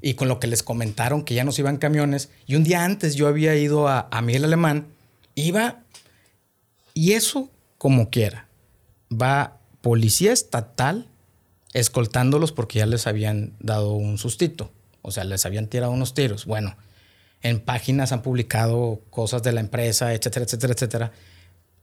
y 0.00 0.14
con 0.14 0.28
lo 0.28 0.38
que 0.40 0.46
les 0.46 0.62
comentaron 0.62 1.24
que 1.24 1.34
ya 1.34 1.44
nos 1.44 1.58
iban 1.58 1.78
camiones. 1.78 2.30
Y 2.46 2.56
un 2.56 2.64
día 2.64 2.84
antes 2.84 3.14
yo 3.14 3.28
había 3.28 3.56
ido 3.56 3.88
a, 3.88 4.08
Miguel 4.22 4.44
Alemán, 4.44 4.86
iba, 5.34 5.80
y 6.94 7.12
eso 7.12 7.50
como 7.78 8.10
quiera, 8.10 8.48
va 9.10 9.58
policía 9.80 10.32
estatal 10.32 11.08
escoltándolos 11.72 12.52
porque 12.52 12.78
ya 12.78 12.86
les 12.86 13.06
habían 13.06 13.52
dado 13.60 13.92
un 13.92 14.18
sustito, 14.18 14.70
o 15.02 15.10
sea, 15.10 15.24
les 15.24 15.46
habían 15.46 15.66
tirado 15.66 15.92
unos 15.92 16.14
tiros. 16.14 16.46
Bueno, 16.46 16.76
en 17.42 17.60
páginas 17.60 18.12
han 18.12 18.22
publicado 18.22 19.00
cosas 19.10 19.42
de 19.42 19.52
la 19.52 19.60
empresa, 19.60 20.14
etcétera, 20.14 20.44
etcétera, 20.44 20.72
etcétera, 20.72 21.12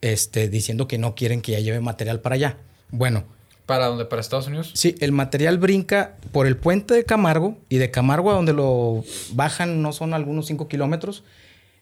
este, 0.02 0.50
diciendo 0.50 0.88
que 0.88 0.98
no 0.98 1.16
quieren 1.16 1.42
que 1.42 1.54
ya 1.54 1.60
lleve 1.60 1.80
material 1.80 2.20
para 2.20 2.36
allá. 2.36 2.58
Bueno, 2.90 3.26
¿Para 3.66 3.86
dónde? 3.86 4.06
¿Para 4.06 4.20
Estados 4.20 4.48
Unidos? 4.48 4.72
Sí, 4.74 4.96
el 5.00 5.14
material 5.14 5.58
brinca 5.58 6.18
por 6.32 6.48
el 6.48 6.58
puente 6.58 6.94
de 6.94 7.06
Camargo 7.06 7.58
y 7.70 7.78
de 7.78 7.92
Camargo 7.92 8.32
a 8.32 8.34
donde 8.34 8.52
lo 8.52 9.06
bajan 9.32 9.82
no 9.82 9.94
son 9.94 10.14
algunos 10.14 10.48
5 10.48 10.68
kilómetros. 10.68 11.24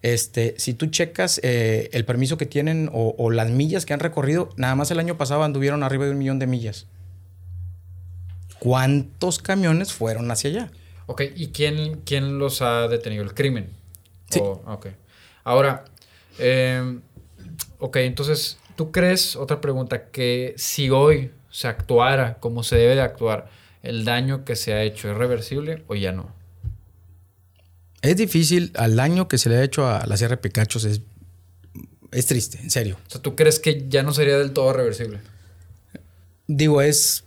Este, 0.03 0.55
si 0.57 0.73
tú 0.73 0.87
checas 0.87 1.39
eh, 1.43 1.89
el 1.93 2.05
permiso 2.05 2.37
que 2.37 2.45
tienen 2.45 2.89
o, 2.93 3.31
las 3.31 3.49
millas 3.49 3.85
que 3.85 3.93
han 3.93 3.99
recorrido, 3.99 4.49
nada 4.57 4.75
más 4.75 4.91
el 4.91 4.99
año 4.99 5.17
pasado 5.17 5.43
anduvieron 5.43 5.83
arriba 5.83 6.05
de 6.05 6.11
un 6.11 6.19
millón 6.19 6.39
de 6.39 6.47
millas. 6.47 6.85
¿Cuántos 8.61 9.39
camiones 9.39 9.91
fueron 9.91 10.29
hacia 10.29 10.51
allá? 10.51 10.71
Ok, 11.07 11.23
¿y 11.35 11.47
quién, 11.47 12.01
quién 12.05 12.37
los 12.37 12.61
ha 12.61 12.87
detenido? 12.87 13.23
¿El 13.23 13.33
crimen? 13.33 13.71
Sí. 14.29 14.39
ok. 14.39 14.85
Ahora, 15.43 15.83
eh, 16.37 16.99
ok, 17.79 17.95
entonces, 17.95 18.59
¿tú 18.75 18.91
crees, 18.91 19.35
otra 19.35 19.61
pregunta, 19.61 20.11
que 20.11 20.53
si 20.57 20.91
hoy 20.91 21.31
se 21.49 21.69
actuara 21.69 22.35
como 22.35 22.61
se 22.61 22.75
debe 22.75 22.93
de 22.93 23.01
actuar, 23.01 23.49
el 23.81 24.05
daño 24.05 24.45
que 24.45 24.55
se 24.55 24.73
ha 24.73 24.83
hecho 24.83 25.09
es 25.09 25.17
reversible 25.17 25.83
o 25.87 25.95
ya 25.95 26.11
no? 26.11 26.31
Es 28.03 28.15
difícil, 28.15 28.73
al 28.75 28.95
daño 28.95 29.27
que 29.27 29.39
se 29.39 29.49
le 29.49 29.55
ha 29.55 29.63
hecho 29.63 29.87
a 29.87 30.05
la 30.05 30.17
Sierra 30.17 30.35
de 30.35 30.41
Picachos 30.43 30.83
es, 30.83 31.01
es 32.11 32.27
triste, 32.27 32.59
en 32.61 32.69
serio. 32.69 32.99
O 33.07 33.09
sea, 33.09 33.21
¿tú 33.23 33.35
crees 33.35 33.57
que 33.57 33.87
ya 33.89 34.03
no 34.03 34.13
sería 34.13 34.37
del 34.37 34.53
todo 34.53 34.71
reversible? 34.71 35.19
Digo, 36.45 36.83
es 36.83 37.23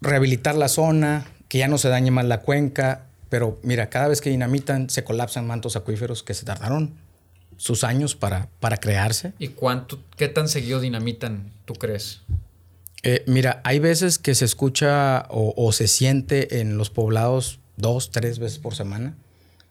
rehabilitar 0.00 0.54
la 0.54 0.68
zona, 0.68 1.26
que 1.48 1.58
ya 1.58 1.68
no 1.68 1.78
se 1.78 1.88
dañe 1.88 2.10
más 2.10 2.24
la 2.24 2.40
cuenca, 2.40 3.06
pero 3.28 3.58
mira, 3.62 3.90
cada 3.90 4.08
vez 4.08 4.20
que 4.20 4.30
dinamitan 4.30 4.90
se 4.90 5.04
colapsan 5.04 5.46
mantos 5.46 5.76
acuíferos 5.76 6.22
que 6.22 6.34
se 6.34 6.44
tardaron 6.44 6.94
sus 7.56 7.84
años 7.84 8.16
para, 8.16 8.48
para 8.58 8.78
crearse. 8.78 9.34
¿Y 9.38 9.48
cuánto, 9.48 10.00
qué 10.16 10.28
tan 10.28 10.48
seguido 10.48 10.80
dinamitan, 10.80 11.52
tú 11.66 11.74
crees? 11.74 12.22
Eh, 13.02 13.22
mira, 13.26 13.60
hay 13.64 13.78
veces 13.78 14.18
que 14.18 14.34
se 14.34 14.44
escucha 14.44 15.26
o, 15.30 15.72
se 15.72 15.88
siente 15.88 16.60
en 16.60 16.76
los 16.76 16.90
poblados 16.90 17.60
dos, 17.76 18.10
tres 18.10 18.38
veces 18.38 18.58
por 18.58 18.74
semana. 18.74 19.16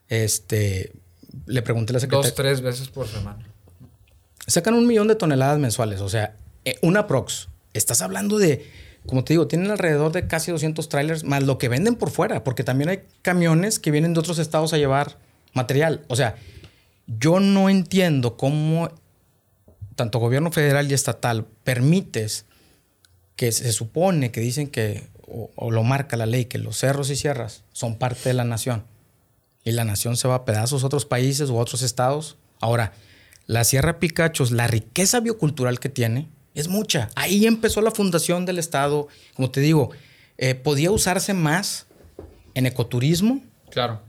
Este, 0.07 0.93
le 1.45 1.61
pregunté 1.61 1.91
a 1.91 1.95
la 1.95 1.99
secretaria. 1.99 2.29
Dos, 2.29 2.35
tres 2.35 2.61
veces 2.61 2.87
por 2.87 3.07
semana. 3.07 3.45
Sacan 4.47 4.73
un 4.73 4.87
millón 4.87 5.07
de 5.07 5.15
toneladas 5.15 5.59
mensuales, 5.59 6.01
o 6.01 6.09
sea, 6.09 6.35
eh, 6.65 6.77
una 6.81 7.05
prox. 7.05 7.49
Estás 7.73 8.01
hablando 8.01 8.39
de, 8.39 8.67
como 9.09 9.23
te 9.23 9.33
digo, 9.33 9.47
tienen 9.47 9.71
alrededor 9.71 10.11
de 10.11 10.27
casi 10.27 10.51
200 10.51 10.87
trailers, 10.87 11.23
más 11.23 11.43
lo 11.43 11.57
que 11.57 11.67
venden 11.67 11.95
por 11.95 12.11
fuera, 12.11 12.43
porque 12.43 12.63
también 12.63 12.89
hay 12.89 12.99
camiones 13.21 13.79
que 13.79 13.91
vienen 13.91 14.13
de 14.13 14.19
otros 14.19 14.39
estados 14.39 14.71
a 14.73 14.77
llevar 14.77 15.17
material. 15.53 16.05
O 16.07 16.15
sea, 16.15 16.35
yo 17.07 17.39
no 17.39 17.69
entiendo 17.69 18.37
cómo 18.37 18.89
tanto 19.95 20.19
gobierno 20.19 20.51
federal 20.51 20.89
y 20.89 20.93
estatal 20.93 21.45
permites 21.63 22.45
que 23.35 23.51
se 23.51 23.71
supone 23.73 24.31
que 24.31 24.41
dicen 24.41 24.67
que, 24.67 25.07
o, 25.55 25.71
lo 25.71 25.83
marca 25.83 26.15
la 26.15 26.25
ley, 26.25 26.45
que 26.45 26.57
los 26.57 26.77
cerros 26.77 27.09
y 27.09 27.15
sierras 27.15 27.63
son 27.71 27.97
parte 27.97 28.29
de 28.29 28.33
la 28.33 28.43
nación 28.43 28.85
y 29.63 29.71
la 29.71 29.85
nación 29.85 30.17
se 30.17 30.27
va 30.27 30.35
a 30.35 30.45
pedazos 30.45 30.83
a 30.83 30.87
otros 30.87 31.05
países 31.05 31.49
u 31.49 31.57
otros 31.57 31.81
estados. 31.81 32.37
Ahora, 32.59 32.93
la 33.45 33.63
Sierra 33.63 33.99
Picachos, 33.99 34.51
la 34.51 34.67
riqueza 34.67 35.19
biocultural 35.19 35.79
que 35.79 35.89
tiene 35.89 36.27
es 36.55 36.67
mucha. 36.67 37.09
Ahí 37.15 37.45
empezó 37.45 37.81
la 37.81 37.91
fundación 37.91 38.45
del 38.45 38.57
estado. 38.59 39.07
Como 39.35 39.51
te 39.51 39.61
digo, 39.61 39.91
eh, 40.37 40.55
podía 40.55 40.91
usarse 40.91 41.33
más 41.33 41.87
en 42.53 42.65
ecoturismo. 42.65 43.41
Claro. 43.69 44.01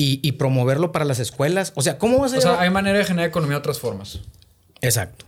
Y, 0.00 0.30
promoverlo 0.32 0.92
para 0.92 1.04
las 1.04 1.18
escuelas. 1.18 1.72
O 1.74 1.82
sea, 1.82 1.98
¿cómo 1.98 2.20
vas 2.20 2.32
a 2.32 2.38
O 2.38 2.40
sea, 2.40 2.60
hay 2.60 2.70
manera 2.70 2.98
de 2.98 3.04
generar 3.04 3.28
economía 3.28 3.56
de 3.56 3.58
otras 3.58 3.80
formas. 3.80 4.20
Exacto. 4.80 5.24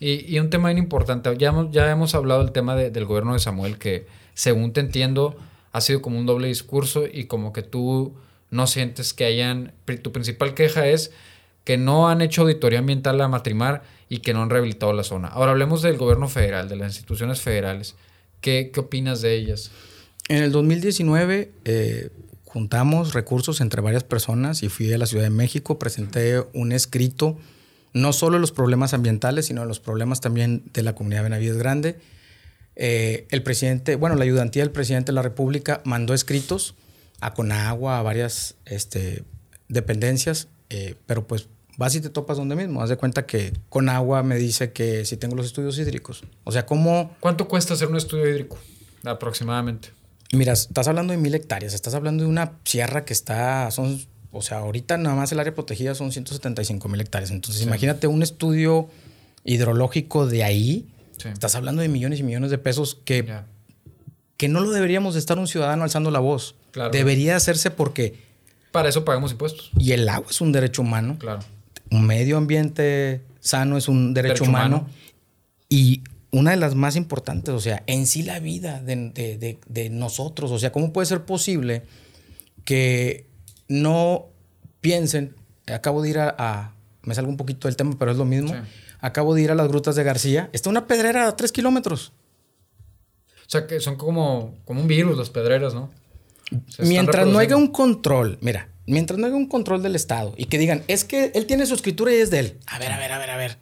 Y, 0.00 0.36
un 0.40 0.50
tema 0.50 0.68
bien 0.70 0.78
importante, 0.78 1.32
ya 1.38 1.48
hemos, 1.50 1.70
ya 1.70 1.88
hemos 1.88 2.16
hablado 2.16 2.42
del 2.42 2.50
tema 2.52 2.74
del 2.74 3.04
gobierno 3.04 3.34
de 3.34 3.38
Samuel, 3.38 3.78
que 3.78 4.06
según 4.34 4.72
te 4.72 4.80
entiendo, 4.80 5.36
ha 5.72 5.80
sido 5.80 6.02
como 6.02 6.18
un 6.18 6.26
doble 6.26 6.48
discurso 6.48 7.04
y 7.06 7.26
como 7.26 7.52
que 7.52 7.62
tú 7.62 8.14
no 8.50 8.66
sientes 8.66 9.12
que 9.12 9.24
hayan, 9.24 9.72
tu 10.02 10.10
principal 10.10 10.54
queja 10.54 10.86
es 10.86 11.12
que 11.68 11.76
no 11.76 12.08
han 12.08 12.22
hecho 12.22 12.40
auditoría 12.40 12.78
ambiental 12.78 13.20
a 13.20 13.28
Matrimar 13.28 13.82
y 14.08 14.20
que 14.20 14.32
no 14.32 14.40
han 14.40 14.48
rehabilitado 14.48 14.94
la 14.94 15.04
zona. 15.04 15.28
Ahora 15.28 15.50
hablemos 15.50 15.82
del 15.82 15.98
gobierno 15.98 16.26
federal, 16.26 16.66
de 16.66 16.76
las 16.76 16.94
instituciones 16.94 17.42
federales. 17.42 17.94
¿Qué, 18.40 18.70
qué 18.72 18.80
opinas 18.80 19.20
de 19.20 19.34
ellas? 19.34 19.70
En 20.30 20.42
el 20.42 20.50
2019 20.50 21.52
eh, 21.66 22.08
juntamos 22.44 23.12
recursos 23.12 23.60
entre 23.60 23.82
varias 23.82 24.02
personas 24.02 24.62
y 24.62 24.70
fui 24.70 24.90
a 24.94 24.96
la 24.96 25.04
Ciudad 25.04 25.24
de 25.24 25.30
México, 25.30 25.78
presenté 25.78 26.42
un 26.54 26.72
escrito 26.72 27.36
no 27.92 28.14
solo 28.14 28.38
los 28.38 28.50
problemas 28.50 28.94
ambientales, 28.94 29.44
sino 29.44 29.66
los 29.66 29.78
problemas 29.78 30.22
también 30.22 30.62
de 30.72 30.82
la 30.82 30.94
comunidad 30.94 31.20
de 31.20 31.24
Benavides 31.24 31.58
Grande. 31.58 31.98
Eh, 32.76 33.26
el 33.30 33.42
presidente, 33.42 33.96
bueno, 33.96 34.16
la 34.16 34.24
ayudantía 34.24 34.62
del 34.62 34.72
presidente 34.72 35.12
de 35.12 35.16
la 35.16 35.22
República 35.22 35.82
mandó 35.84 36.14
escritos 36.14 36.76
a 37.20 37.34
Conagua, 37.34 37.98
a 37.98 38.02
varias 38.02 38.54
este, 38.64 39.22
dependencias, 39.68 40.48
eh, 40.70 40.94
pero 41.04 41.26
pues 41.26 41.48
vas 41.78 41.94
y 41.94 42.02
te 42.02 42.10
topas 42.10 42.36
donde 42.36 42.56
mismo. 42.56 42.82
Haz 42.82 42.90
de 42.90 42.96
cuenta 42.96 43.24
que 43.24 43.54
Conagua 43.70 44.22
me 44.22 44.36
dice 44.36 44.72
que 44.72 45.06
si 45.06 45.16
tengo 45.16 45.34
los 45.34 45.46
estudios 45.46 45.78
hídricos. 45.78 46.24
O 46.44 46.52
sea, 46.52 46.66
¿cómo...? 46.66 47.16
¿Cuánto 47.20 47.48
cuesta 47.48 47.72
hacer 47.72 47.88
un 47.88 47.96
estudio 47.96 48.28
hídrico 48.28 48.58
aproximadamente? 49.04 49.90
Mira, 50.32 50.52
estás 50.52 50.88
hablando 50.88 51.12
de 51.12 51.18
mil 51.18 51.34
hectáreas, 51.34 51.72
estás 51.72 51.94
hablando 51.94 52.24
de 52.24 52.28
una 52.28 52.58
sierra 52.64 53.06
que 53.06 53.14
está, 53.14 53.70
son 53.70 53.98
o 54.30 54.42
sea, 54.42 54.58
ahorita 54.58 54.98
nada 54.98 55.16
más 55.16 55.32
el 55.32 55.40
área 55.40 55.54
protegida 55.54 55.94
son 55.94 56.12
175 56.12 56.88
mil 56.88 57.00
hectáreas. 57.00 57.30
Entonces, 57.30 57.62
imagínate 57.62 58.06
un 58.06 58.22
estudio 58.22 58.90
hidrológico 59.44 60.26
de 60.26 60.44
ahí. 60.44 60.86
Estás 61.24 61.54
hablando 61.54 61.80
de 61.80 61.88
millones 61.88 62.20
y 62.20 62.22
millones 62.22 62.50
de 62.50 62.58
pesos 62.58 62.98
que, 63.04 63.42
que 64.36 64.48
no 64.48 64.60
lo 64.60 64.70
deberíamos 64.70 65.14
de 65.14 65.20
estar 65.20 65.38
un 65.38 65.48
ciudadano 65.48 65.84
alzando 65.84 66.10
la 66.10 66.18
voz. 66.18 66.56
Debería 66.92 67.36
hacerse 67.36 67.70
porque... 67.70 68.26
Para 68.70 68.90
eso 68.90 69.04
pagamos 69.04 69.32
impuestos. 69.32 69.70
Y 69.78 69.92
el 69.92 70.06
agua 70.08 70.28
es 70.28 70.40
un 70.42 70.52
derecho 70.52 70.82
humano. 70.82 71.16
Claro. 71.18 71.40
Un 71.90 72.06
medio 72.06 72.36
ambiente 72.36 73.22
sano 73.40 73.76
es 73.76 73.88
un 73.88 74.14
derecho, 74.14 74.44
humano. 74.44 74.86
Y 75.68 76.02
una 76.30 76.50
de 76.50 76.56
las 76.56 76.74
más 76.74 76.96
importantes, 76.96 77.54
o 77.54 77.60
sea, 77.60 77.82
en 77.86 78.06
sí 78.06 78.22
la 78.22 78.38
vida 78.40 78.80
de, 78.82 79.58
de 79.66 79.90
nosotros. 79.90 80.50
O 80.50 80.58
sea, 80.58 80.72
¿cómo 80.72 80.92
puede 80.92 81.06
ser 81.06 81.24
posible 81.24 81.82
que 82.64 83.26
no 83.68 84.26
piensen, 84.80 85.34
acabo 85.66 86.02
de 86.02 86.10
ir 86.10 86.18
a, 86.18 86.74
me 87.02 87.14
salgo 87.14 87.30
un 87.30 87.36
poquito 87.36 87.68
del 87.68 87.76
tema, 87.76 87.94
pero 87.98 88.10
es 88.10 88.16
lo 88.16 88.24
mismo, 88.24 88.54
acabo 89.00 89.34
de 89.34 89.42
ir 89.42 89.50
a 89.50 89.54
las 89.54 89.68
grutas 89.68 89.96
de 89.96 90.04
García, 90.04 90.50
está 90.52 90.70
una 90.70 90.86
pedrera 90.86 91.28
a 91.28 91.36
tres 91.36 91.52
kilómetros. 91.52 92.12
O 93.46 93.50
sea, 93.50 93.66
que 93.66 93.80
son 93.80 93.96
como, 93.96 94.56
como 94.64 94.82
un 94.82 94.88
virus 94.88 95.16
las 95.16 95.30
pedreras, 95.30 95.74
¿no? 95.74 95.90
mientras 96.78 97.26
no 97.26 97.38
haya 97.38 97.56
un 97.56 97.68
control, 97.68 98.38
mira, 98.40 98.68
mientras 98.88 99.18
no 99.18 99.26
haya 99.26 99.36
un 99.36 99.46
control 99.46 99.82
del 99.82 99.94
Estado 99.94 100.34
y 100.36 100.46
que 100.46 100.58
digan, 100.58 100.82
es 100.88 101.04
que 101.04 101.30
él 101.34 101.46
tiene 101.46 101.66
su 101.66 101.74
escritura 101.74 102.12
y 102.12 102.16
es 102.16 102.30
de 102.30 102.40
él. 102.40 102.58
A 102.66 102.78
ver, 102.78 102.90
a 102.90 102.98
ver, 102.98 103.12
a 103.12 103.18
ver, 103.18 103.30
a 103.30 103.36
ver. 103.36 103.56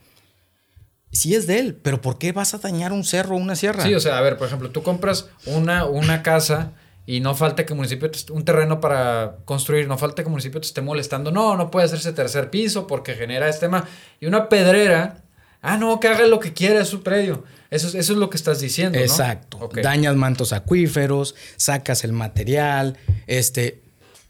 Sí 1.13 1.35
es 1.35 1.47
de 1.47 1.59
él, 1.59 1.75
pero 1.75 2.01
¿por 2.01 2.19
qué 2.19 2.33
vas 2.33 2.55
a 2.55 2.59
dañar 2.59 2.93
un 2.93 3.05
cerro 3.05 3.37
o 3.37 3.39
una 3.39 3.57
sierra? 3.57 3.83
Sí, 3.83 3.95
o 3.95 4.01
sea, 4.01 4.19
a 4.19 4.21
ver, 4.21 4.37
por 4.37 4.47
ejemplo, 4.47 4.71
tú 4.71 4.83
compras 4.83 5.29
una, 5.47 5.85
una 5.85 6.23
casa 6.23 6.73
y 7.07 7.21
no 7.21 7.35
falta 7.35 7.65
que 7.65 7.73
el 7.73 7.77
municipio, 7.77 8.11
un 8.31 8.45
terreno 8.45 8.81
para 8.81 9.39
construir, 9.45 9.89
no 9.89 9.99
falta 9.99 10.17
que 10.17 10.29
el 10.29 10.31
municipio 10.31 10.61
te 10.61 10.67
esté 10.67 10.83
molestando. 10.83 11.31
No, 11.31 11.57
no 11.57 11.71
puede 11.71 11.87
hacerse 11.87 12.13
tercer 12.13 12.51
piso 12.51 12.87
porque 12.87 13.15
genera 13.15 13.49
este 13.49 13.67
tema. 13.67 13.89
Y 14.21 14.27
una 14.27 14.49
pedrera, 14.49 15.23
ah, 15.63 15.77
no, 15.77 15.99
que 16.01 16.09
haga 16.09 16.27
lo 16.27 16.39
que 16.39 16.53
quiera, 16.53 16.81
es 16.81 16.89
su 16.89 17.03
predio. 17.03 17.45
Eso, 17.71 17.89
eso 17.89 18.13
es 18.13 18.19
lo 18.19 18.31
que 18.31 18.37
estás 18.37 18.61
diciendo. 18.61 18.99
Exacto. 18.99 19.71
Dañas 19.83 20.15
mantos 20.17 20.53
acuíferos, 20.53 21.35
sacas 21.57 22.05
el 22.05 22.13
material. 22.13 22.99
Este, 23.27 23.86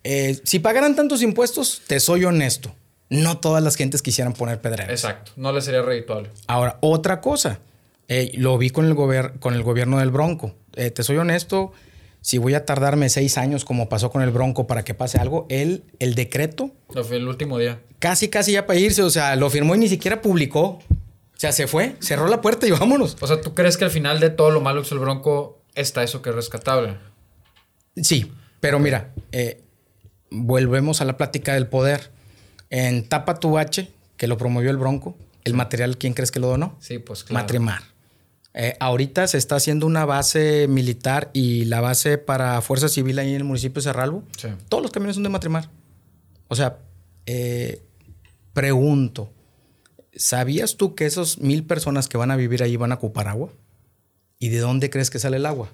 eh, 0.07 0.41
si 0.45 0.61
pagaran 0.61 0.95
tantos 0.95 1.21
impuestos, 1.23 1.83
te 1.87 1.99
soy 1.99 2.25
honesto. 2.25 2.73
No 3.09 3.39
todas 3.39 3.63
las 3.63 3.75
gentes 3.75 4.03
quisieran 4.03 4.35
poner 4.35 4.61
pedreras. 4.61 4.91
Exacto, 4.91 5.33
no 5.37 5.53
le 5.53 5.61
sería 5.61 5.83
redituable. 5.83 6.31
Ahora, 6.47 6.79
otra 6.81 7.21
cosa. 7.21 7.59
Eh, 8.09 8.31
lo 8.37 8.57
vi 8.57 8.71
con 8.71 8.87
el, 8.87 8.95
con 9.41 9.55
el 9.55 9.63
gobierno 9.65 9.99
del 9.99 10.11
Bronco. 10.11 10.55
Eh, 10.75 10.91
te 10.91 11.03
soy 11.03 11.17
honesto, 11.17 11.73
si 12.21 12.39
voy 12.39 12.55
a 12.55 12.65
tardarme 12.65 13.09
seis 13.09 13.37
años 13.37 13.65
como 13.65 13.89
pasó 13.89 14.11
con 14.11 14.23
el 14.23 14.31
Bronco 14.31 14.67
para 14.67 14.85
que 14.85 14.95
pase 14.95 15.19
algo, 15.19 15.47
él, 15.49 15.83
el 15.99 16.15
decreto... 16.15 16.71
Lo 16.95 17.03
fue 17.03 17.17
el 17.17 17.27
último 17.27 17.59
día. 17.59 17.81
Casi, 17.99 18.29
casi 18.29 18.53
ya 18.53 18.67
para 18.67 18.79
irse, 18.79 19.03
o 19.03 19.11
sea, 19.11 19.35
lo 19.35 19.51
firmó 19.51 19.75
y 19.75 19.79
ni 19.79 19.89
siquiera 19.89 20.23
publicó. 20.23 20.61
O 20.61 21.39
sea, 21.39 21.51
se 21.51 21.67
fue, 21.67 21.97
cerró 22.01 22.29
la 22.29 22.41
puerta 22.41 22.67
y 22.67 22.71
vámonos. 22.71 23.17
O 23.21 23.27
sea, 23.27 23.41
¿tú 23.41 23.55
crees 23.55 23.77
que 23.77 23.85
al 23.85 23.91
final 23.91 24.21
de 24.21 24.31
todo 24.31 24.51
lo 24.51 24.61
malo 24.61 24.81
que 24.81 24.87
hizo 24.87 24.95
el 24.95 25.01
Bronco 25.01 25.63
está 25.75 26.03
eso 26.05 26.23
que 26.23 26.31
es 26.31 26.37
rescatable? 26.37 26.97
Sí, 28.01 28.33
pero 28.61 28.79
mira, 28.79 29.13
eh, 29.33 29.63
volvemos 30.31 31.01
a 31.01 31.05
la 31.05 31.17
plática 31.17 31.55
del 31.55 31.67
poder. 31.67 32.11
En 32.71 33.09
Tapa 33.09 33.39
Tubache, 33.39 33.91
que 34.17 34.27
lo 34.27 34.37
promovió 34.37 34.71
el 34.71 34.77
Bronco, 34.77 35.17
el 35.45 35.55
material, 35.55 35.97
¿quién 35.99 36.15
crees 36.15 36.33
que 36.33 36.41
lo 36.41 36.49
donó? 36.49 36.77
Sí, 36.81 36.99
pues 36.99 37.25
claro. 37.25 37.45
Matrimar. 37.45 37.83
Eh, 38.59 38.75
ahorita 38.81 39.29
se 39.29 39.37
está 39.37 39.57
haciendo 39.57 39.87
una 39.87 40.07
base 40.07 40.67
militar 40.67 41.31
y 41.35 41.67
la 41.67 41.81
base 41.83 42.17
para 42.17 42.61
Fuerza 42.63 42.89
Civil 42.89 43.19
ahí 43.19 43.31
en 43.31 43.37
el 43.37 43.45
municipio 43.45 43.75
de 43.75 43.83
Cerralbo. 43.83 44.25
Todos 44.69 44.83
los 44.83 44.91
camiones 44.91 45.15
son 45.15 45.23
de 45.23 45.29
Matrimar. 45.29 45.69
O 46.49 46.57
sea, 46.57 46.79
eh, 47.27 47.83
pregunto, 48.55 49.31
¿sabías 50.15 50.77
tú 50.77 50.95
que 50.95 51.05
esos 51.05 51.39
mil 51.39 51.65
personas 51.65 52.09
que 52.09 52.17
van 52.17 52.31
a 52.31 52.37
vivir 52.37 52.63
ahí 52.63 52.77
van 52.77 52.93
a 52.93 52.95
ocupar 52.95 53.29
agua? 53.29 53.53
¿Y 54.39 54.49
de 54.49 54.59
dónde 54.59 54.89
crees 54.89 55.11
que 55.11 55.19
sale 55.19 55.37
el 55.37 55.47
agua? 55.47 55.71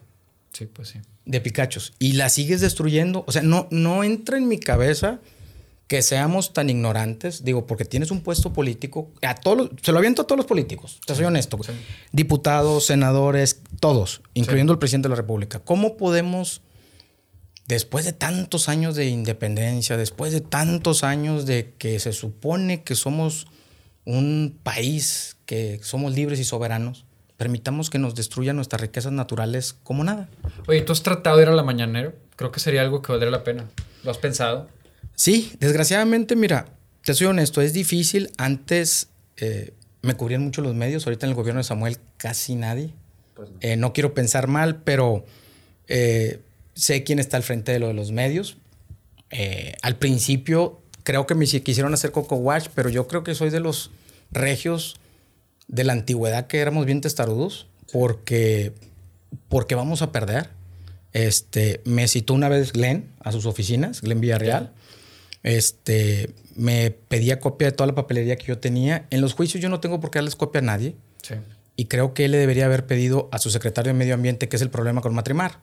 Sí, 0.53 0.67
pues 0.67 0.89
sí. 0.89 0.99
De 1.25 1.41
Picachos. 1.41 1.93
Y 1.99 2.13
la 2.13 2.29
sigues 2.29 2.61
destruyendo. 2.61 3.25
O 3.27 3.33
sea, 3.33 3.43
no, 3.43 3.69
no 3.71 4.05
entra 4.05 4.37
en 4.37 4.49
mi 4.49 4.59
cabeza 4.59 5.21
que 5.93 6.01
seamos 6.01 6.55
tan 6.55 6.71
ignorantes, 6.71 7.45
digo, 7.45 7.67
porque 7.67 7.85
tienes 7.85 8.11
un 8.11 8.23
puesto 8.23 8.55
político, 8.55 9.11
a 9.21 9.35
todos 9.35 9.69
se 9.83 9.93
lo 9.93 9.99
aviento 9.99 10.23
a 10.23 10.27
todos 10.27 10.39
los 10.39 10.47
políticos, 10.47 10.99
te 11.07 11.15
soy 11.15 11.27
honesto, 11.27 11.59
diputados, 12.13 12.87
senadores, 12.87 13.61
todos, 13.79 14.23
incluyendo 14.33 14.73
el 14.73 14.79
presidente 14.79 15.09
de 15.09 15.11
la 15.11 15.17
República. 15.17 15.59
¿Cómo 15.59 15.99
podemos, 15.99 16.63
después 17.67 18.07
de 18.07 18.15
tantos 18.15 18.71
años 18.71 18.95
de 18.97 19.09
independencia, 19.09 19.99
después 19.99 20.33
de 20.33 20.41
tantos 20.41 21.05
años 21.05 21.45
de 21.45 21.75
que 21.77 22.01
se 22.01 22.15
supone 22.15 22.85
que 22.85 22.95
somos 22.95 23.47
un 24.07 24.59
país, 24.63 25.37
que 25.45 25.79
somos 25.83 26.15
libres 26.15 26.41
y 26.41 26.45
soberanos, 26.45 27.05
permitamos 27.43 27.91
que 27.91 27.99
nos 27.99 28.15
destruyan 28.15 28.55
nuestras 28.55 28.81
riquezas 28.81 29.11
naturales 29.11 29.75
como 29.83 30.05
nada? 30.05 30.29
Oye, 30.69 30.81
¿tú 30.83 30.93
has 30.93 31.03
tratado 31.03 31.39
de 31.39 31.43
ir 31.43 31.49
a 31.49 31.53
la 31.53 31.65
mañanera? 31.65 32.13
Creo 32.37 32.53
que 32.53 32.61
sería 32.61 32.83
algo 32.83 33.03
que 33.03 33.11
valdría 33.11 33.33
la 33.33 33.43
pena. 33.43 33.65
¿Lo 34.05 34.13
has 34.13 34.19
pensado? 34.19 34.69
Sí, 35.17 35.53
desgraciadamente, 35.59 36.37
mira, 36.37 36.67
te 37.05 37.15
soy 37.15 37.27
honesto, 37.27 37.61
es 37.61 37.73
difícil. 37.73 38.31
Antes 38.39 39.09
eh, 39.39 39.75
me 40.03 40.15
cubrían 40.15 40.41
mucho 40.45 40.63
los 40.63 40.77
medios, 40.77 41.05
ahorita 41.05 41.27
en 41.27 41.31
el 41.31 41.35
gobierno 41.35 41.59
de 41.59 41.65
Samuel 41.65 41.99
casi 42.17 42.55
nadie. 42.55 42.95
Pues 43.35 43.51
no. 43.51 43.57
Eh, 43.61 43.77
no. 43.77 43.93
quiero 43.93 44.15
pensar 44.15 44.47
mal, 44.47 44.77
pero 44.77 45.25
eh, 45.89 46.39
sé 46.75 47.03
quién 47.03 47.19
está 47.19 47.39
al 47.39 47.43
frente 47.43 47.73
de 47.73 47.81
lo 47.81 47.89
de 47.89 47.95
los 47.95 48.13
medios. 48.13 48.57
al 49.83 49.97
principio 49.97 50.81
creo 51.03 51.27
que 51.27 51.35
me 51.35 51.47
quisieron 51.47 51.93
hacer 51.93 52.13
Coco 52.13 52.37
Watch, 52.37 52.69
pero 52.73 52.89
yo 52.89 53.09
creo 53.09 53.25
que 53.25 53.35
soy 53.35 53.51
de 53.51 53.59
los 53.59 53.91
regios 54.31 54.95
de 55.73 55.83
la 55.83 55.95
antigüedad 55.95 56.47
que 56.47 56.61
éramos 56.61 56.87
bien 56.87 57.01
testarudos, 57.01 57.67
porque, 57.91 58.73
porque 59.49 59.75
vamos 59.75 60.03
a 60.03 60.13
perder. 60.13 60.51
Este, 61.13 61.81
me 61.85 62.07
citó 62.07 62.35
una 62.35 62.49
vez 62.49 62.73
Glenn 62.73 63.11
a 63.21 63.33
sus 63.33 63.47
oficinas, 63.47 64.01
Glenn 64.03 64.21
Villarreal. 64.21 64.73
Este, 65.43 66.31
me 66.55 66.91
pedía 66.91 67.41
copia 67.41 67.69
de 67.69 67.73
toda 67.73 67.89
la 67.89 67.95
papelería 67.95 68.37
que 68.37 68.47
yo 68.47 68.59
tenía. 68.59 69.07
En 69.11 69.21
los 69.21 69.33
juicios 69.35 69.61
yo 69.61 69.69
no 69.69 69.81
tengo 69.81 69.99
por 69.99 70.11
qué 70.11 70.19
darles 70.19 70.37
copia 70.37 70.61
a 70.61 70.65
nadie. 70.65 70.95
Y 71.75 71.87
creo 71.87 72.13
que 72.13 72.27
él 72.27 72.33
le 72.33 72.39
debería 72.39 72.67
haber 72.67 72.87
pedido 72.87 73.29
a 73.33 73.39
su 73.39 73.51
secretario 73.51 73.93
de 73.93 73.99
Medio 73.99 74.15
Ambiente, 74.15 74.49
que 74.49 74.57
es 74.57 74.63
el 74.63 74.71
problema 74.71 75.01
con 75.01 75.15
Matrimar. 75.15 75.59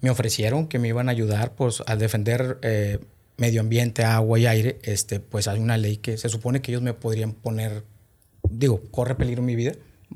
Me 0.00 0.10
ofrecieron 0.10 0.68
que 0.68 0.78
me 0.78 0.88
iban 0.88 1.08
a 1.08 1.12
ayudar 1.12 1.52
pues, 1.54 1.82
a 1.86 1.96
defender 1.96 2.58
eh, 2.62 2.98
medio 3.38 3.62
ambiente, 3.62 4.04
agua 4.04 4.38
y 4.38 4.46
aire. 4.46 4.78
Este, 4.82 5.20
pues 5.20 5.48
hay 5.48 5.58
una 5.58 5.78
ley 5.78 5.96
que 5.96 6.18
se 6.18 6.28
supone 6.28 6.60
que 6.60 6.70
ellos 6.70 6.82
me 6.82 6.92
podrían 6.92 7.32
poner, 7.32 7.82
digo, 8.50 8.82
corre 8.90 9.14
peligro 9.14 9.42
mi 9.42 9.56
vida. 9.56 9.72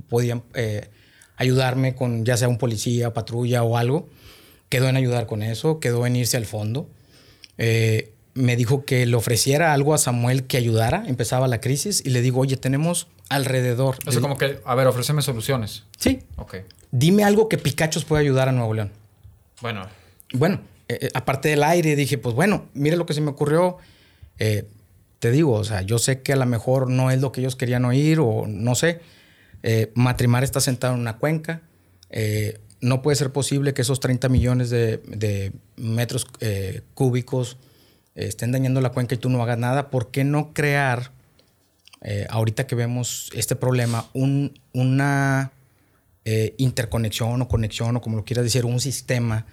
Podían 0.09 0.43
eh, 0.55 0.89
ayudarme 1.37 1.95
con 1.95 2.24
ya 2.24 2.37
sea 2.37 2.49
un 2.49 2.59
policía, 2.59 3.12
patrulla 3.12 3.62
o 3.62 3.76
algo. 3.76 4.09
Quedó 4.68 4.89
en 4.89 4.97
ayudar 4.97 5.26
con 5.26 5.43
eso, 5.43 5.80
quedó 5.80 6.07
en 6.07 6.16
irse 6.16 6.37
al 6.37 6.47
fondo. 6.47 6.89
Eh, 7.59 8.12
me 8.35 8.57
dijo 8.57 8.85
que 8.85 9.05
le 9.05 9.14
ofreciera 9.16 9.72
algo 9.74 9.95
a 9.95 9.99
Samuel 9.99 10.45
que 10.45 10.57
ayudara, 10.57 11.05
empezaba 11.07 11.49
la 11.49 11.61
crisis, 11.61 12.03
y 12.05 12.11
le 12.11 12.22
digo, 12.22 12.41
oye, 12.41 12.57
tenemos 12.57 13.09
alrededor. 13.28 13.99
O 14.07 14.12
sea, 14.12 14.20
como 14.20 14.39
que, 14.39 14.61
a 14.64 14.74
ver, 14.74 14.87
ofréceme 14.87 15.22
soluciones. 15.22 15.85
Sí. 15.99 16.20
Ok. 16.37 16.57
Dime 16.91 17.24
algo 17.24 17.49
que 17.49 17.59
Picachos 17.59 18.05
pueda 18.05 18.20
ayudar 18.20 18.49
a 18.49 18.53
Nuevo 18.53 18.74
León. 18.74 18.91
Bueno. 19.61 19.87
Bueno, 20.33 20.61
eh, 20.89 20.99
eh, 21.03 21.09
aparte 21.14 21.49
del 21.49 21.62
aire, 21.62 21.97
dije, 21.97 22.18
pues 22.18 22.35
bueno, 22.35 22.66
mire 22.74 22.97
lo 22.97 23.07
que 23.07 23.14
se 23.14 23.20
me 23.20 23.30
ocurrió. 23.30 23.78
Eh, 24.39 24.66
te 25.23 25.31
digo, 25.31 25.53
o 25.53 25.62
sea, 25.62 25.83
yo 25.83 25.99
sé 25.99 26.20
que 26.23 26.33
a 26.33 26.37
lo 26.37 26.47
mejor 26.47 26.91
no 26.91 27.12
es 27.12 27.20
lo 27.20 27.31
que 27.31 27.43
ellos 27.43 27.55
querían 27.55 27.85
oír 27.85 28.18
o 28.18 28.47
no 28.49 28.75
sé. 28.75 29.01
Matrimar 29.95 30.43
está 30.43 30.61
sentado 30.61 30.95
en 30.95 31.01
una 31.01 31.18
cuenca. 31.18 31.62
no 32.81 33.03
puede 33.03 33.14
ser 33.14 33.31
posible 33.31 33.73
que 33.73 33.83
esos 33.83 34.01
30 34.01 34.29
millones 34.29 34.70
de, 34.70 34.97
de 35.07 35.53
metros 35.77 36.27
cúbicos 36.95 37.57
estén 38.14 38.53
dañando 38.53 38.81
la 38.81 38.91
cuenca 38.91 39.14
y 39.14 39.18
tú 39.18 39.29
no 39.29 39.43
hagas 39.43 39.59
nada, 39.59 39.91
¿por 39.91 40.11
qué 40.11 40.25
no 40.25 40.53
crear, 40.53 41.12
eh, 42.03 42.27
ahorita 42.29 42.66
que 42.66 42.75
vemos 42.75 43.31
este 43.35 43.57
problema, 43.57 44.07
un, 44.12 44.59
una 44.73 45.53
eh, 46.25 46.55
interconexión 46.59 47.41
o 47.43 47.49
conexión 47.49 47.97
o 47.97 48.01
como 48.01 48.16
lo 48.16 48.25
quieras 48.25 48.45
decir, 48.45 48.64
un 48.64 48.81
sistema 48.81 49.47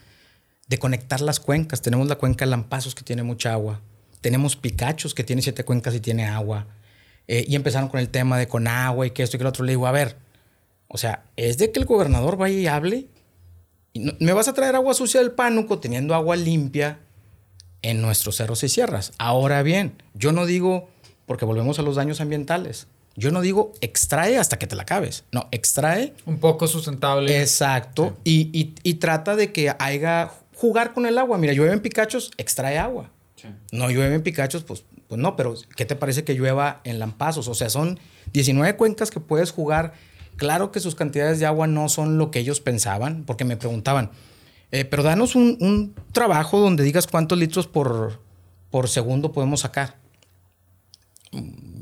de 0.67 0.77
conectar 0.77 1.21
las 1.21 1.39
cuencas? 1.39 1.81
Tenemos 1.81 2.07
la 2.07 2.15
cuenca 2.15 2.45
Lampazos 2.45 2.95
que 2.95 3.03
tiene 3.03 3.23
mucha 3.23 3.53
agua, 3.53 3.81
tenemos 4.21 4.55
Picachos 4.55 5.13
que 5.13 5.23
tiene 5.23 5.41
siete 5.41 5.63
cuencas 5.63 5.95
y 5.95 5.99
tiene 5.99 6.25
agua, 6.25 6.67
eh, 7.27 7.45
y 7.47 7.55
empezaron 7.55 7.89
con 7.89 7.99
el 7.99 8.09
tema 8.09 8.37
de 8.37 8.47
con 8.47 8.67
agua 8.67 9.05
y 9.05 9.11
que 9.11 9.23
esto 9.23 9.37
y 9.37 9.39
que 9.39 9.43
lo 9.43 9.49
otro. 9.49 9.63
Le 9.63 9.73
digo, 9.73 9.87
a 9.87 9.91
ver, 9.91 10.17
o 10.87 10.97
sea, 10.97 11.23
es 11.35 11.57
de 11.57 11.71
que 11.71 11.79
el 11.79 11.85
gobernador 11.85 12.37
vaya 12.37 12.57
y 12.57 12.67
hable. 12.67 13.07
Y 13.93 14.11
¿Me 14.19 14.33
vas 14.33 14.47
a 14.47 14.53
traer 14.53 14.75
agua 14.75 14.93
sucia 14.93 15.19
del 15.19 15.31
pánuco 15.31 15.79
teniendo 15.79 16.15
agua 16.15 16.35
limpia? 16.35 16.99
en 17.81 18.01
nuestros 18.01 18.37
cerros 18.37 18.63
y 18.63 18.69
sierras. 18.69 19.13
Ahora 19.17 19.63
bien, 19.63 20.01
yo 20.13 20.31
no 20.31 20.45
digo, 20.45 20.89
porque 21.25 21.45
volvemos 21.45 21.79
a 21.79 21.81
los 21.81 21.95
daños 21.95 22.21
ambientales, 22.21 22.87
yo 23.15 23.31
no 23.31 23.41
digo 23.41 23.73
extrae 23.81 24.37
hasta 24.37 24.57
que 24.57 24.67
te 24.67 24.75
la 24.75 24.83
acabes. 24.83 25.25
No, 25.31 25.47
extrae. 25.51 26.13
Un 26.25 26.39
poco 26.39 26.67
sustentable. 26.67 27.41
Exacto. 27.41 28.17
Y, 28.23 28.73
trata 28.95 29.35
de 29.35 29.51
que 29.51 29.75
haya 29.77 30.31
jugar 30.55 30.93
con 30.93 31.05
el 31.05 31.17
agua. 31.17 31.37
Mira, 31.37 31.53
llueve 31.53 31.73
en 31.73 31.81
Picachos, 31.81 32.31
extrae 32.37 32.77
agua. 32.77 33.11
No 33.71 33.89
llueve 33.89 34.15
en 34.15 34.23
Picachos, 34.23 34.63
pues, 34.63 34.83
pues 35.07 35.19
no, 35.19 35.35
pero 35.35 35.55
¿qué 35.75 35.85
te 35.85 35.95
parece 35.95 36.23
que 36.23 36.33
llueva 36.33 36.81
en 36.83 36.99
Lampazos? 36.99 37.47
O 37.47 37.53
sea, 37.53 37.69
son 37.69 37.99
19 38.33 38.75
cuencas 38.75 39.11
que 39.11 39.19
puedes 39.19 39.51
jugar. 39.51 39.93
Claro 40.35 40.71
que 40.71 40.79
sus 40.79 40.95
cantidades 40.95 41.39
de 41.39 41.45
agua 41.45 41.67
no 41.67 41.89
son 41.89 42.17
lo 42.17 42.31
que 42.31 42.39
ellos 42.39 42.61
pensaban, 42.61 43.23
porque 43.25 43.43
me 43.43 43.57
preguntaban, 43.57 44.11
eh, 44.71 44.85
pero 44.85 45.03
danos 45.03 45.35
un, 45.35 45.95
trabajo 46.11 46.59
donde 46.59 46.83
digas 46.83 47.07
cuántos 47.07 47.37
litros 47.37 47.67
por, 47.67 48.19
por 48.69 48.87
segundo 48.87 49.31
podemos 49.31 49.61
sacar. 49.61 49.97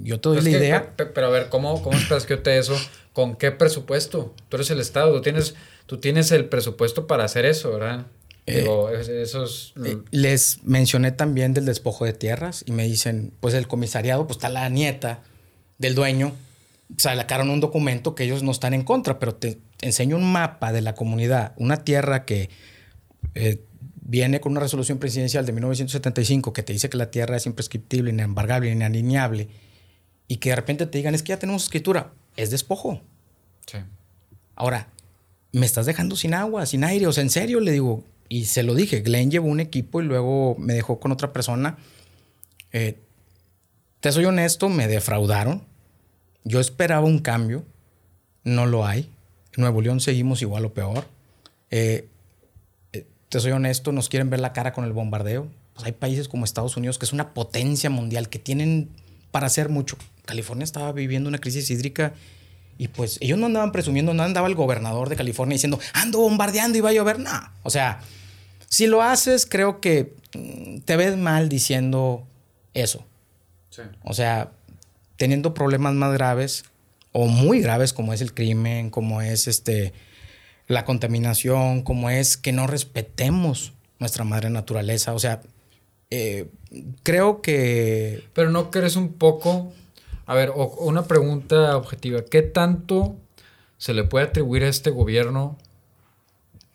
Yo 0.01 0.19
te 0.19 0.29
doy 0.29 0.41
la 0.41 0.49
idea. 0.49 0.93
Pero 0.95 1.27
a 1.27 1.29
ver, 1.29 1.49
¿cómo, 1.49 1.81
cómo 1.81 1.97
esperas 1.97 2.25
que 2.25 2.35
yo 2.35 2.41
te 2.41 2.57
eso? 2.57 2.75
¿Con 3.13 3.35
qué 3.35 3.51
presupuesto? 3.51 4.33
Tú 4.49 4.57
eres 4.57 4.69
el 4.71 4.79
Estado, 4.79 5.13
tú 5.13 5.21
tienes, 5.21 5.55
tú 5.85 5.97
tienes 5.97 6.31
el 6.31 6.45
presupuesto 6.45 7.07
para 7.07 7.25
hacer 7.25 7.45
eso, 7.45 7.71
¿verdad? 7.71 8.05
Eh, 8.49 8.65
eh, 8.65 9.97
les 10.11 10.63
mencioné 10.63 11.11
también 11.11 11.53
del 11.53 11.65
despojo 11.65 12.05
de 12.05 12.13
tierras 12.13 12.63
y 12.65 12.71
me 12.71 12.85
dicen, 12.85 13.33
pues 13.41 13.53
el 13.53 13.67
comisariado, 13.67 14.25
pues 14.25 14.37
está 14.37 14.47
la 14.47 14.69
nieta 14.69 15.21
del 15.77 15.95
dueño, 15.95 16.33
sacaron 16.95 17.49
un 17.49 17.59
documento 17.59 18.15
que 18.15 18.23
ellos 18.23 18.43
no 18.43 18.51
están 18.51 18.73
en 18.73 18.83
contra, 18.83 19.19
pero 19.19 19.35
te 19.35 19.59
enseño 19.81 20.15
un 20.15 20.31
mapa 20.31 20.71
de 20.71 20.81
la 20.81 20.95
comunidad, 20.95 21.53
una 21.57 21.83
tierra 21.83 22.23
que 22.23 22.49
eh, 23.35 23.61
viene 24.01 24.39
con 24.39 24.53
una 24.53 24.61
resolución 24.61 24.97
presidencial 24.97 25.45
de 25.45 25.51
1975 25.51 26.53
que 26.53 26.63
te 26.63 26.71
dice 26.71 26.89
que 26.89 26.97
la 26.97 27.11
tierra 27.11 27.35
es 27.35 27.45
imprescriptible, 27.45 28.11
inembargable, 28.11 28.71
inalineable, 28.71 29.49
y 30.29 30.37
que 30.37 30.51
de 30.51 30.55
repente 30.55 30.85
te 30.85 30.97
digan, 30.97 31.15
es 31.15 31.21
que 31.21 31.29
ya 31.29 31.39
tenemos 31.39 31.63
escritura, 31.63 32.13
es 32.37 32.49
despojo. 32.49 33.01
Sí. 33.65 33.79
Ahora, 34.55 34.87
me 35.51 35.65
estás 35.65 35.85
dejando 35.85 36.15
sin 36.15 36.33
agua, 36.33 36.65
sin 36.65 36.85
aire, 36.85 37.07
o 37.07 37.11
sea, 37.11 37.23
en 37.23 37.29
serio, 37.29 37.59
le 37.59 37.73
digo, 37.73 38.05
y 38.29 38.45
se 38.45 38.63
lo 38.63 38.75
dije, 38.75 39.01
Glenn 39.01 39.31
llevó 39.31 39.47
un 39.47 39.59
equipo 39.59 40.01
y 40.01 40.05
luego 40.05 40.55
me 40.59 40.73
dejó 40.73 40.99
con 40.99 41.11
otra 41.11 41.33
persona. 41.33 41.77
Eh, 42.71 42.99
te 43.99 44.11
soy 44.11 44.25
honesto, 44.25 44.69
me 44.69 44.87
defraudaron. 44.87 45.63
Yo 46.43 46.59
esperaba 46.59 47.05
un 47.05 47.19
cambio, 47.19 47.65
no 48.43 48.65
lo 48.65 48.85
hay. 48.85 49.09
En 49.55 49.61
Nuevo 49.61 49.81
León 49.81 49.99
seguimos 49.99 50.41
igual 50.41 50.65
o 50.65 50.73
peor. 50.73 51.05
Eh, 51.71 52.07
te 53.29 53.39
soy 53.39 53.51
honesto, 53.51 53.91
nos 53.91 54.09
quieren 54.09 54.29
ver 54.29 54.39
la 54.39 54.53
cara 54.53 54.73
con 54.73 54.85
el 54.85 54.93
bombardeo. 54.93 55.47
Pues 55.73 55.85
hay 55.85 55.91
países 55.91 56.27
como 56.27 56.45
Estados 56.45 56.77
Unidos, 56.77 56.97
que 56.97 57.05
es 57.05 57.13
una 57.13 57.33
potencia 57.33 57.89
mundial, 57.89 58.29
que 58.29 58.39
tienen 58.39 58.89
para 59.31 59.47
hacer 59.47 59.69
mucho. 59.69 59.97
California 60.25 60.63
estaba 60.63 60.91
viviendo 60.91 61.29
una 61.29 61.37
crisis 61.37 61.69
hídrica 61.69 62.13
y 62.77 62.89
pues 62.89 63.17
ellos 63.21 63.37
no 63.37 63.47
andaban 63.47 63.71
presumiendo, 63.71 64.13
no 64.13 64.23
andaba 64.23 64.47
el 64.47 64.55
gobernador 64.55 65.09
de 65.09 65.15
California 65.15 65.55
diciendo, 65.55 65.79
ando 65.93 66.19
bombardeando 66.19 66.77
y 66.77 66.81
va 66.81 66.89
a 66.89 66.93
llover. 66.93 67.19
No, 67.19 67.31
o 67.63 67.69
sea, 67.69 68.01
si 68.67 68.87
lo 68.87 69.01
haces, 69.01 69.45
creo 69.45 69.79
que 69.81 70.15
mm, 70.33 70.79
te 70.79 70.95
ves 70.95 71.17
mal 71.17 71.49
diciendo 71.49 72.25
eso. 72.73 73.05
O 74.03 74.15
sea, 74.15 74.51
teniendo 75.17 75.53
problemas 75.53 75.93
más 75.93 76.11
graves 76.13 76.65
o 77.11 77.27
muy 77.27 77.61
graves 77.61 77.93
como 77.93 78.11
es 78.11 78.21
el 78.21 78.33
crimen, 78.33 78.89
como 78.89 79.21
es 79.21 79.47
este 79.47 79.93
la 80.67 80.83
contaminación, 80.83 81.81
como 81.81 82.09
es 82.09 82.37
que 82.37 82.51
no 82.51 82.67
respetemos 82.67 83.73
nuestra 83.99 84.23
madre 84.23 84.49
naturaleza. 84.49 85.13
O 85.13 85.19
sea, 85.19 85.41
eh, 86.09 86.47
creo 87.03 87.41
que... 87.41 88.23
Pero 88.33 88.49
no 88.51 88.69
crees 88.69 88.95
un 88.95 89.13
poco... 89.13 89.73
A 90.27 90.35
ver, 90.35 90.51
una 90.51 91.05
pregunta 91.05 91.75
objetiva. 91.75 92.21
¿Qué 92.21 92.43
tanto 92.43 93.15
se 93.77 93.93
le 93.93 94.03
puede 94.03 94.25
atribuir 94.25 94.63
a 94.63 94.67
este 94.67 94.91
gobierno 94.91 95.57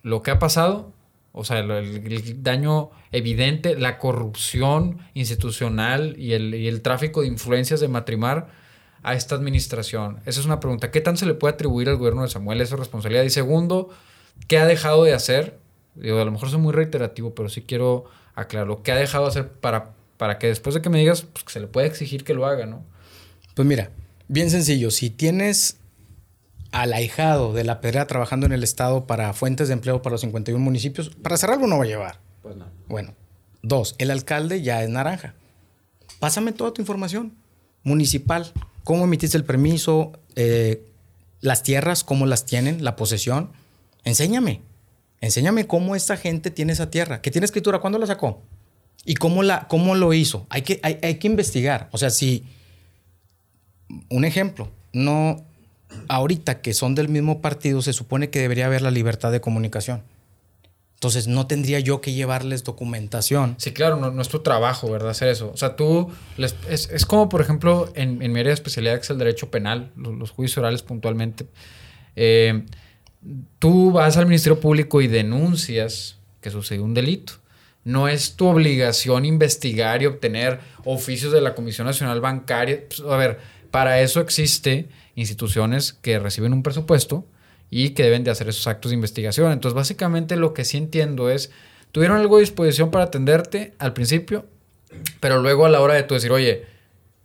lo 0.01 0.21
que 0.21 0.31
ha 0.31 0.39
pasado? 0.39 0.91
O 1.31 1.45
sea, 1.45 1.59
el, 1.59 2.43
daño 2.43 2.91
evidente, 3.11 3.75
la 3.77 3.97
corrupción 3.97 4.99
institucional 5.13 6.15
y 6.17 6.33
el, 6.33 6.81
tráfico 6.81 7.21
de 7.21 7.27
influencias 7.27 7.79
de 7.79 7.87
Matrimar 7.87 8.49
a 9.03 9.13
esta 9.13 9.35
administración? 9.35 10.19
Esa 10.25 10.39
es 10.41 10.45
una 10.45 10.59
pregunta. 10.59 10.91
¿Qué 10.91 10.99
tan 10.99 11.15
se 11.15 11.25
le 11.25 11.33
puede 11.33 11.53
atribuir 11.53 11.87
al 11.87 11.97
gobierno 11.97 12.23
de 12.23 12.29
Samuel 12.29 12.59
esa 12.59 12.75
responsabilidad? 12.75 13.23
Y 13.23 13.29
segundo, 13.29 13.89
¿qué 14.47 14.57
ha 14.57 14.65
dejado 14.65 15.03
de 15.05 15.13
hacer 15.13 15.63
Digo, 15.95 16.19
a 16.19 16.25
lo 16.25 16.31
mejor 16.31 16.49
soy 16.49 16.59
muy 16.59 16.73
reiterativo, 16.73 17.35
pero 17.35 17.49
sí 17.49 17.61
quiero 17.61 18.05
aclarar 18.35 18.67
lo 18.67 18.81
que 18.81 18.91
ha 18.91 18.95
dejado 18.95 19.25
de 19.25 19.29
hacer 19.29 19.51
para, 19.51 19.93
para 20.17 20.39
que 20.39 20.47
después 20.47 20.73
de 20.73 20.81
que 20.81 20.89
me 20.89 20.99
digas, 20.99 21.21
pues 21.21 21.45
se 21.47 21.59
le 21.59 21.67
puede 21.67 21.87
exigir 21.87 22.23
que 22.23 22.33
lo 22.33 22.45
haga, 22.45 22.65
¿no? 22.65 22.83
Pues 23.53 23.67
mira, 23.67 23.91
bien 24.27 24.49
sencillo, 24.49 24.91
si 24.91 25.09
tienes 25.09 25.77
al 26.71 26.91
ahijado 26.93 27.53
de 27.53 27.63
la 27.63 27.81
pedrea 27.81 28.07
trabajando 28.07 28.47
en 28.47 28.51
el 28.51 28.63
Estado 28.63 29.05
para 29.05 29.33
fuentes 29.33 29.67
de 29.67 29.75
empleo 29.75 30.01
para 30.01 30.13
los 30.13 30.21
51 30.21 30.63
municipios, 30.63 31.09
para 31.09 31.37
cerrarlo 31.37 31.67
no 31.67 31.77
va 31.77 31.83
a 31.83 31.87
llevar. 31.87 32.19
Pues 32.41 32.55
no. 32.55 32.65
Bueno, 32.87 33.13
dos, 33.61 33.95
el 33.99 34.09
alcalde 34.09 34.63
ya 34.63 34.83
es 34.83 34.89
naranja. 34.89 35.35
Pásame 36.19 36.51
toda 36.51 36.73
tu 36.73 36.81
información 36.81 37.33
municipal, 37.83 38.51
cómo 38.83 39.03
emitiste 39.03 39.37
el 39.37 39.45
permiso, 39.45 40.13
eh, 40.35 40.83
las 41.41 41.61
tierras, 41.61 42.03
cómo 42.03 42.25
las 42.25 42.45
tienen, 42.45 42.83
la 42.83 42.95
posesión. 42.95 43.51
Enséñame, 44.03 44.61
enséñame 45.21 45.67
cómo 45.67 45.95
esta 45.95 46.17
gente 46.17 46.49
tiene 46.49 46.73
esa 46.73 46.89
tierra. 46.89 47.21
¿Qué 47.21 47.29
tiene 47.29 47.45
escritura? 47.45 47.79
¿Cuándo 47.79 47.99
la 47.99 48.07
sacó? 48.07 48.41
¿Y 49.05 49.13
cómo, 49.15 49.43
la, 49.43 49.67
cómo 49.67 49.93
lo 49.93 50.11
hizo? 50.13 50.47
Hay 50.49 50.63
que, 50.63 50.79
hay, 50.81 50.97
hay 51.03 51.15
que 51.15 51.27
investigar. 51.27 51.89
O 51.91 51.99
sea, 51.99 52.09
si, 52.09 52.45
un 54.09 54.25
ejemplo, 54.25 54.69
no, 54.93 55.43
ahorita 56.07 56.61
que 56.61 56.73
son 56.73 56.95
del 56.95 57.09
mismo 57.09 57.41
partido, 57.41 57.81
se 57.81 57.93
supone 57.93 58.29
que 58.29 58.39
debería 58.39 58.65
haber 58.65 58.81
la 58.81 58.91
libertad 58.91 59.31
de 59.31 59.41
comunicación. 59.41 60.03
Entonces 61.03 61.27
no 61.27 61.47
tendría 61.47 61.81
yo 61.81 61.99
que 61.99 62.13
llevarles 62.13 62.63
documentación. 62.63 63.55
Sí, 63.57 63.73
claro, 63.73 63.97
no, 63.97 64.21
es 64.21 64.29
tu 64.29 64.39
trabajo, 64.39 64.89
¿verdad? 64.89 65.09
Hacer 65.09 65.27
eso. 65.27 65.51
O 65.53 65.57
sea, 65.57 65.75
tú, 65.75 66.09
es, 66.37 67.05
como, 67.05 67.27
por 67.27 67.41
ejemplo, 67.41 67.91
en, 67.93 68.19
mi 68.19 68.39
área 68.39 68.43
de 68.43 68.53
especialidad, 68.53 68.95
que 68.95 69.01
es 69.01 69.09
el 69.09 69.17
derecho 69.17 69.51
penal, 69.51 69.91
los, 69.97 70.31
juicios 70.31 70.59
orales 70.59 70.81
puntualmente. 70.81 71.45
Eh, 72.15 72.63
tú 73.59 73.91
vas 73.91 74.15
al 74.15 74.27
Ministerio 74.27 74.61
Público 74.61 75.01
y 75.01 75.07
denuncias 75.07 76.19
que 76.39 76.49
sucedió 76.51 76.85
un 76.85 76.93
delito. 76.93 77.33
No 77.83 78.07
es 78.07 78.37
tu 78.37 78.47
obligación 78.47 79.25
investigar 79.25 80.01
y 80.01 80.05
obtener 80.05 80.61
oficios 80.85 81.33
de 81.33 81.41
la 81.41 81.53
Comisión 81.53 81.85
Nacional 81.85 82.21
Bancaria. 82.21 82.81
Pues, 82.87 83.01
a 83.01 83.17
ver, 83.17 83.39
para 83.73 84.01
eso 84.01 84.19
existe 84.19 84.87
instituciones 85.15 85.93
que 85.93 86.19
reciben 86.19 86.53
un 86.53 86.61
presupuesto 86.61 87.25
y 87.71 87.89
que 87.95 88.03
deben 88.03 88.23
de 88.23 88.29
hacer 88.29 88.47
esos 88.47 88.67
actos 88.67 88.91
de 88.91 88.95
investigación. 88.95 89.51
Entonces, 89.51 89.73
básicamente 89.73 90.35
lo 90.35 90.53
que 90.53 90.63
sí 90.63 90.77
entiendo 90.77 91.31
es, 91.31 91.49
tuvieron 91.91 92.17
algo 92.17 92.35
de 92.37 92.41
disposición 92.41 92.91
para 92.91 93.05
atenderte 93.05 93.73
al 93.79 93.93
principio, 93.93 94.45
pero 95.19 95.41
luego 95.41 95.65
a 95.65 95.69
la 95.69 95.81
hora 95.81 95.95
de 95.95 96.03
tú 96.03 96.13
decir, 96.13 96.31
oye, 96.31 96.67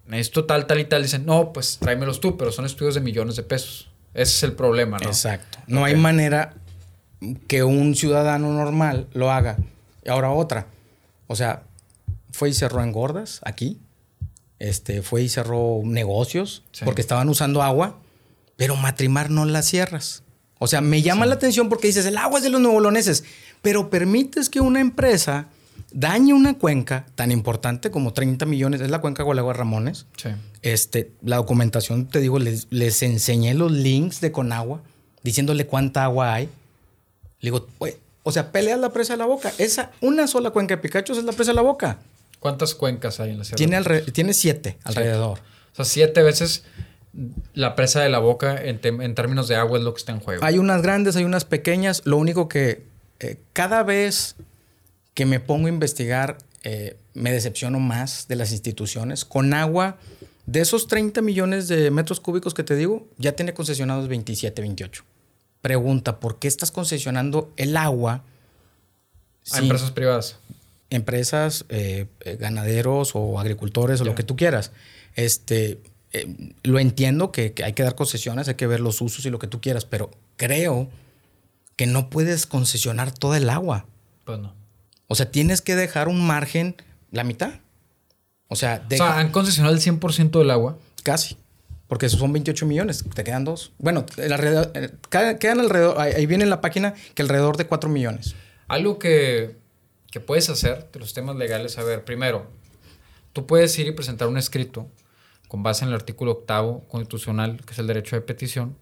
necesito 0.06 0.46
tal, 0.46 0.66
tal 0.66 0.80
y 0.80 0.86
tal, 0.86 1.02
dicen, 1.02 1.26
no, 1.26 1.52
pues 1.52 1.76
tráemelos 1.76 2.18
tú, 2.18 2.38
pero 2.38 2.50
son 2.50 2.64
estudios 2.64 2.94
de 2.94 3.02
millones 3.02 3.36
de 3.36 3.42
pesos. 3.42 3.90
Ese 4.14 4.32
es 4.32 4.42
el 4.44 4.54
problema, 4.54 4.96
¿no? 4.96 5.06
Exacto. 5.06 5.58
No 5.66 5.84
hay 5.84 5.96
manera 5.96 6.54
que 7.46 7.62
un 7.62 7.94
ciudadano 7.94 8.50
normal 8.54 9.06
lo 9.12 9.30
haga. 9.30 9.58
Y 10.02 10.08
ahora 10.08 10.30
otra. 10.30 10.68
O 11.26 11.36
sea, 11.36 11.64
fue 12.32 12.48
y 12.48 12.54
cerró 12.54 12.82
en 12.82 12.92
gordas 12.92 13.40
aquí 13.44 13.78
este, 14.58 15.02
fue 15.02 15.22
y 15.22 15.28
cerró 15.28 15.80
negocios 15.84 16.62
porque 16.84 17.00
estaban 17.00 17.28
usando 17.28 17.62
agua, 17.62 17.98
pero 18.56 18.76
Matrimar 18.76 19.30
no 19.30 19.44
la 19.44 19.62
cierras. 19.62 20.22
O 20.58 20.66
sea, 20.66 20.80
me 20.80 21.02
llama 21.02 21.26
la 21.26 21.34
atención 21.34 21.68
porque 21.68 21.86
dices, 21.86 22.04
el 22.06 22.16
agua 22.16 22.38
es 22.38 22.44
de 22.44 22.50
los 22.50 22.60
nuevoloneses, 22.60 23.24
pero 23.62 23.90
permites 23.90 24.50
que 24.50 24.60
una 24.60 24.80
empresa 24.80 25.48
dañe 25.92 26.34
una 26.34 26.54
cuenca 26.54 27.06
tan 27.14 27.30
importante 27.30 27.90
como 27.90 28.12
30 28.12 28.44
millones, 28.46 28.80
es 28.80 28.90
la 28.90 29.00
cuenca 29.00 29.22
Gualagua 29.22 29.52
Ramones. 29.52 30.06
Este, 30.62 31.12
la 31.22 31.36
documentación, 31.36 32.08
te 32.08 32.20
digo, 32.20 32.38
les, 32.38 32.66
les, 32.70 33.02
enseñé 33.02 33.54
los 33.54 33.70
links 33.70 34.20
de 34.20 34.32
Conagua, 34.32 34.82
diciéndole 35.22 35.66
cuánta 35.66 36.04
agua 36.04 36.34
hay. 36.34 36.48
Le 37.40 37.52
digo, 37.52 37.68
o 38.24 38.32
sea, 38.32 38.50
peleas 38.50 38.80
la 38.80 38.92
presa 38.92 39.14
de 39.14 39.18
la 39.18 39.26
boca. 39.26 39.52
Esa, 39.58 39.92
una 40.00 40.26
sola 40.26 40.50
cuenca 40.50 40.74
de 40.74 40.82
Pikachu 40.82 41.12
es 41.12 41.22
la 41.22 41.32
presa 41.32 41.52
de 41.52 41.56
la 41.56 41.62
boca. 41.62 41.98
¿Cuántas 42.40 42.74
cuencas 42.74 43.20
hay 43.20 43.30
en 43.30 43.38
la 43.38 43.44
Sierra? 43.44 43.56
Tiene, 43.56 44.00
tiene 44.12 44.34
siete 44.34 44.78
alrededor. 44.84 45.38
O 45.72 45.76
sea, 45.76 45.84
siete 45.84 46.22
veces 46.22 46.64
la 47.54 47.74
presa 47.74 48.00
de 48.00 48.08
la 48.08 48.18
boca 48.18 48.62
en, 48.62 48.80
términos 49.14 49.48
de 49.48 49.56
agua 49.56 49.78
es 49.78 49.84
lo 49.84 49.92
que 49.92 49.98
está 49.98 50.12
en 50.12 50.20
juego. 50.20 50.44
Hay 50.44 50.58
unas 50.58 50.82
grandes, 50.82 51.16
hay 51.16 51.24
unas 51.24 51.44
pequeñas. 51.44 52.02
Lo 52.04 52.16
único 52.16 52.48
que 52.48 52.86
eh, 53.20 53.40
cada 53.52 53.82
vez 53.82 54.36
que 55.14 55.26
me 55.26 55.40
pongo 55.40 55.66
a 55.66 55.70
investigar, 55.70 56.38
eh, 56.62 56.96
me 57.14 57.32
decepciono 57.32 57.80
más 57.80 58.28
de 58.28 58.36
las 58.36 58.52
instituciones. 58.52 59.24
Con 59.24 59.52
agua, 59.52 59.98
de 60.46 60.60
esos 60.60 60.86
30 60.86 61.22
millones 61.22 61.66
de 61.66 61.90
metros 61.90 62.20
cúbicos 62.20 62.54
que 62.54 62.62
te 62.62 62.76
digo, 62.76 63.08
ya 63.16 63.32
tiene 63.32 63.52
concesionados 63.52 64.06
27, 64.06 64.62
28. 64.62 65.04
Pregunta, 65.60 66.20
¿por 66.20 66.38
qué 66.38 66.46
estás 66.46 66.70
concesionando 66.70 67.52
el 67.56 67.76
agua? 67.76 68.22
A 69.50 69.58
empresas 69.58 69.90
privadas 69.90 70.38
empresas, 70.90 71.66
eh, 71.68 72.06
eh, 72.20 72.36
ganaderos 72.36 73.12
o 73.14 73.38
agricultores 73.38 74.00
o 74.00 74.04
lo 74.04 74.14
que 74.14 74.22
tú 74.22 74.36
quieras. 74.36 74.72
Este, 75.14 75.80
eh, 76.12 76.54
lo 76.62 76.78
entiendo 76.78 77.32
que, 77.32 77.54
hay 77.64 77.72
que 77.72 77.82
dar 77.82 77.94
concesiones, 77.94 78.48
hay 78.48 78.54
que 78.54 78.66
ver 78.66 78.80
los 78.80 79.00
usos 79.00 79.24
y 79.26 79.30
lo 79.30 79.38
que 79.38 79.46
tú 79.46 79.60
quieras, 79.60 79.84
pero 79.84 80.10
creo 80.36 80.88
que 81.76 81.86
no 81.86 82.10
puedes 82.10 82.46
concesionar 82.46 83.12
toda 83.12 83.36
el 83.36 83.50
agua. 83.50 83.86
Pues 84.24 84.38
no. 84.38 84.54
O 85.06 85.14
sea, 85.14 85.30
tienes 85.30 85.60
que 85.60 85.76
dejar 85.76 86.08
un 86.08 86.26
margen, 86.26 86.76
la 87.10 87.24
mitad. 87.24 87.60
O 88.48 88.56
sea, 88.56 88.84
o 88.90 88.96
sea 88.96 89.18
¿han 89.18 89.30
concesionado 89.30 89.74
el 89.74 89.80
100% 89.80 90.38
del 90.38 90.50
agua? 90.50 90.78
Casi. 91.02 91.36
Porque 91.86 92.08
son 92.10 92.32
28 92.32 92.66
millones, 92.66 93.04
te 93.14 93.24
quedan 93.24 93.44
dos. 93.44 93.72
Bueno, 93.78 94.04
alrededor, 94.18 94.72
quedan 95.08 95.60
alrededor, 95.60 95.98
ahí 95.98 96.26
viene 96.26 96.44
en 96.44 96.50
la 96.50 96.60
página 96.60 96.94
que 97.14 97.22
alrededor 97.22 97.56
de 97.56 97.66
4 97.66 97.88
millones. 97.88 98.34
Algo 98.66 98.98
que 98.98 99.56
que 100.10 100.20
puedes 100.20 100.48
hacer 100.48 100.90
de 100.90 101.00
los 101.00 101.14
temas 101.14 101.36
legales, 101.36 101.78
a 101.78 101.84
ver, 101.84 102.04
primero, 102.04 102.46
tú 103.32 103.46
puedes 103.46 103.78
ir 103.78 103.86
y 103.86 103.92
presentar 103.92 104.28
un 104.28 104.38
escrito 104.38 104.88
con 105.48 105.62
base 105.62 105.84
en 105.84 105.90
el 105.90 105.94
artículo 105.94 106.32
octavo 106.32 106.86
constitucional, 106.88 107.60
que 107.64 107.72
es 107.72 107.78
el 107.78 107.86
derecho 107.86 108.16
de 108.16 108.22
petición. 108.22 108.76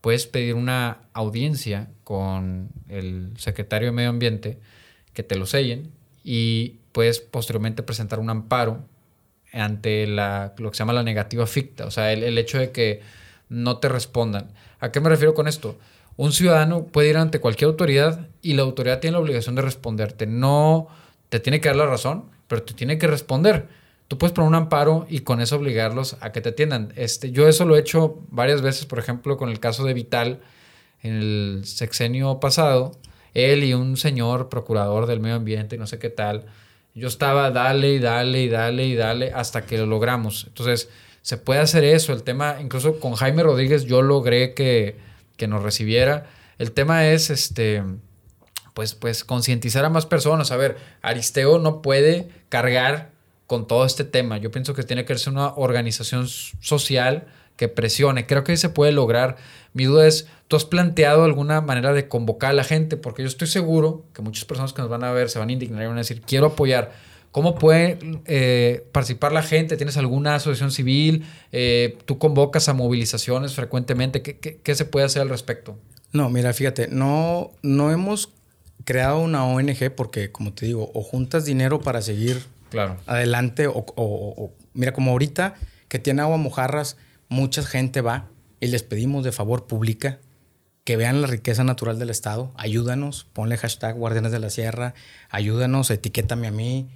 Puedes 0.00 0.26
pedir 0.26 0.54
una 0.54 1.08
audiencia 1.12 1.90
con 2.04 2.70
el 2.88 3.32
secretario 3.36 3.88
de 3.88 3.92
Medio 3.92 4.10
Ambiente 4.10 4.58
que 5.12 5.22
te 5.22 5.36
lo 5.36 5.46
sellen 5.46 5.92
y 6.22 6.80
puedes 6.92 7.20
posteriormente 7.20 7.82
presentar 7.82 8.18
un 8.18 8.30
amparo 8.30 8.84
ante 9.52 10.06
la, 10.06 10.54
lo 10.58 10.70
que 10.70 10.76
se 10.76 10.80
llama 10.80 10.92
la 10.92 11.02
negativa 11.02 11.46
ficta, 11.46 11.86
o 11.86 11.90
sea, 11.90 12.12
el, 12.12 12.22
el 12.22 12.36
hecho 12.38 12.58
de 12.58 12.70
que 12.72 13.02
no 13.48 13.78
te 13.78 13.88
respondan. 13.88 14.50
¿A 14.80 14.90
qué 14.90 15.00
me 15.00 15.08
refiero 15.08 15.34
con 15.34 15.48
esto? 15.48 15.78
Un 16.16 16.32
ciudadano 16.32 16.86
puede 16.86 17.10
ir 17.10 17.16
ante 17.16 17.40
cualquier 17.40 17.68
autoridad 17.70 18.28
y 18.42 18.54
la 18.54 18.62
autoridad 18.62 19.00
tiene 19.00 19.16
la 19.16 19.20
obligación 19.20 19.54
de 19.54 19.62
responderte. 19.62 20.26
No 20.26 20.88
te 21.28 21.40
tiene 21.40 21.60
que 21.60 21.68
dar 21.68 21.76
la 21.76 21.86
razón, 21.86 22.30
pero 22.46 22.62
te 22.62 22.74
tiene 22.74 22.98
que 22.98 23.06
responder. 23.06 23.68
Tú 24.06 24.18
puedes 24.18 24.32
poner 24.32 24.48
un 24.48 24.54
amparo 24.54 25.06
y 25.08 25.20
con 25.20 25.40
eso 25.40 25.56
obligarlos 25.56 26.16
a 26.20 26.30
que 26.30 26.40
te 26.40 26.50
atiendan. 26.50 26.92
Este, 26.94 27.32
yo 27.32 27.48
eso 27.48 27.64
lo 27.64 27.76
he 27.76 27.80
hecho 27.80 28.20
varias 28.28 28.62
veces, 28.62 28.86
por 28.86 28.98
ejemplo, 28.98 29.36
con 29.36 29.48
el 29.48 29.58
caso 29.58 29.84
de 29.84 29.94
Vital 29.94 30.40
en 31.02 31.14
el 31.14 31.62
sexenio 31.64 32.38
pasado. 32.38 32.92
Él 33.32 33.64
y 33.64 33.74
un 33.74 33.96
señor 33.96 34.48
procurador 34.48 35.06
del 35.06 35.20
medio 35.20 35.36
ambiente 35.36 35.76
no 35.78 35.86
sé 35.86 35.98
qué 35.98 36.10
tal. 36.10 36.44
Yo 36.94 37.08
estaba 37.08 37.50
dale 37.50 37.94
y 37.94 37.98
dale 37.98 38.42
y 38.42 38.48
dale 38.48 38.86
y 38.86 38.94
dale 38.94 39.32
hasta 39.32 39.66
que 39.66 39.78
lo 39.78 39.86
logramos. 39.86 40.44
Entonces, 40.46 40.88
se 41.22 41.38
puede 41.38 41.60
hacer 41.60 41.82
eso. 41.82 42.12
El 42.12 42.22
tema, 42.22 42.58
incluso 42.60 43.00
con 43.00 43.14
Jaime 43.14 43.42
Rodríguez, 43.42 43.86
yo 43.86 44.02
logré 44.02 44.54
que 44.54 44.96
que 45.36 45.48
nos 45.48 45.62
recibiera. 45.62 46.26
El 46.58 46.72
tema 46.72 47.06
es, 47.08 47.30
este, 47.30 47.82
pues, 48.74 48.94
pues 48.94 49.24
concientizar 49.24 49.84
a 49.84 49.90
más 49.90 50.06
personas. 50.06 50.50
A 50.50 50.56
ver, 50.56 50.76
Aristeo 51.02 51.58
no 51.58 51.82
puede 51.82 52.28
cargar 52.48 53.10
con 53.46 53.66
todo 53.66 53.84
este 53.84 54.04
tema. 54.04 54.38
Yo 54.38 54.50
pienso 54.50 54.74
que 54.74 54.82
tiene 54.82 55.04
que 55.04 55.16
ser 55.16 55.32
una 55.32 55.54
organización 55.54 56.28
social 56.28 57.26
que 57.56 57.68
presione. 57.68 58.26
Creo 58.26 58.44
que 58.44 58.56
se 58.56 58.68
puede 58.68 58.92
lograr. 58.92 59.36
Mi 59.72 59.84
duda 59.84 60.06
es, 60.06 60.26
¿tú 60.48 60.56
has 60.56 60.64
planteado 60.64 61.24
alguna 61.24 61.60
manera 61.60 61.92
de 61.92 62.08
convocar 62.08 62.50
a 62.50 62.54
la 62.54 62.64
gente? 62.64 62.96
Porque 62.96 63.22
yo 63.22 63.28
estoy 63.28 63.48
seguro 63.48 64.04
que 64.12 64.22
muchas 64.22 64.44
personas 64.44 64.72
que 64.72 64.82
nos 64.82 64.90
van 64.90 65.04
a 65.04 65.12
ver 65.12 65.30
se 65.30 65.38
van 65.38 65.50
a 65.50 65.52
indignar 65.52 65.82
y 65.82 65.86
van 65.86 65.96
a 65.96 66.00
decir, 66.00 66.20
quiero 66.22 66.48
apoyar. 66.48 66.92
¿Cómo 67.34 67.56
puede 67.56 67.98
eh, 68.26 68.86
participar 68.92 69.32
la 69.32 69.42
gente? 69.42 69.76
¿Tienes 69.76 69.96
alguna 69.96 70.36
asociación 70.36 70.70
civil? 70.70 71.26
Eh, 71.50 71.98
¿Tú 72.04 72.16
convocas 72.16 72.68
a 72.68 72.74
movilizaciones 72.74 73.54
frecuentemente? 73.54 74.22
¿Qué, 74.22 74.74
se 74.76 74.84
puede 74.84 75.06
hacer 75.06 75.20
al 75.20 75.28
respecto? 75.28 75.76
No, 76.12 76.30
mira, 76.30 76.52
fíjate, 76.52 76.86
no, 76.86 77.50
no 77.60 77.90
hemos 77.90 78.28
creado 78.84 79.18
una 79.18 79.44
ONG 79.46 79.90
porque, 79.96 80.30
como 80.30 80.52
te 80.52 80.66
digo, 80.66 80.92
o 80.94 81.02
juntas 81.02 81.44
dinero 81.44 81.80
para 81.80 82.02
seguir 82.02 82.40
claro. 82.70 82.98
adelante, 83.04 83.66
o, 83.66 84.52
mira, 84.72 84.92
como 84.92 85.10
ahorita 85.10 85.54
que 85.88 85.98
tiene 85.98 86.22
agua 86.22 86.36
mojarras, 86.36 86.96
mucha 87.28 87.64
gente 87.64 88.00
va 88.00 88.28
y 88.60 88.68
les 88.68 88.84
pedimos 88.84 89.24
de 89.24 89.32
favor 89.32 89.66
pública 89.66 90.20
que 90.84 90.96
vean 90.96 91.20
la 91.20 91.26
riqueza 91.26 91.64
natural 91.64 91.98
del 91.98 92.10
Estado. 92.10 92.52
Ayúdanos, 92.56 93.26
ponle 93.32 93.56
hashtag 93.56 93.96
Guardianes 93.96 94.30
de 94.30 94.38
la 94.38 94.50
Sierra, 94.50 94.94
ayúdanos, 95.30 95.90
etiquétame 95.90 96.46
a 96.46 96.52
mí, 96.52 96.88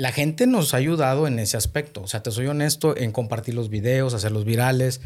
la 0.00 0.12
gente 0.12 0.46
nos 0.46 0.72
ha 0.72 0.78
ayudado 0.78 1.26
en 1.26 1.38
ese 1.38 1.58
aspecto. 1.58 2.00
O 2.00 2.06
sea, 2.06 2.22
te 2.22 2.30
soy 2.30 2.46
honesto 2.46 2.96
en 2.96 3.12
compartir 3.12 3.52
los 3.52 3.68
videos, 3.68 4.14
hacerlos 4.14 4.46
virales. 4.46 5.02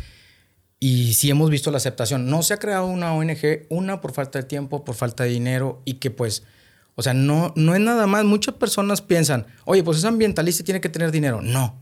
Y 0.78 1.14
sí 1.14 1.30
hemos 1.30 1.50
visto 1.50 1.72
la 1.72 1.78
aceptación. 1.78 2.30
No 2.30 2.44
se 2.44 2.54
ha 2.54 2.58
creado 2.58 2.86
una 2.86 3.12
ONG, 3.12 3.66
una 3.70 4.00
por 4.00 4.12
falta 4.12 4.38
de 4.38 4.44
tiempo, 4.44 4.84
por 4.84 4.94
falta 4.94 5.24
de 5.24 5.30
dinero 5.30 5.82
y 5.84 5.94
que 5.94 6.12
pues 6.12 6.44
O 6.94 7.02
sea, 7.02 7.12
no, 7.12 7.52
no 7.56 7.74
es 7.74 7.80
nada 7.80 8.06
más. 8.06 8.24
Muchas 8.24 8.54
personas 8.54 9.02
piensan, 9.02 9.48
oye, 9.64 9.82
pues 9.82 9.98
es 9.98 10.04
ambientalista 10.04 10.62
y 10.62 10.64
tiene 10.64 10.80
que 10.80 10.88
tener 10.88 11.10
dinero. 11.10 11.42
No. 11.42 11.76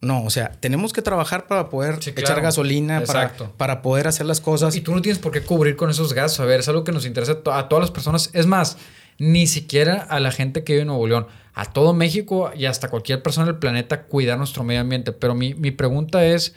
No, 0.00 0.24
o 0.24 0.30
sea, 0.30 0.52
tenemos 0.52 0.94
que 0.94 1.02
trabajar 1.02 1.46
para 1.46 1.68
poder 1.68 1.98
echar 2.16 2.40
gasolina, 2.40 3.04
para, 3.04 3.34
para, 3.58 3.82
poder 3.82 4.08
hacer 4.08 4.24
las 4.24 4.40
cosas. 4.40 4.74
Y 4.74 4.80
tú 4.80 4.94
no 4.94 5.02
tienes 5.02 5.18
por 5.18 5.32
qué 5.32 5.42
cubrir 5.42 5.76
con 5.76 5.90
esos 5.90 6.14
gastos. 6.14 6.40
A 6.40 6.46
ver, 6.46 6.60
es 6.60 6.68
algo 6.68 6.82
que 6.82 6.92
nos 6.92 7.04
interesa 7.04 7.40
a 7.52 7.68
todas 7.68 7.82
las 7.82 7.90
personas. 7.90 8.30
Es 8.32 8.46
más, 8.46 8.78
ni 9.18 9.46
siquiera 9.46 10.02
a 10.02 10.20
la 10.20 10.30
gente 10.30 10.64
que 10.64 10.74
vive 10.74 10.82
en 10.82 10.88
Nuevo 10.88 11.06
León, 11.06 11.26
a 11.54 11.72
todo 11.72 11.94
México 11.94 12.50
y 12.54 12.66
hasta 12.66 12.88
cualquier 12.88 13.22
persona 13.22 13.46
del 13.46 13.56
planeta 13.56 14.02
cuidar 14.02 14.38
nuestro 14.38 14.62
medio 14.62 14.80
ambiente. 14.80 15.12
Pero 15.12 15.34
mi, 15.34 15.54
mi 15.54 15.70
pregunta 15.70 16.24
es, 16.24 16.54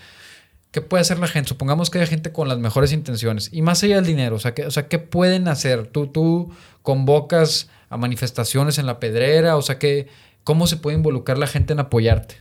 ¿qué 0.71 0.81
puede 0.81 1.01
hacer 1.01 1.19
la 1.19 1.27
gente? 1.27 1.49
Supongamos 1.49 1.89
que 1.89 1.99
hay 1.99 2.07
gente 2.07 2.31
con 2.31 2.47
las 2.47 2.57
mejores 2.59 2.91
intenciones 2.91 3.49
y 3.51 3.61
más 3.61 3.83
allá 3.83 3.95
del 3.95 4.05
dinero, 4.05 4.35
o 4.35 4.39
sea, 4.39 4.53
¿qué, 4.53 4.65
o 4.65 4.71
sea, 4.71 4.87
¿qué 4.87 4.99
pueden 4.99 5.47
hacer? 5.47 5.87
Tú, 5.87 6.07
tú 6.07 6.51
convocas 6.81 7.69
a 7.89 7.97
manifestaciones 7.97 8.77
en 8.77 8.85
la 8.85 8.99
pedrera, 8.99 9.55
o 9.55 9.61
sea, 9.61 9.79
¿qué, 9.79 10.07
¿cómo 10.43 10.67
se 10.67 10.77
puede 10.77 10.97
involucrar 10.97 11.37
la 11.37 11.47
gente 11.47 11.73
en 11.73 11.79
apoyarte? 11.79 12.35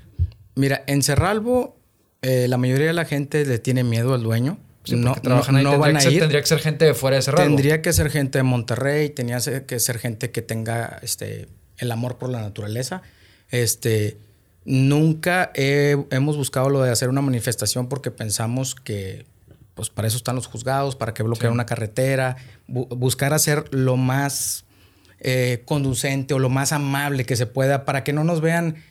Mira, 0.54 0.82
en 0.88 1.02
Cerralbo 1.02 1.78
eh, 2.22 2.48
la 2.48 2.56
mayoría 2.56 2.88
de 2.88 2.92
la 2.92 3.04
gente 3.04 3.44
le 3.44 3.58
tiene 3.58 3.84
miedo 3.84 4.14
al 4.14 4.22
dueño. 4.22 4.58
No, 4.96 5.14
trabajan 5.14 5.56
ahí. 5.56 5.64
van 5.64 5.96
a 5.96 6.04
ir. 6.04 6.20
Tendría 6.20 6.40
que 6.40 6.46
ser 6.46 6.60
gente 6.60 6.84
de 6.84 6.94
fuera 6.94 7.16
de 7.16 7.22
Cerralbo. 7.22 7.56
Tendría 7.56 7.82
que 7.82 7.92
ser 7.92 8.10
gente 8.10 8.38
de 8.38 8.42
Monterrey, 8.42 9.10
tenía 9.10 9.38
que 9.40 9.80
ser 9.80 9.98
gente 9.98 10.30
que 10.30 10.42
tenga 10.42 10.98
este, 11.02 11.48
el 11.78 11.92
amor 11.92 12.18
por 12.18 12.30
la 12.30 12.40
naturaleza. 12.40 13.02
Este, 13.50 14.18
nunca 14.64 15.50
hemos 15.54 16.36
buscado 16.36 16.68
lo 16.68 16.82
de 16.82 16.90
hacer 16.90 17.08
una 17.08 17.20
manifestación 17.20 17.88
porque 17.88 18.10
pensamos 18.10 18.74
que 18.74 19.26
pues 19.74 19.90
para 19.90 20.08
eso 20.08 20.16
están 20.16 20.34
los 20.34 20.48
juzgados, 20.48 20.96
para 20.96 21.14
que 21.14 21.22
bloquear 21.22 21.52
una 21.52 21.64
carretera, 21.64 22.36
buscar 22.66 23.32
hacer 23.32 23.64
lo 23.72 23.96
más 23.96 24.64
eh, 25.20 25.62
conducente 25.66 26.34
o 26.34 26.40
lo 26.40 26.48
más 26.48 26.72
amable 26.72 27.24
que 27.24 27.36
se 27.36 27.46
pueda 27.46 27.84
para 27.84 28.02
que 28.02 28.12
no 28.12 28.24
nos 28.24 28.40
vean 28.40 28.82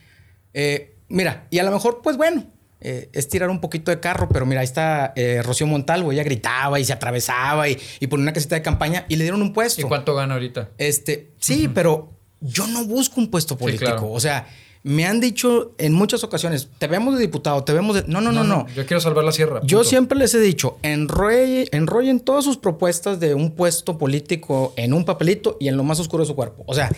eh, 0.54 0.94
mira, 1.08 1.46
y 1.50 1.58
a 1.58 1.62
lo 1.62 1.70
mejor, 1.70 2.00
pues 2.02 2.16
bueno, 2.16 2.44
eh, 2.80 3.08
es 3.12 3.28
tirar 3.28 3.50
un 3.50 3.60
poquito 3.60 3.90
de 3.90 4.00
carro, 4.00 4.28
pero 4.28 4.46
mira, 4.46 4.60
ahí 4.60 4.64
está 4.64 5.12
eh, 5.16 5.42
Rocío 5.42 5.66
Montalvo, 5.66 6.12
ella 6.12 6.22
gritaba 6.22 6.78
y 6.78 6.84
se 6.84 6.92
atravesaba 6.92 7.68
y, 7.68 7.78
y 8.00 8.06
ponía 8.06 8.22
una 8.22 8.32
casita 8.32 8.54
de 8.54 8.62
campaña 8.62 9.04
y 9.08 9.16
le 9.16 9.24
dieron 9.24 9.42
un 9.42 9.52
puesto. 9.52 9.80
¿Y 9.80 9.84
cuánto 9.84 10.14
gana 10.14 10.34
ahorita? 10.34 10.70
Este, 10.78 11.32
sí, 11.38 11.68
pero 11.72 12.12
yo 12.40 12.66
no 12.66 12.84
busco 12.84 13.20
un 13.20 13.30
puesto 13.30 13.56
político. 13.56 14.10
O 14.10 14.20
sea, 14.20 14.46
me 14.84 15.06
han 15.06 15.20
dicho 15.20 15.74
en 15.78 15.92
muchas 15.92 16.22
ocasiones, 16.22 16.68
te 16.78 16.86
vemos 16.86 17.14
de 17.16 17.20
diputado, 17.20 17.64
te 17.64 17.72
vemos 17.72 17.96
de... 17.96 18.04
No, 18.06 18.20
no, 18.20 18.30
no, 18.30 18.44
no. 18.44 18.66
Yo 18.74 18.86
quiero 18.86 19.00
salvar 19.00 19.24
la 19.24 19.32
sierra. 19.32 19.60
Yo 19.64 19.82
siempre 19.84 20.16
les 20.16 20.32
he 20.34 20.40
dicho, 20.40 20.78
enrollen 20.82 22.20
todas 22.20 22.44
sus 22.44 22.58
propuestas 22.58 23.18
de 23.18 23.34
un 23.34 23.52
puesto 23.56 23.98
político 23.98 24.72
en 24.76 24.92
un 24.92 25.04
papelito 25.04 25.56
y 25.58 25.68
en 25.68 25.76
lo 25.76 25.82
más 25.82 25.98
oscuro 25.98 26.22
de 26.22 26.28
su 26.28 26.36
cuerpo. 26.36 26.62
O 26.66 26.74
sea, 26.74 26.90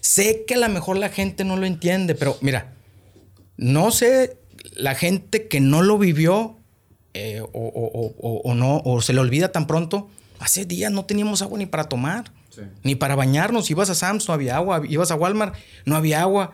sé 0.00 0.44
que 0.46 0.54
a 0.54 0.58
lo 0.58 0.68
mejor 0.68 0.96
la 0.96 1.08
gente 1.08 1.44
no 1.44 1.56
lo 1.56 1.66
entiende, 1.66 2.14
pero 2.14 2.36
mira, 2.40 2.74
no 3.56 3.90
sé, 3.90 4.39
la 4.72 4.94
gente 4.94 5.48
que 5.48 5.60
no 5.60 5.82
lo 5.82 5.98
vivió 5.98 6.56
eh, 7.14 7.42
o, 7.52 8.54
no, 8.54 8.82
o 8.84 9.00
se 9.00 9.12
le 9.12 9.20
olvida 9.20 9.52
tan 9.52 9.66
pronto, 9.66 10.08
hace 10.38 10.64
días 10.64 10.92
no 10.92 11.04
teníamos 11.04 11.42
agua 11.42 11.58
ni 11.58 11.66
para 11.66 11.84
tomar, 11.84 12.30
ni 12.82 12.94
para 12.94 13.16
bañarnos. 13.16 13.70
Ibas 13.70 13.90
a 13.90 13.94
Sams, 13.94 14.28
no 14.28 14.34
había 14.34 14.56
agua. 14.56 14.82
Ibas 14.88 15.10
a 15.10 15.16
Walmart, 15.16 15.54
no 15.84 15.96
había 15.96 16.20
agua. 16.22 16.52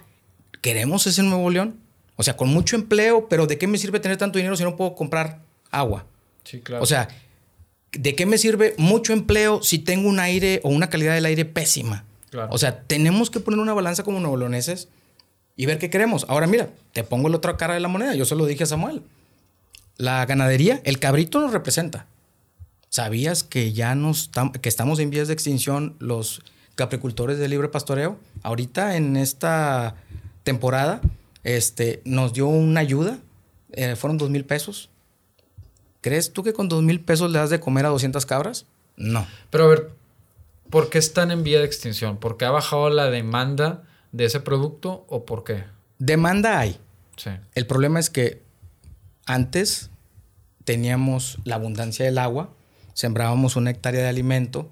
¿Queremos 0.61 1.07
ese 1.07 1.23
Nuevo 1.23 1.51
León? 1.51 1.81
O 2.17 2.23
sea, 2.23 2.37
con 2.37 2.49
mucho 2.49 2.77
empleo, 2.77 3.29
pero 3.29 3.47
¿de 3.47 3.59
qué 3.59 3.67
me 3.67 3.79
sirve 3.79 4.01
tener 4.01 4.17
tanto 4.17 4.39
dinero 4.39 4.57
si 4.57 4.65
no 4.65 4.77
puedo 4.77 4.95
comprar 4.95 5.41
agua? 5.71 6.07
Sí, 6.45 6.61
claro. 6.61 6.83
O 6.83 6.87
sea, 6.87 7.09
¿de 7.93 8.15
qué 8.15 8.25
me 8.25 8.39
sirve 8.39 8.75
mucho 8.79 9.13
empleo 9.13 9.63
si 9.63 9.79
tengo 9.79 10.09
un 10.09 10.19
aire 10.19 10.61
o 10.65 10.71
una 10.71 10.89
calidad 10.89 11.15
del 11.15 11.27
aire 11.27 11.45
pésima? 11.45 12.05
O 12.51 12.59
sea, 12.59 12.83
tenemos 12.83 13.31
que 13.31 13.41
poner 13.41 13.61
una 13.61 13.73
balanza 13.73 14.03
como 14.03 14.21
nuevo 14.21 14.37
leoneses 14.37 14.89
y 15.57 15.67
ver 15.67 15.79
qué 15.79 15.91
queremos. 15.91 16.27
Ahora 16.29 16.47
mira, 16.47 16.71
te 16.93 17.03
pongo 17.03 17.29
la 17.29 17.39
otra 17.39 17.57
cara 17.57 17.75
de 17.75 17.81
la 17.81 17.89
moneda. 17.89 18.15
Yo 18.15 18.25
se 18.25 18.37
lo 18.37 18.47
dije 18.47 18.65
a 18.65 18.67
Samuel. 18.67 19.03
La 19.97 20.25
ganadería, 20.27 20.81
el 20.85 20.99
cabrito 20.99 21.41
nos 21.41 21.53
representa. 21.53 22.07
¿Sabías 22.91 23.43
que 23.43 23.73
ya 23.73 23.95
nos 23.95 24.31
que 24.61 24.69
estamos 24.69 24.99
en 25.01 25.11
vías 25.11 25.29
de 25.29 25.35
extinción 25.35 25.97
los 25.99 26.43
capricultores 26.75 27.39
de 27.39 27.49
libre 27.49 27.69
pastoreo? 27.69 28.19
Ahorita 28.43 28.97
en 28.97 29.17
esta 29.17 29.97
temporada 30.45 31.01
este, 31.43 32.03
nos 32.05 32.35
dio 32.35 32.47
una 32.47 32.81
ayuda. 32.81 33.19
Eh, 33.73 33.97
fueron 33.97 34.19
dos 34.19 34.31
mil 34.31 34.45
pesos. 34.45 34.91
¿Crees 36.03 36.33
tú 36.33 36.43
que 36.43 36.53
con 36.53 36.69
dos 36.69 36.83
mil 36.83 37.01
pesos 37.01 37.31
le 37.31 37.39
das 37.39 37.51
de 37.51 37.59
comer 37.59 37.87
a 37.87 37.89
200 37.89 38.25
cabras? 38.27 38.67
No. 38.97 39.27
Pero 39.51 39.65
a 39.65 39.69
ver, 39.69 39.91
¿por 40.71 40.89
qué 40.89 40.99
están 40.99 41.31
en 41.31 41.43
vía 41.43 41.59
de 41.59 41.65
extinción? 41.65 42.19
¿Porque 42.19 42.45
ha 42.45 42.51
bajado 42.51 42.91
la 42.91 43.11
demanda 43.11 43.83
de 44.17 44.25
ese 44.25 44.41
producto 44.41 45.05
o 45.09 45.27
por 45.27 45.45
qué? 45.45 45.65
Demanda 45.99 46.59
hay. 46.59 46.79
Sí. 47.17 47.31
El 47.55 47.67
problema 47.67 48.01
es 48.01 48.09
que 48.09 48.43
antes 49.27 49.91
teníamos 50.65 51.39
la 51.45 51.57
abundancia 51.57 52.05
del 52.05 52.19
agua, 52.19 52.51
sembrábamos 52.95 53.57
una 53.57 53.71
hectárea 53.71 54.03
de 54.03 54.09
alimento 54.09 54.71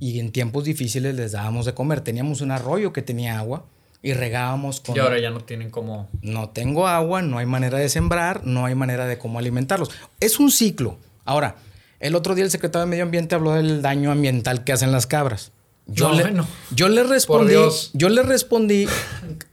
y 0.00 0.18
en 0.18 0.32
tiempos 0.32 0.64
difíciles 0.64 1.14
les 1.14 1.32
dábamos 1.32 1.64
de 1.64 1.74
comer. 1.74 2.00
Teníamos 2.00 2.40
un 2.40 2.50
arroyo 2.50 2.92
que 2.92 3.02
tenía 3.02 3.38
agua 3.38 3.66
y 4.02 4.14
regábamos 4.14 4.80
con... 4.80 4.96
Y 4.96 4.98
ahora 4.98 5.20
ya 5.20 5.30
no 5.30 5.40
tienen 5.40 5.70
cómo... 5.70 6.08
No 6.20 6.50
tengo 6.50 6.88
agua, 6.88 7.22
no 7.22 7.38
hay 7.38 7.46
manera 7.46 7.78
de 7.78 7.88
sembrar, 7.88 8.44
no 8.44 8.66
hay 8.66 8.74
manera 8.74 9.06
de 9.06 9.16
cómo 9.16 9.38
alimentarlos. 9.38 9.90
Es 10.18 10.40
un 10.40 10.50
ciclo. 10.50 10.98
Ahora, 11.24 11.54
el 12.00 12.16
otro 12.16 12.34
día 12.34 12.44
el 12.44 12.50
secretario 12.50 12.84
de 12.84 12.90
Medio 12.90 13.04
Ambiente 13.04 13.36
habló 13.36 13.52
del 13.52 13.80
daño 13.80 14.10
ambiental 14.10 14.64
que 14.64 14.72
hacen 14.72 14.90
las 14.90 15.06
cabras. 15.06 15.52
Yo, 15.86 16.12
le, 16.12 16.32
yo 16.70 16.88
le 16.88 17.02
respondí, 17.02 17.54
yo 17.92 18.08
le 18.08 18.22
respondí, 18.22 18.86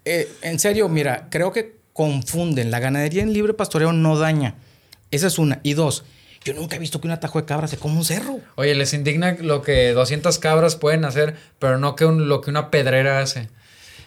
eh, 0.05 0.31
en 0.41 0.59
serio, 0.59 0.87
mira, 0.87 1.27
creo 1.29 1.51
que 1.51 1.79
confunden. 1.93 2.71
La 2.71 2.79
ganadería 2.79 3.23
en 3.23 3.33
libre 3.33 3.53
pastoreo 3.53 3.91
no 3.91 4.17
daña. 4.17 4.55
Esa 5.11 5.27
es 5.27 5.39
una. 5.39 5.59
Y 5.63 5.73
dos, 5.73 6.05
yo 6.45 6.53
nunca 6.53 6.75
he 6.75 6.79
visto 6.79 7.01
que 7.01 7.07
un 7.07 7.11
atajo 7.11 7.39
de 7.39 7.45
cabras 7.45 7.71
se 7.71 7.77
coma 7.77 7.97
un 7.97 8.05
cerro. 8.05 8.39
Oye, 8.55 8.75
les 8.75 8.93
indigna 8.93 9.35
lo 9.41 9.61
que 9.61 9.91
200 9.91 10.39
cabras 10.39 10.75
pueden 10.75 11.03
hacer, 11.03 11.35
pero 11.57 11.77
no 11.77 11.95
que 11.95 12.05
lo 12.05 12.41
que 12.41 12.51
una 12.51 12.71
pedrera 12.71 13.19
hace. 13.19 13.49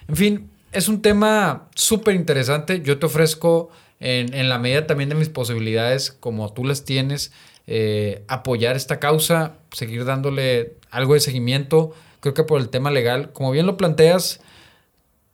En 0.08 0.16
fin, 0.16 0.50
es 0.72 0.88
un 0.88 1.02
tema 1.02 1.68
súper 1.74 2.14
interesante. 2.14 2.80
Yo 2.82 2.98
te 2.98 3.06
ofrezco, 3.06 3.70
en, 4.00 4.32
en, 4.32 4.48
la 4.48 4.58
medida 4.58 4.86
también 4.86 5.10
de 5.10 5.16
mis 5.16 5.28
posibilidades, 5.28 6.12
como 6.12 6.52
tú 6.52 6.64
las 6.64 6.84
tienes, 6.84 7.32
eh, 7.66 8.24
apoyar 8.26 8.76
esta 8.76 8.98
causa, 8.98 9.54
seguir 9.70 10.04
dándole 10.04 10.74
algo 10.90 11.14
de 11.14 11.20
seguimiento 11.20 11.94
creo 12.22 12.34
que 12.34 12.44
por 12.44 12.60
el 12.60 12.68
tema 12.68 12.90
legal, 12.90 13.32
como 13.32 13.50
bien 13.50 13.66
lo 13.66 13.76
planteas, 13.76 14.40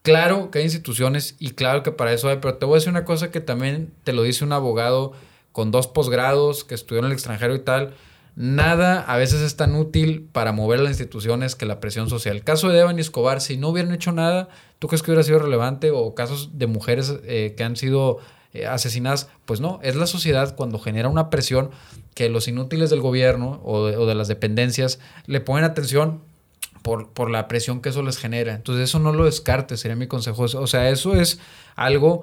claro 0.02 0.50
que 0.50 0.58
hay 0.58 0.64
instituciones 0.64 1.36
y 1.38 1.50
claro 1.50 1.82
que 1.82 1.92
para 1.92 2.12
eso 2.12 2.30
hay, 2.30 2.38
pero 2.40 2.54
te 2.54 2.64
voy 2.64 2.74
a 2.74 2.78
decir 2.78 2.88
una 2.88 3.04
cosa 3.04 3.30
que 3.30 3.40
también 3.40 3.92
te 4.04 4.14
lo 4.14 4.22
dice 4.22 4.42
un 4.42 4.52
abogado 4.52 5.12
con 5.52 5.70
dos 5.70 5.86
posgrados 5.86 6.64
que 6.64 6.74
estudió 6.74 7.00
en 7.00 7.06
el 7.06 7.12
extranjero 7.12 7.54
y 7.54 7.58
tal. 7.58 7.94
Nada 8.36 9.00
a 9.02 9.18
veces 9.18 9.42
es 9.42 9.56
tan 9.56 9.74
útil 9.74 10.28
para 10.32 10.52
mover 10.52 10.80
las 10.80 10.92
instituciones 10.92 11.56
que 11.56 11.66
la 11.66 11.78
presión 11.78 12.08
social. 12.08 12.36
El 12.36 12.44
caso 12.44 12.70
de 12.70 12.80
Evan 12.80 12.96
y 12.96 13.02
Escobar, 13.02 13.42
si 13.42 13.58
no 13.58 13.68
hubieran 13.68 13.92
hecho 13.92 14.12
nada, 14.12 14.48
¿tú 14.78 14.88
crees 14.88 15.02
que 15.02 15.10
hubiera 15.10 15.24
sido 15.24 15.40
relevante? 15.40 15.90
O 15.90 16.14
casos 16.14 16.56
de 16.58 16.68
mujeres 16.68 17.14
eh, 17.24 17.54
que 17.54 17.64
han 17.64 17.76
sido 17.76 18.18
eh, 18.54 18.66
asesinadas, 18.66 19.28
pues 19.44 19.60
no, 19.60 19.78
es 19.82 19.94
la 19.94 20.06
sociedad 20.06 20.56
cuando 20.56 20.78
genera 20.78 21.10
una 21.10 21.28
presión 21.28 21.70
que 22.14 22.30
los 22.30 22.48
inútiles 22.48 22.88
del 22.88 23.00
gobierno 23.00 23.60
o 23.62 24.06
de 24.06 24.14
las 24.14 24.28
dependencias 24.28 25.00
le 25.26 25.40
ponen 25.40 25.64
atención 25.64 26.22
por, 26.82 27.30
la 27.30 27.48
presión 27.48 27.80
que 27.80 27.90
eso 27.90 28.02
les 28.02 28.18
genera. 28.18 28.54
Entonces 28.54 28.88
eso 28.88 28.98
no 28.98 29.12
lo 29.12 29.24
descartes, 29.24 29.80
sería 29.80 29.96
mi 29.96 30.06
consejo. 30.06 30.44
O 30.44 30.66
sea, 30.66 30.90
eso 30.90 31.14
es 31.14 31.38
algo 31.76 32.22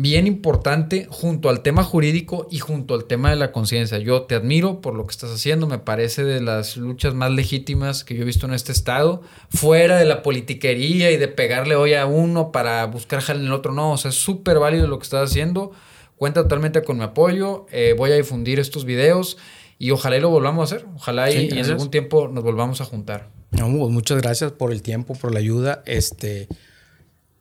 bien 0.00 0.28
importante 0.28 1.08
junto 1.10 1.48
al 1.48 1.62
tema 1.62 1.82
jurídico 1.82 2.46
y 2.52 2.60
junto 2.60 2.94
al 2.94 3.06
tema 3.06 3.30
de 3.30 3.36
la 3.36 3.50
conciencia. 3.50 3.98
Yo 3.98 4.22
te 4.22 4.36
admiro 4.36 4.80
por 4.80 4.94
lo 4.94 5.04
que 5.04 5.10
estás 5.10 5.32
haciendo, 5.32 5.66
me 5.66 5.80
parece 5.80 6.22
de 6.22 6.40
las 6.40 6.76
luchas 6.76 7.14
más 7.14 7.32
legítimas 7.32 8.04
que 8.04 8.14
yo 8.14 8.22
he 8.22 8.24
visto 8.24 8.46
en 8.46 8.54
este 8.54 8.70
estado, 8.70 9.22
fuera 9.50 9.96
de 9.96 10.04
la 10.04 10.22
politiquería 10.22 11.10
y 11.10 11.16
de 11.16 11.26
pegarle 11.26 11.74
hoy 11.74 11.94
a 11.94 12.06
uno 12.06 12.52
para 12.52 12.86
buscar 12.86 13.20
jale 13.20 13.40
en 13.40 13.46
el 13.46 13.52
otro, 13.52 13.72
no, 13.72 13.90
o 13.90 13.96
sea, 13.96 14.10
es 14.10 14.14
súper 14.14 14.60
válido 14.60 14.86
lo 14.86 15.00
que 15.00 15.02
estás 15.02 15.32
haciendo, 15.32 15.72
cuenta 16.14 16.42
totalmente 16.42 16.84
con 16.84 16.98
mi 16.98 17.02
apoyo, 17.02 17.66
eh, 17.72 17.96
voy 17.98 18.12
a 18.12 18.14
difundir 18.14 18.60
estos 18.60 18.84
videos 18.84 19.36
y 19.80 19.90
ojalá 19.90 20.16
lo 20.18 20.30
volvamos 20.30 20.70
a 20.70 20.76
hacer, 20.76 20.88
ojalá 20.94 21.28
y 21.32 21.48
en 21.48 21.64
algún 21.64 21.90
tiempo 21.90 22.28
nos 22.28 22.44
volvamos 22.44 22.80
a 22.80 22.84
juntar. 22.84 23.37
No, 23.50 23.68
muchas 23.68 24.20
gracias 24.20 24.52
por 24.52 24.72
el 24.72 24.82
tiempo, 24.82 25.14
por 25.14 25.32
la 25.32 25.40
ayuda. 25.40 25.82
Este, 25.86 26.48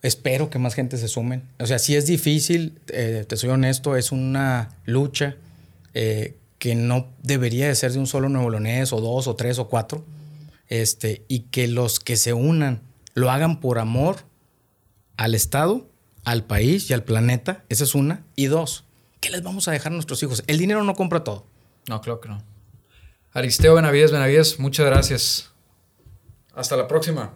espero 0.02 0.50
que 0.50 0.60
más 0.60 0.74
gente 0.74 0.98
se 0.98 1.08
sumen. 1.08 1.44
O 1.60 1.66
sea, 1.66 1.80
si 1.80 1.96
es 1.96 2.06
difícil, 2.06 2.80
eh, 2.88 3.26
te 3.28 3.36
soy 3.36 3.50
honesto, 3.50 3.96
es 3.96 4.12
una 4.12 4.78
lucha 4.86 5.36
eh, 5.94 6.38
que 6.60 6.76
no 6.76 7.08
debería 7.24 7.68
de 7.68 7.76
ser 7.76 7.92
de 7.92 8.00
un 8.00 8.08
solo 8.08 8.30
nuevo 8.30 8.48
o 8.48 9.02
dos, 9.02 9.28
o 9.28 9.36
tres, 9.36 9.60
o 9.60 9.68
cuatro. 9.68 10.06
Este, 10.70 11.24
y 11.28 11.42
que 11.42 11.68
los 11.68 12.00
que 12.00 12.18
se 12.18 12.34
unan 12.34 12.82
lo 13.14 13.32
hagan 13.32 13.60
por 13.60 13.80
amor 13.80 14.18
al 15.18 15.34
Estado, 15.34 15.88
al 16.24 16.46
país 16.46 16.90
y 16.90 16.94
al 16.94 17.04
planeta. 17.04 17.64
Esa 17.70 17.84
es 17.84 17.96
una. 17.96 18.24
Y 18.36 18.46
dos, 18.46 18.86
¿qué 19.20 19.30
les 19.30 19.44
vamos 19.44 19.68
a 19.68 19.72
dejar 19.72 19.92
a 19.92 19.96
nuestros 19.96 20.22
hijos? 20.24 20.44
El 20.48 20.58
dinero 20.58 20.84
no 20.84 20.96
compra 20.96 21.24
todo. 21.24 21.46
No, 21.90 22.02
creo 22.02 22.20
que 22.20 22.30
no. 22.30 22.44
Aristeo 23.34 23.76
Benavides, 23.76 24.12
Benavides, 24.12 24.60
muchas 24.60 24.86
gracias. 24.86 25.52
Hasta 26.58 26.76
la 26.76 26.88
próxima. 26.88 27.34